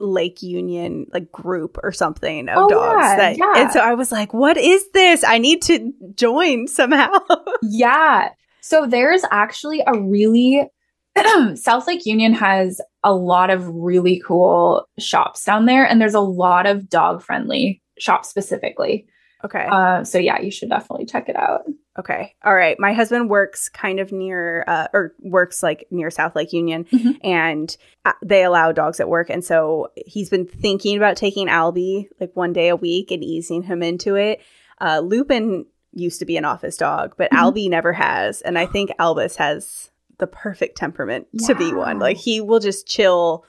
Lake 0.00 0.42
Union 0.42 1.06
like 1.12 1.30
group 1.30 1.78
or 1.82 1.92
something 1.92 2.48
of 2.48 2.56
Oh, 2.58 2.68
dogs 2.68 3.02
yeah, 3.02 3.16
that 3.16 3.38
yeah. 3.38 3.52
and 3.56 3.70
so 3.72 3.80
I 3.80 3.94
was 3.94 4.10
like 4.10 4.32
what 4.34 4.56
is 4.56 4.90
this? 4.92 5.24
I 5.24 5.38
need 5.38 5.62
to 5.62 5.92
join 6.14 6.66
somehow. 6.68 7.10
Yeah. 7.62 8.30
So 8.60 8.86
there's 8.86 9.24
actually 9.30 9.82
a 9.86 9.98
really 9.98 10.68
South 11.54 11.86
Lake 11.86 12.04
Union 12.06 12.32
has 12.34 12.80
a 13.04 13.14
lot 13.14 13.50
of 13.50 13.68
really 13.68 14.20
cool 14.26 14.88
shops 14.98 15.44
down 15.44 15.66
there, 15.66 15.84
and 15.86 16.00
there's 16.00 16.14
a 16.14 16.20
lot 16.20 16.66
of 16.66 16.88
dog 16.88 17.22
friendly 17.22 17.80
shops 17.98 18.28
specifically. 18.28 19.06
Okay. 19.44 19.66
Uh, 19.70 20.04
so 20.04 20.18
yeah, 20.18 20.40
you 20.40 20.50
should 20.50 20.70
definitely 20.70 21.06
check 21.06 21.28
it 21.28 21.36
out. 21.36 21.64
Okay. 21.98 22.34
All 22.44 22.54
right. 22.54 22.76
My 22.80 22.92
husband 22.92 23.28
works 23.30 23.68
kind 23.68 24.00
of 24.00 24.10
near, 24.10 24.64
uh, 24.66 24.88
or 24.92 25.14
works 25.20 25.62
like 25.62 25.86
near 25.90 26.10
South 26.10 26.34
Lake 26.34 26.52
Union, 26.52 26.84
Mhm. 26.86 27.18
and 27.22 27.76
uh, 28.04 28.12
they 28.22 28.42
allow 28.42 28.72
dogs 28.72 28.98
at 29.00 29.08
work. 29.08 29.30
And 29.30 29.44
so 29.44 29.88
he's 30.06 30.28
been 30.30 30.46
thinking 30.46 30.96
about 30.96 31.16
taking 31.16 31.46
Albie 31.46 32.08
like 32.20 32.30
one 32.34 32.52
day 32.52 32.68
a 32.68 32.76
week 32.76 33.10
and 33.10 33.22
easing 33.22 33.62
him 33.62 33.82
into 33.82 34.16
it. 34.16 34.40
Uh, 34.80 35.00
Lupin 35.04 35.66
used 35.92 36.18
to 36.18 36.24
be 36.24 36.36
an 36.36 36.44
office 36.44 36.76
dog, 36.76 37.14
but 37.16 37.30
Mhm. 37.30 37.38
Albie 37.38 37.70
never 37.70 37.92
has. 37.92 38.40
And 38.40 38.58
I 38.58 38.66
think 38.66 38.90
Albus 38.98 39.36
has 39.36 39.90
the 40.18 40.26
perfect 40.26 40.76
temperament 40.76 41.26
to 41.46 41.54
be 41.54 41.72
one. 41.72 41.98
Like 41.98 42.16
he 42.16 42.40
will 42.40 42.60
just 42.60 42.86
chill, 42.88 43.44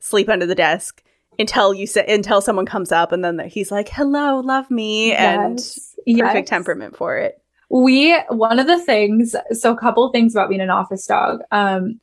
sleep 0.00 0.28
under 0.28 0.46
the 0.46 0.54
desk 0.54 1.02
until 1.38 1.74
you 1.74 1.86
say 1.86 2.04
until 2.08 2.40
someone 2.40 2.66
comes 2.66 2.92
up, 2.92 3.12
and 3.12 3.24
then 3.24 3.38
he's 3.48 3.70
like, 3.70 3.88
"Hello, 3.88 4.40
love 4.40 4.70
me," 4.70 5.12
and 5.12 5.58
Yes. 5.58 5.94
perfect 6.06 6.36
Yes. 6.46 6.48
temperament 6.48 6.96
for 6.96 7.16
it. 7.16 7.40
We 7.68 8.16
one 8.28 8.58
of 8.58 8.66
the 8.66 8.78
things, 8.78 9.34
so 9.52 9.72
a 9.72 9.76
couple 9.76 10.04
of 10.04 10.12
things 10.12 10.34
about 10.34 10.48
being 10.48 10.60
an 10.60 10.70
office 10.70 11.06
dog. 11.06 11.40
Um, 11.50 12.00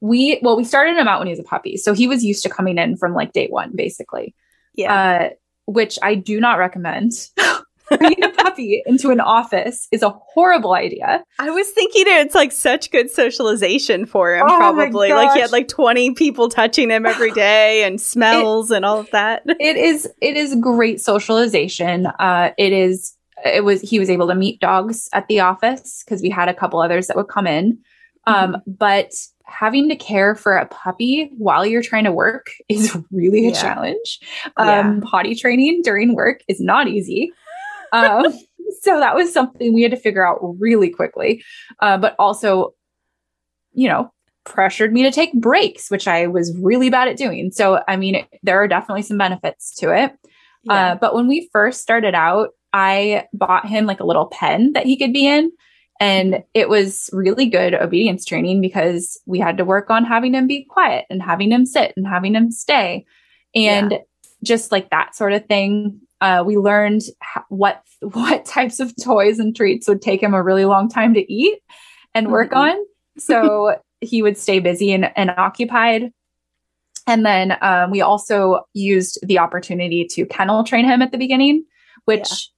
we 0.00 0.38
well, 0.42 0.56
we 0.56 0.64
started 0.64 0.96
him 0.96 1.08
out 1.08 1.20
when 1.20 1.26
he 1.26 1.32
was 1.32 1.40
a 1.40 1.44
puppy, 1.44 1.76
so 1.76 1.92
he 1.92 2.06
was 2.06 2.24
used 2.24 2.42
to 2.44 2.48
coming 2.48 2.78
in 2.78 2.96
from 2.96 3.14
like 3.14 3.32
day 3.32 3.48
one, 3.48 3.72
basically. 3.74 4.34
Yeah. 4.74 4.94
Uh, 4.94 5.30
which 5.66 5.98
I 6.02 6.14
do 6.14 6.40
not 6.40 6.58
recommend. 6.58 7.12
Bringing 7.96 8.22
a 8.24 8.30
puppy 8.30 8.82
into 8.86 9.10
an 9.10 9.20
office 9.20 9.88
is 9.92 10.02
a 10.02 10.10
horrible 10.10 10.74
idea. 10.74 11.24
I 11.38 11.50
was 11.50 11.68
thinking 11.70 12.04
it's 12.06 12.34
like 12.34 12.52
such 12.52 12.90
good 12.90 13.10
socialization 13.10 14.04
for 14.06 14.34
him, 14.34 14.44
Oh 14.48 14.56
probably. 14.56 15.12
Like 15.12 15.32
he 15.34 15.40
had 15.40 15.52
like 15.52 15.68
20 15.68 16.12
people 16.14 16.48
touching 16.48 16.90
him 16.90 17.06
every 17.06 17.30
day 17.46 17.84
and 17.84 18.00
smells 18.00 18.70
and 18.70 18.84
all 18.84 19.00
of 19.00 19.10
that. 19.12 19.42
It 19.60 19.76
is 19.76 20.08
it 20.20 20.36
is 20.36 20.54
great 20.60 21.00
socialization. 21.00 22.06
Uh, 22.06 22.50
it 22.58 22.72
is 22.72 23.14
it 23.44 23.64
was 23.64 23.80
he 23.80 23.98
was 23.98 24.10
able 24.10 24.26
to 24.28 24.34
meet 24.34 24.60
dogs 24.60 25.08
at 25.12 25.26
the 25.28 25.40
office 25.40 26.02
because 26.04 26.20
we 26.22 26.28
had 26.30 26.48
a 26.48 26.54
couple 26.54 26.80
others 26.80 27.06
that 27.06 27.16
would 27.16 27.28
come 27.28 27.46
in. 27.46 27.78
Um, 28.26 28.58
but 28.66 29.10
having 29.44 29.88
to 29.88 29.96
care 29.96 30.34
for 30.34 30.56
a 30.58 30.66
puppy 30.66 31.30
while 31.38 31.64
you're 31.64 31.82
trying 31.82 32.04
to 32.04 32.12
work 32.12 32.48
is 32.68 32.94
really 33.10 33.46
a 33.46 33.50
Yeah. 33.52 33.60
challenge. 33.62 34.20
Um, 34.58 35.00
potty 35.00 35.34
training 35.34 35.80
during 35.82 36.14
work 36.14 36.40
is 36.48 36.60
not 36.60 36.88
easy. 36.88 37.32
Um, 37.92 38.26
so 38.80 38.98
that 38.98 39.14
was 39.14 39.32
something 39.32 39.74
we 39.74 39.82
had 39.82 39.90
to 39.90 39.96
figure 39.96 40.26
out 40.26 40.38
really 40.58 40.90
quickly. 40.90 41.42
Uh, 41.80 41.98
but 41.98 42.14
also, 42.18 42.74
you 43.72 43.88
know, 43.88 44.12
pressured 44.44 44.92
me 44.92 45.02
to 45.02 45.10
take 45.10 45.32
breaks, 45.34 45.90
which 45.90 46.08
I 46.08 46.26
was 46.26 46.56
really 46.58 46.90
bad 46.90 47.08
at 47.08 47.16
doing. 47.16 47.50
So, 47.50 47.82
I 47.86 47.96
mean, 47.96 48.16
it, 48.16 48.28
there 48.42 48.62
are 48.62 48.68
definitely 48.68 49.02
some 49.02 49.18
benefits 49.18 49.74
to 49.76 49.94
it. 49.94 50.12
Uh, 50.68 50.96
but 50.96 51.14
when 51.14 51.28
we 51.28 51.48
first 51.52 51.80
started 51.80 52.14
out, 52.14 52.50
I 52.72 53.26
bought 53.32 53.66
him 53.66 53.86
like 53.86 54.00
a 54.00 54.06
little 54.06 54.26
pen 54.26 54.72
that 54.74 54.86
he 54.86 54.98
could 54.98 55.12
be 55.12 55.26
in. 55.26 55.50
And 56.00 56.44
it 56.54 56.68
was 56.68 57.10
really 57.12 57.46
good 57.46 57.74
obedience 57.74 58.24
training 58.24 58.60
because 58.60 59.20
we 59.26 59.38
had 59.38 59.56
to 59.58 59.64
work 59.64 59.90
on 59.90 60.04
having 60.04 60.34
him 60.34 60.46
be 60.46 60.64
quiet 60.64 61.06
and 61.10 61.22
having 61.22 61.50
him 61.50 61.66
sit 61.66 61.92
and 61.96 62.06
having 62.06 62.34
him 62.34 62.50
stay. 62.50 63.04
And 63.54 63.98
just 64.44 64.70
like 64.70 64.90
that 64.90 65.16
sort 65.16 65.32
of 65.32 65.46
thing. 65.46 66.00
Uh, 66.20 66.42
we 66.44 66.56
learned 66.56 67.02
what 67.48 67.82
what 68.00 68.44
types 68.44 68.80
of 68.80 68.92
toys 69.02 69.38
and 69.38 69.54
treats 69.56 69.88
would 69.88 70.00
take 70.02 70.22
him 70.22 70.34
a 70.34 70.42
really 70.42 70.64
long 70.64 70.88
time 70.88 71.14
to 71.14 71.32
eat 71.32 71.58
and 72.14 72.30
work 72.30 72.50
Mhm. 72.52 72.56
on. 72.56 72.76
So 73.18 73.76
he 74.00 74.22
would 74.22 74.38
stay 74.38 74.60
busy 74.60 74.92
and, 74.92 75.10
and 75.16 75.30
occupied. 75.30 76.12
And 77.06 77.24
then 77.26 77.56
um, 77.62 77.90
we 77.90 78.00
also 78.02 78.60
used 78.74 79.18
the 79.26 79.38
opportunity 79.38 80.06
to 80.10 80.26
kennel 80.26 80.62
train 80.62 80.84
him 80.84 81.02
at 81.02 81.10
the 81.10 81.18
beginning, 81.18 81.64
which 82.04 82.50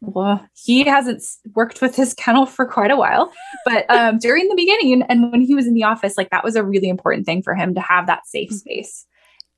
well, 0.00 0.46
he 0.54 0.84
hasn't 0.84 1.24
worked 1.56 1.80
with 1.80 1.96
his 1.96 2.14
kennel 2.14 2.46
for 2.46 2.64
quite 2.66 2.92
a 2.92 2.96
while. 2.96 3.32
But 3.64 3.86
um, 3.90 4.18
during 4.18 4.46
the 4.48 4.54
beginning 4.54 5.02
and 5.02 5.32
when 5.32 5.40
he 5.40 5.54
was 5.54 5.66
in 5.66 5.74
the 5.74 5.82
office, 5.84 6.16
like 6.16 6.30
that 6.30 6.44
was 6.44 6.54
a 6.54 6.62
really 6.62 6.88
important 6.88 7.26
thing 7.26 7.42
for 7.42 7.54
him 7.54 7.74
to 7.74 7.80
have 7.80 8.06
that 8.06 8.26
safe 8.26 8.50
space 8.52 9.06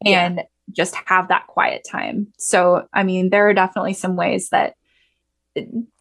Yeah. 0.04 0.24
and 0.24 0.42
just 0.72 0.94
have 1.06 1.28
that 1.28 1.46
quiet 1.46 1.86
time. 1.88 2.32
So, 2.38 2.86
I 2.92 3.02
mean, 3.02 3.30
there 3.30 3.48
are 3.48 3.54
definitely 3.54 3.94
some 3.94 4.16
ways 4.16 4.50
that 4.50 4.74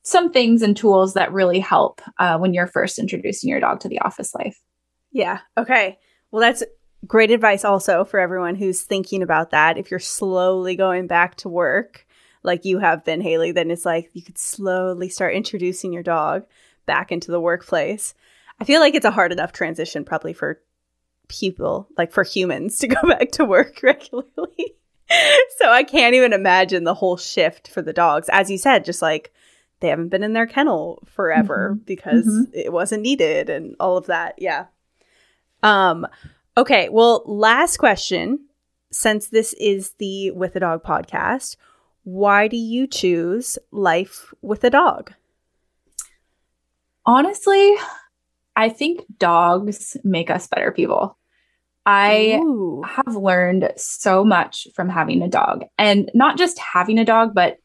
some 0.04 0.32
things 0.32 0.62
and 0.62 0.76
tools 0.76 1.14
that 1.14 1.34
really 1.34 1.60
help 1.60 2.02
uh, 2.18 2.38
when 2.38 2.54
you're 2.54 2.68
first 2.68 3.00
introducing 3.00 3.50
your 3.50 3.60
dog 3.60 3.80
to 3.82 3.90
the 3.90 4.00
office 4.00 4.34
life. 4.36 4.60
Yeah. 5.12 5.40
Okay. 5.58 5.98
Well, 6.32 6.42
that's 6.42 6.64
great 7.08 7.32
advice 7.32 7.66
also 7.66 8.04
for 8.04 8.20
everyone 8.20 8.56
who's 8.56 8.82
thinking 8.82 9.24
about 9.24 9.52
that. 9.52 9.78
If 9.78 9.90
you're 9.90 10.00
slowly 10.00 10.76
going 10.76 11.08
back 11.08 11.36
to 11.38 11.50
work, 11.50 12.06
like 12.44 12.66
you 12.66 12.80
have 12.80 13.04
been, 13.04 13.22
Haley, 13.22 13.52
then 13.52 13.72
it's 13.72 13.86
like 13.86 14.10
you 14.14 14.22
could 14.22 14.38
slowly 14.38 15.10
start 15.10 15.34
introducing 15.34 15.94
your 15.94 16.04
dog 16.04 16.46
back 16.86 17.12
into 17.12 17.32
the 17.32 17.42
workplace. 17.42 18.14
I 18.60 18.66
feel 18.66 18.82
like 18.82 18.96
it's 18.96 19.06
a 19.06 19.12
hard 19.12 19.32
enough 19.32 19.52
transition, 19.52 20.06
probably 20.06 20.34
for 20.34 20.62
people, 21.30 21.88
like 21.98 22.12
for 22.12 22.24
humans, 22.24 22.78
to 22.80 22.88
go 22.96 23.02
back 23.08 23.32
to 23.32 23.46
work 23.46 23.80
regularly. 23.84 24.76
so 25.58 25.70
I 25.72 25.84
can't 25.84 26.14
even 26.16 26.34
imagine 26.34 26.84
the 26.84 26.94
whole 26.94 27.16
shift 27.18 27.70
for 27.70 27.82
the 27.82 27.94
dogs. 27.94 28.30
As 28.32 28.52
you 28.52 28.58
said, 28.58 28.84
just 28.86 29.02
like 29.02 29.32
they 29.80 29.88
haven't 29.88 30.10
been 30.10 30.24
in 30.24 30.34
their 30.34 30.46
kennel 30.46 31.02
forever 31.08 31.78
because 31.86 32.26
Mhm. 32.28 32.50
it 32.54 32.74
wasn't 32.74 33.02
needed 33.04 33.50
and 33.50 33.76
all 33.80 33.96
of 33.98 34.08
that. 34.08 34.36
Yeah. 34.38 34.66
Um 35.64 36.06
okay, 36.58 36.90
well, 36.90 37.24
last 37.26 37.78
question 37.78 38.46
since 38.92 39.28
this 39.28 39.54
is 39.54 39.92
the 40.00 40.32
With 40.32 40.56
a 40.56 40.60
Dog 40.60 40.84
podcast, 40.84 41.56
why 42.04 42.48
do 42.48 42.58
you 42.58 42.88
choose 42.88 43.58
life 43.72 44.34
with 44.42 44.64
a 44.64 44.70
dog? 44.70 45.14
Honestly, 47.06 47.76
I 48.56 48.70
think 48.70 49.02
dogs 49.18 49.96
make 50.04 50.30
us 50.30 50.48
better 50.48 50.72
people. 50.72 51.18
I 51.86 52.40
Ooh. 52.44 52.84
have 52.86 53.16
learned 53.16 53.72
so 53.78 54.24
much 54.24 54.68
from 54.76 54.90
having 54.90 55.22
a 55.22 55.28
dog 55.28 55.66
and 55.78 56.10
not 56.14 56.38
just 56.38 56.60
having 56.60 57.00
a 57.00 57.06
dog, 57.06 57.34
but 57.34 57.58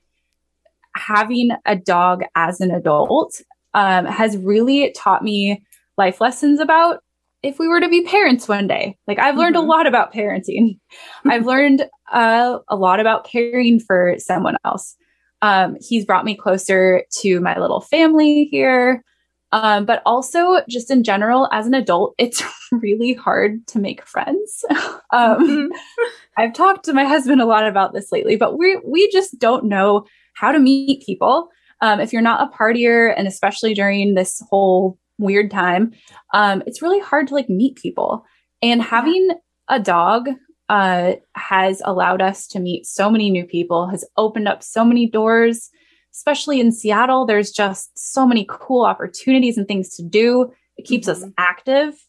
having 0.96 1.50
a 1.66 1.76
dog 1.76 2.22
as 2.34 2.60
an 2.60 2.70
adult 2.70 3.40
um, 3.74 4.06
has 4.06 4.36
really 4.36 4.92
taught 4.92 5.24
me 5.24 5.62
life 5.98 6.20
lessons 6.20 6.60
about 6.60 7.00
if 7.42 7.58
we 7.58 7.68
were 7.68 7.80
to 7.80 7.88
be 7.88 8.02
parents 8.04 8.48
one 8.48 8.66
day. 8.66 8.96
Like 9.06 9.18
I've 9.18 9.36
learned 9.36 9.56
Mhm. 9.56 9.64
a 9.64 9.66
lot 9.66 9.86
about 9.86 10.12
parenting. 10.14 10.78
I've 11.26 11.46
learned 11.46 11.88
uh, 12.12 12.58
a 12.68 12.76
lot 12.76 13.00
about 13.00 13.24
caring 13.24 13.80
for 13.80 14.14
someone 14.18 14.56
else. 14.64 14.96
Um, 15.42 15.76
he's 15.80 16.06
brought 16.06 16.24
me 16.24 16.34
closer 16.36 17.04
to 17.20 17.40
my 17.40 17.58
little 17.58 17.80
family 17.82 18.44
here. 18.50 19.04
Um, 19.52 19.84
but 19.84 20.02
also 20.04 20.62
just 20.68 20.90
in 20.90 21.04
general, 21.04 21.48
as 21.52 21.66
an 21.66 21.74
adult, 21.74 22.14
it's 22.18 22.42
really 22.72 23.14
hard 23.14 23.66
to 23.68 23.78
make 23.78 24.06
friends. 24.06 24.64
um, 25.12 25.70
I've 26.36 26.54
talked 26.54 26.84
to 26.86 26.92
my 26.92 27.04
husband 27.04 27.40
a 27.40 27.46
lot 27.46 27.66
about 27.66 27.92
this 27.92 28.10
lately, 28.10 28.36
but 28.36 28.58
we 28.58 28.80
we 28.84 29.10
just 29.10 29.38
don't 29.38 29.64
know 29.64 30.04
how 30.34 30.50
to 30.50 30.58
meet 30.58 31.04
people. 31.06 31.48
Um, 31.80 32.00
if 32.00 32.12
you're 32.12 32.22
not 32.22 32.48
a 32.48 32.56
partier, 32.56 33.14
and 33.16 33.28
especially 33.28 33.74
during 33.74 34.14
this 34.14 34.42
whole 34.50 34.98
weird 35.18 35.50
time, 35.50 35.92
um, 36.32 36.62
it's 36.66 36.82
really 36.82 37.00
hard 37.00 37.28
to 37.28 37.34
like 37.34 37.48
meet 37.48 37.76
people. 37.76 38.24
And 38.62 38.82
having 38.82 39.30
a 39.68 39.78
dog 39.78 40.28
uh, 40.68 41.12
has 41.34 41.82
allowed 41.84 42.22
us 42.22 42.46
to 42.48 42.60
meet 42.60 42.86
so 42.86 43.10
many 43.10 43.30
new 43.30 43.44
people, 43.44 43.88
has 43.88 44.04
opened 44.16 44.48
up 44.48 44.62
so 44.62 44.84
many 44.84 45.08
doors. 45.08 45.70
Especially 46.14 46.60
in 46.60 46.70
Seattle, 46.72 47.26
there's 47.26 47.50
just 47.50 47.90
so 47.98 48.24
many 48.26 48.46
cool 48.48 48.84
opportunities 48.84 49.58
and 49.58 49.66
things 49.66 49.96
to 49.96 50.02
do. 50.02 50.52
It 50.76 50.84
keeps 50.84 51.08
us 51.08 51.24
Mhm. 51.24 51.34
active. 51.36 52.06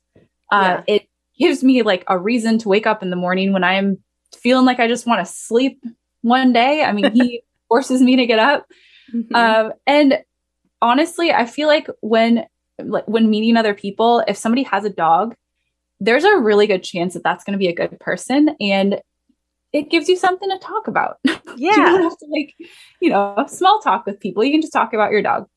Uh, 0.52 0.82
It 0.88 1.08
gives 1.40 1.64
me 1.64 1.82
like 1.82 2.04
a 2.08 2.18
reason 2.20 2.58
to 2.60 2.70
wake 2.70 2.86
up 2.88 3.02
in 3.02 3.10
the 3.10 3.16
morning 3.16 3.52
when 3.52 3.64
I'm 3.64 3.98
feeling 4.38 4.66
like 4.66 4.80
I 4.80 4.88
just 4.88 5.08
want 5.08 5.26
to 5.26 5.32
sleep 5.32 5.84
one 6.22 6.54
day. 6.54 6.84
I 6.84 6.92
mean, 6.92 7.12
he 7.14 7.42
forces 7.68 8.02
me 8.02 8.16
to 8.16 8.26
get 8.28 8.38
up. 8.40 8.68
Mhm. 9.12 9.36
Um, 9.36 9.74
and 9.88 10.20
honestly, 10.82 11.32
I 11.34 11.46
feel 11.46 11.68
like 11.68 11.88
when 12.02 12.46
like 12.78 13.08
when 13.08 13.30
meeting 13.30 13.58
other 13.58 13.74
people, 13.74 14.24
if 14.28 14.38
somebody 14.38 14.64
has 14.64 14.84
a 14.86 14.90
dog, 14.90 15.34
there's 16.00 16.26
a 16.26 16.38
really 16.38 16.68
good 16.68 16.84
chance 16.84 17.14
that 17.16 17.24
that's 17.24 17.44
going 17.44 17.54
to 17.54 17.58
be 17.58 17.68
a 17.70 17.74
good 17.74 18.00
person, 18.00 18.56
and 18.60 19.02
it 19.76 19.90
gives 19.90 20.10
you 20.10 20.18
something 20.18 20.50
to 20.50 20.58
talk 20.60 20.88
about. 20.88 21.18
you 21.26 21.36
yeah. 21.58 21.76
don't 21.76 22.04
have 22.04 22.18
to 22.18 22.28
like, 22.32 22.54
you 23.02 23.10
know, 23.10 23.46
small 23.48 23.80
talk 23.80 24.06
with 24.06 24.20
people. 24.20 24.44
You 24.44 24.52
can 24.52 24.62
just 24.62 24.74
talk 24.74 24.94
about 24.94 25.12
your 25.12 25.22
dog. 25.22 25.48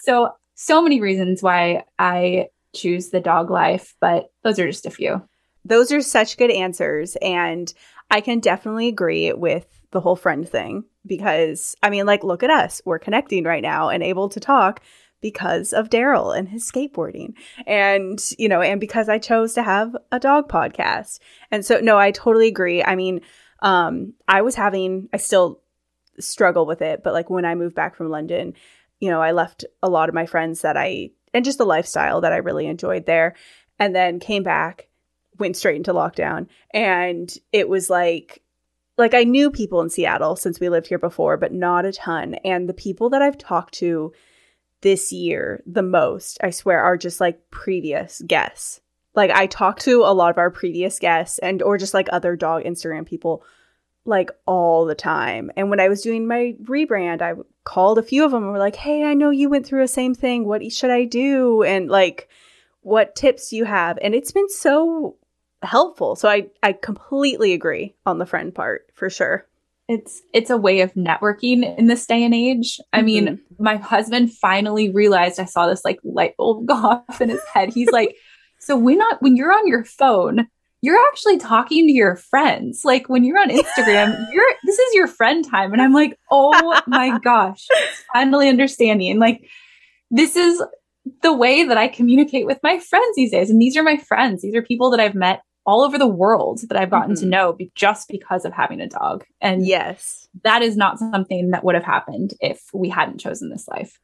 So, 0.00 0.32
so 0.54 0.82
many 0.82 1.00
reasons 1.00 1.42
why 1.42 1.84
I 1.98 2.48
choose 2.74 3.10
the 3.10 3.20
dog 3.20 3.50
life, 3.50 3.94
but 4.00 4.26
those 4.44 4.58
are 4.58 4.66
just 4.66 4.86
a 4.86 4.90
few. 4.90 5.22
Those 5.64 5.92
are 5.92 6.00
such 6.00 6.36
good 6.36 6.50
answers. 6.50 7.16
And 7.22 7.72
I 8.10 8.20
can 8.20 8.40
definitely 8.40 8.88
agree 8.88 9.32
with 9.32 9.66
the 9.90 10.00
whole 10.00 10.16
friend 10.16 10.48
thing 10.48 10.84
because, 11.06 11.74
I 11.82 11.90
mean, 11.90 12.06
like, 12.06 12.24
look 12.24 12.42
at 12.42 12.50
us. 12.50 12.82
We're 12.84 12.98
connecting 12.98 13.44
right 13.44 13.62
now 13.62 13.88
and 13.88 14.02
able 14.02 14.28
to 14.30 14.40
talk 14.40 14.80
because 15.20 15.72
of 15.72 15.88
Darryl 15.88 16.36
and 16.36 16.48
his 16.48 16.70
skateboarding. 16.70 17.34
And, 17.66 18.20
you 18.38 18.48
know, 18.48 18.60
and 18.60 18.80
because 18.80 19.08
I 19.08 19.18
chose 19.18 19.54
to 19.54 19.62
have 19.62 19.96
a 20.10 20.18
dog 20.18 20.48
podcast. 20.48 21.20
And 21.50 21.64
so, 21.64 21.78
no, 21.78 21.96
I 21.96 22.10
totally 22.10 22.48
agree. 22.48 22.82
I 22.82 22.96
mean, 22.96 23.20
um, 23.62 24.12
I 24.28 24.42
was 24.42 24.54
having, 24.54 25.08
I 25.12 25.16
still 25.16 25.60
struggle 26.18 26.66
with 26.66 26.82
it, 26.82 27.02
but 27.02 27.14
like 27.14 27.30
when 27.30 27.44
I 27.44 27.54
moved 27.54 27.74
back 27.74 27.96
from 27.96 28.10
London, 28.10 28.54
you 29.00 29.08
know, 29.08 29.22
I 29.22 29.32
left 29.32 29.64
a 29.82 29.88
lot 29.88 30.08
of 30.08 30.14
my 30.14 30.26
friends 30.26 30.60
that 30.62 30.76
I 30.76 31.10
and 31.32 31.44
just 31.44 31.58
the 31.58 31.64
lifestyle 31.64 32.20
that 32.20 32.32
I 32.32 32.36
really 32.36 32.66
enjoyed 32.66 33.06
there 33.06 33.34
and 33.78 33.94
then 33.94 34.20
came 34.20 34.42
back, 34.42 34.88
went 35.38 35.56
straight 35.56 35.76
into 35.76 35.94
lockdown 35.94 36.48
and 36.74 37.32
it 37.52 37.68
was 37.68 37.88
like 37.88 38.42
like 38.98 39.14
I 39.14 39.24
knew 39.24 39.50
people 39.50 39.80
in 39.80 39.88
Seattle 39.88 40.36
since 40.36 40.60
we 40.60 40.68
lived 40.68 40.86
here 40.86 40.98
before, 40.98 41.38
but 41.38 41.52
not 41.52 41.86
a 41.86 41.92
ton. 41.92 42.34
And 42.44 42.68
the 42.68 42.74
people 42.74 43.08
that 43.10 43.22
I've 43.22 43.38
talked 43.38 43.74
to 43.74 44.12
this 44.82 45.12
year 45.12 45.62
the 45.66 45.82
most, 45.82 46.38
I 46.42 46.50
swear, 46.50 46.82
are 46.82 46.96
just 46.96 47.20
like 47.20 47.50
previous 47.50 48.20
guests. 48.26 48.80
Like 49.14 49.30
I 49.30 49.46
talked 49.46 49.82
to 49.82 50.02
a 50.02 50.14
lot 50.14 50.30
of 50.30 50.38
our 50.38 50.50
previous 50.50 50.98
guests 50.98 51.38
and 51.38 51.62
or 51.62 51.78
just 51.78 51.94
like 51.94 52.08
other 52.10 52.36
dog 52.36 52.64
Instagram 52.64 53.06
people 53.06 53.44
like 54.04 54.30
all 54.46 54.84
the 54.84 54.94
time. 54.94 55.50
And 55.56 55.70
when 55.70 55.80
I 55.80 55.88
was 55.88 56.02
doing 56.02 56.26
my 56.26 56.56
rebrand, 56.62 57.22
I 57.22 57.34
called 57.64 57.98
a 57.98 58.02
few 58.02 58.24
of 58.24 58.32
them 58.32 58.42
and 58.42 58.52
were 58.52 58.58
like, 58.58 58.76
"Hey, 58.76 59.04
I 59.04 59.14
know 59.14 59.30
you 59.30 59.48
went 59.48 59.66
through 59.66 59.82
the 59.82 59.88
same 59.88 60.14
thing. 60.14 60.44
What 60.44 60.70
should 60.72 60.90
I 60.90 61.04
do?" 61.04 61.62
And 61.62 61.88
like 61.88 62.28
what 62.82 63.14
tips 63.14 63.50
do 63.50 63.56
you 63.56 63.64
have? 63.64 63.98
And 64.02 64.14
it's 64.14 64.32
been 64.32 64.48
so 64.48 65.16
helpful. 65.62 66.16
So 66.16 66.28
I 66.28 66.48
I 66.62 66.72
completely 66.72 67.52
agree 67.52 67.94
on 68.04 68.18
the 68.18 68.26
friend 68.26 68.54
part 68.54 68.90
for 68.94 69.08
sure. 69.08 69.46
It's 69.88 70.22
it's 70.32 70.50
a 70.50 70.56
way 70.56 70.80
of 70.80 70.92
networking 70.94 71.76
in 71.78 71.86
this 71.86 72.06
day 72.06 72.24
and 72.24 72.34
age. 72.34 72.80
I 72.92 72.98
mm-hmm. 72.98 73.06
mean, 73.06 73.40
my 73.58 73.76
husband 73.76 74.32
finally 74.32 74.90
realized 74.90 75.40
I 75.40 75.44
saw 75.44 75.66
this 75.66 75.84
like 75.84 76.00
light 76.04 76.36
bulb 76.36 76.66
go 76.66 76.74
off 77.08 77.20
in 77.20 77.28
his 77.28 77.44
head. 77.52 77.72
He's 77.72 77.90
like, 77.90 78.16
"So 78.62 78.76
when 78.76 78.98
not 78.98 79.20
when 79.20 79.36
you're 79.36 79.52
on 79.52 79.66
your 79.66 79.84
phone, 79.84 80.46
you're 80.80 81.04
actually 81.08 81.38
talking 81.38 81.86
to 81.86 81.92
your 81.92 82.16
friends. 82.16 82.82
Like 82.84 83.08
when 83.08 83.24
you're 83.24 83.40
on 83.40 83.50
Instagram, 83.50 84.16
you're 84.32 84.54
this 84.64 84.78
is 84.78 84.94
your 84.94 85.06
friend 85.06 85.44
time." 85.48 85.72
And 85.72 85.82
I'm 85.82 85.92
like, 85.92 86.18
"Oh 86.30 86.80
my 86.86 87.18
gosh, 87.24 87.66
finally 88.12 88.48
understanding." 88.48 89.18
Like 89.18 89.48
this 90.10 90.36
is 90.36 90.62
the 91.22 91.32
way 91.32 91.64
that 91.64 91.76
I 91.76 91.88
communicate 91.88 92.46
with 92.46 92.58
my 92.62 92.78
friends 92.78 93.16
these 93.16 93.32
days. 93.32 93.50
And 93.50 93.60
these 93.60 93.76
are 93.76 93.82
my 93.82 93.96
friends. 93.96 94.42
These 94.42 94.54
are 94.54 94.62
people 94.62 94.90
that 94.90 95.00
I've 95.00 95.14
met 95.14 95.42
all 95.64 95.82
over 95.82 95.98
the 95.98 96.06
world 96.06 96.60
that 96.68 96.76
I've 96.76 96.90
gotten 96.90 97.14
mm-hmm. 97.14 97.24
to 97.24 97.30
know 97.30 97.52
be- 97.52 97.72
just 97.74 98.08
because 98.08 98.44
of 98.44 98.52
having 98.52 98.80
a 98.80 98.88
dog. 98.88 99.24
And 99.40 99.66
yes, 99.66 100.28
that 100.44 100.62
is 100.62 100.76
not 100.76 100.98
something 100.98 101.50
that 101.50 101.64
would 101.64 101.74
have 101.74 101.84
happened 101.84 102.34
if 102.40 102.62
we 102.72 102.88
hadn't 102.88 103.18
chosen 103.18 103.50
this 103.50 103.68
life. 103.68 103.98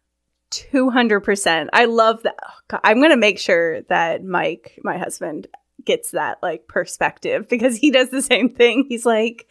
200%. 0.51 1.68
I 1.72 1.84
love 1.84 2.22
that. 2.22 2.36
Oh, 2.72 2.78
I'm 2.84 2.99
going 2.99 3.11
to 3.11 3.16
make 3.16 3.38
sure 3.38 3.82
that 3.82 4.24
Mike, 4.24 4.78
my 4.82 4.99
husband, 4.99 5.46
gets 5.84 6.11
that 6.11 6.38
like 6.42 6.68
perspective 6.68 7.49
because 7.49 7.76
he 7.76 7.90
does 7.90 8.11
the 8.11 8.22
same 8.22 8.49
thing. 8.49 8.86
He's 8.88 9.07
like, 9.07 9.46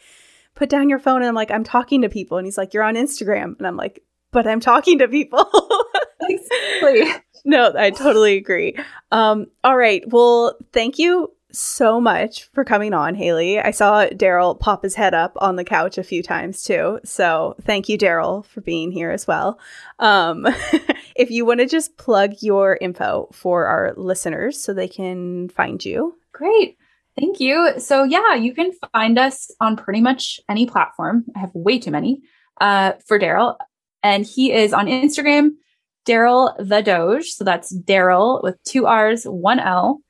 put 0.56 0.70
down 0.70 0.89
your 0.89 1.00
phone. 1.00 1.18
And 1.18 1.28
I'm 1.28 1.36
like, 1.36 1.52
I'm 1.52 1.64
talking 1.64 2.02
to 2.02 2.10
people. 2.10 2.38
And 2.38 2.45
he's 2.45 2.58
like, 2.58 2.74
you're 2.74 2.84
on 2.84 2.95
Instagram. 2.95 3.58
And 3.58 3.68
I'm 3.68 3.78
like, 3.78 4.04
but 4.32 4.48
I'm 4.48 4.60
talking 4.60 5.00
to 5.00 5.08
people. 5.08 5.50
exactly. 6.22 7.24
No, 7.45 7.74
I 7.78 7.91
totally 7.91 8.36
agree. 8.36 8.78
Um, 9.12 9.48
all 9.64 9.78
right. 9.78 10.04
Well, 10.08 10.58
thank 10.74 11.00
you 11.00 11.32
so 11.58 11.99
much 11.99 12.49
for 12.53 12.64
coming 12.64 12.93
on, 12.93 13.16
Haley. 13.16 13.60
I 13.60 13.72
saw 13.72 14.05
Darryl 14.08 14.60
pop 14.60 14.84
his 14.84 14.95
head 14.95 15.14
up 15.14 15.34
on 15.38 15.55
the 15.55 15.64
couch 15.64 15.97
a 15.97 16.03
few 16.03 16.22
times 16.22 16.64
too. 16.64 16.99
So 17.03 17.55
thank 17.62 17.89
you, 17.89 17.97
Darryl, 17.97 18.45
for 18.45 18.62
being 18.62 18.91
here 18.91 19.12
as 19.12 19.28
well. 19.28 19.60
Um, 19.99 20.47
if 21.16 21.32
you 21.32 21.45
want 21.45 21.60
to 21.60 21.66
just 21.66 21.97
plug 21.97 22.36
your 22.41 22.78
info 22.80 23.30
for 23.34 23.66
our 23.66 23.93
listeners 23.97 24.62
so 24.62 24.74
they 24.74 24.88
can 24.88 25.49
find 25.49 25.84
you. 25.84 26.18
Great. 26.32 26.78
Thank 27.20 27.39
you. 27.39 27.74
So 27.80 28.03
yeah, 28.03 28.36
you 28.36 28.53
can 28.53 28.72
find 28.93 29.18
us 29.18 29.49
on 29.60 29.76
pretty 29.76 30.01
much 30.01 30.39
any 30.47 30.68
platform. 30.68 31.26
I 31.36 31.39
have 31.39 31.51
way 31.53 31.80
too 31.80 31.91
many 31.91 32.22
uh, 32.62 32.93
for 33.05 33.20
Darryl. 33.20 33.58
And 34.03 34.26
he 34.26 34.53
is 34.53 34.74
on 34.74 34.86
Instagram, 34.86 35.51
Darryl 36.08 36.55
the 36.60 36.82
Doge. 36.82 37.32
So 37.32 37.43
that's 37.43 37.76
Darryl 37.76 38.43
with 38.43 38.62
two 38.64 38.86
R's, 38.86 39.24
one 39.24 39.60
L 39.60 40.01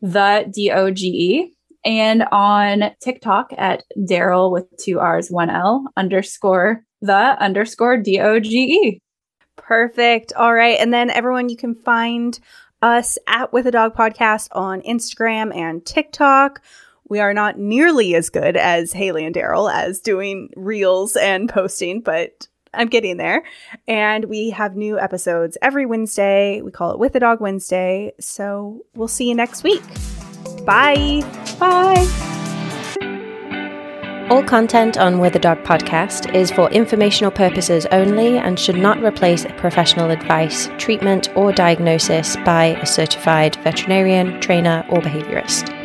the 0.00 0.50
D 0.52 0.70
O 0.70 0.90
G 0.90 1.06
E, 1.06 1.54
and 1.84 2.24
on 2.32 2.92
TikTok 3.02 3.52
at 3.56 3.84
Darryl 3.98 4.50
with 4.50 4.66
two 4.78 5.00
R's, 5.00 5.30
one 5.30 5.50
L 5.50 5.86
underscore 5.96 6.84
the 7.00 7.14
underscore 7.14 7.96
D 7.96 8.20
O 8.20 8.40
G 8.40 8.50
E. 8.58 9.00
Perfect. 9.56 10.32
All 10.34 10.54
right. 10.54 10.78
And 10.78 10.92
then 10.92 11.10
everyone, 11.10 11.48
you 11.48 11.56
can 11.56 11.74
find 11.74 12.38
us 12.82 13.18
at 13.26 13.52
With 13.52 13.66
a 13.66 13.70
Dog 13.70 13.94
Podcast 13.94 14.48
on 14.52 14.80
Instagram 14.82 15.54
and 15.54 15.84
TikTok. 15.84 16.62
We 17.08 17.20
are 17.20 17.34
not 17.34 17.58
nearly 17.58 18.14
as 18.14 18.30
good 18.30 18.56
as 18.56 18.92
Haley 18.92 19.24
and 19.24 19.34
Darryl 19.34 19.72
as 19.72 20.00
doing 20.00 20.50
reels 20.56 21.16
and 21.16 21.48
posting, 21.48 22.00
but 22.00 22.48
I'm 22.72 22.88
getting 22.88 23.16
there. 23.16 23.42
And 23.88 24.26
we 24.26 24.50
have 24.50 24.76
new 24.76 24.98
episodes 24.98 25.58
every 25.62 25.86
Wednesday. 25.86 26.60
We 26.62 26.70
call 26.70 26.92
it 26.92 26.98
With 26.98 27.14
a 27.14 27.20
Dog 27.20 27.40
Wednesday. 27.40 28.12
So 28.20 28.84
we'll 28.94 29.08
see 29.08 29.28
you 29.28 29.34
next 29.34 29.62
week. 29.62 29.82
Bye. 30.64 31.22
Bye. 31.58 32.08
All 34.30 34.44
content 34.44 34.96
on 34.96 35.18
With 35.18 35.34
a 35.34 35.40
Dog 35.40 35.64
podcast 35.64 36.32
is 36.32 36.52
for 36.52 36.70
informational 36.70 37.32
purposes 37.32 37.84
only 37.90 38.38
and 38.38 38.56
should 38.56 38.76
not 38.76 39.02
replace 39.02 39.44
professional 39.56 40.10
advice, 40.10 40.70
treatment, 40.78 41.28
or 41.34 41.52
diagnosis 41.52 42.36
by 42.44 42.66
a 42.80 42.86
certified 42.86 43.56
veterinarian, 43.64 44.40
trainer, 44.40 44.86
or 44.88 45.00
behaviorist. 45.00 45.79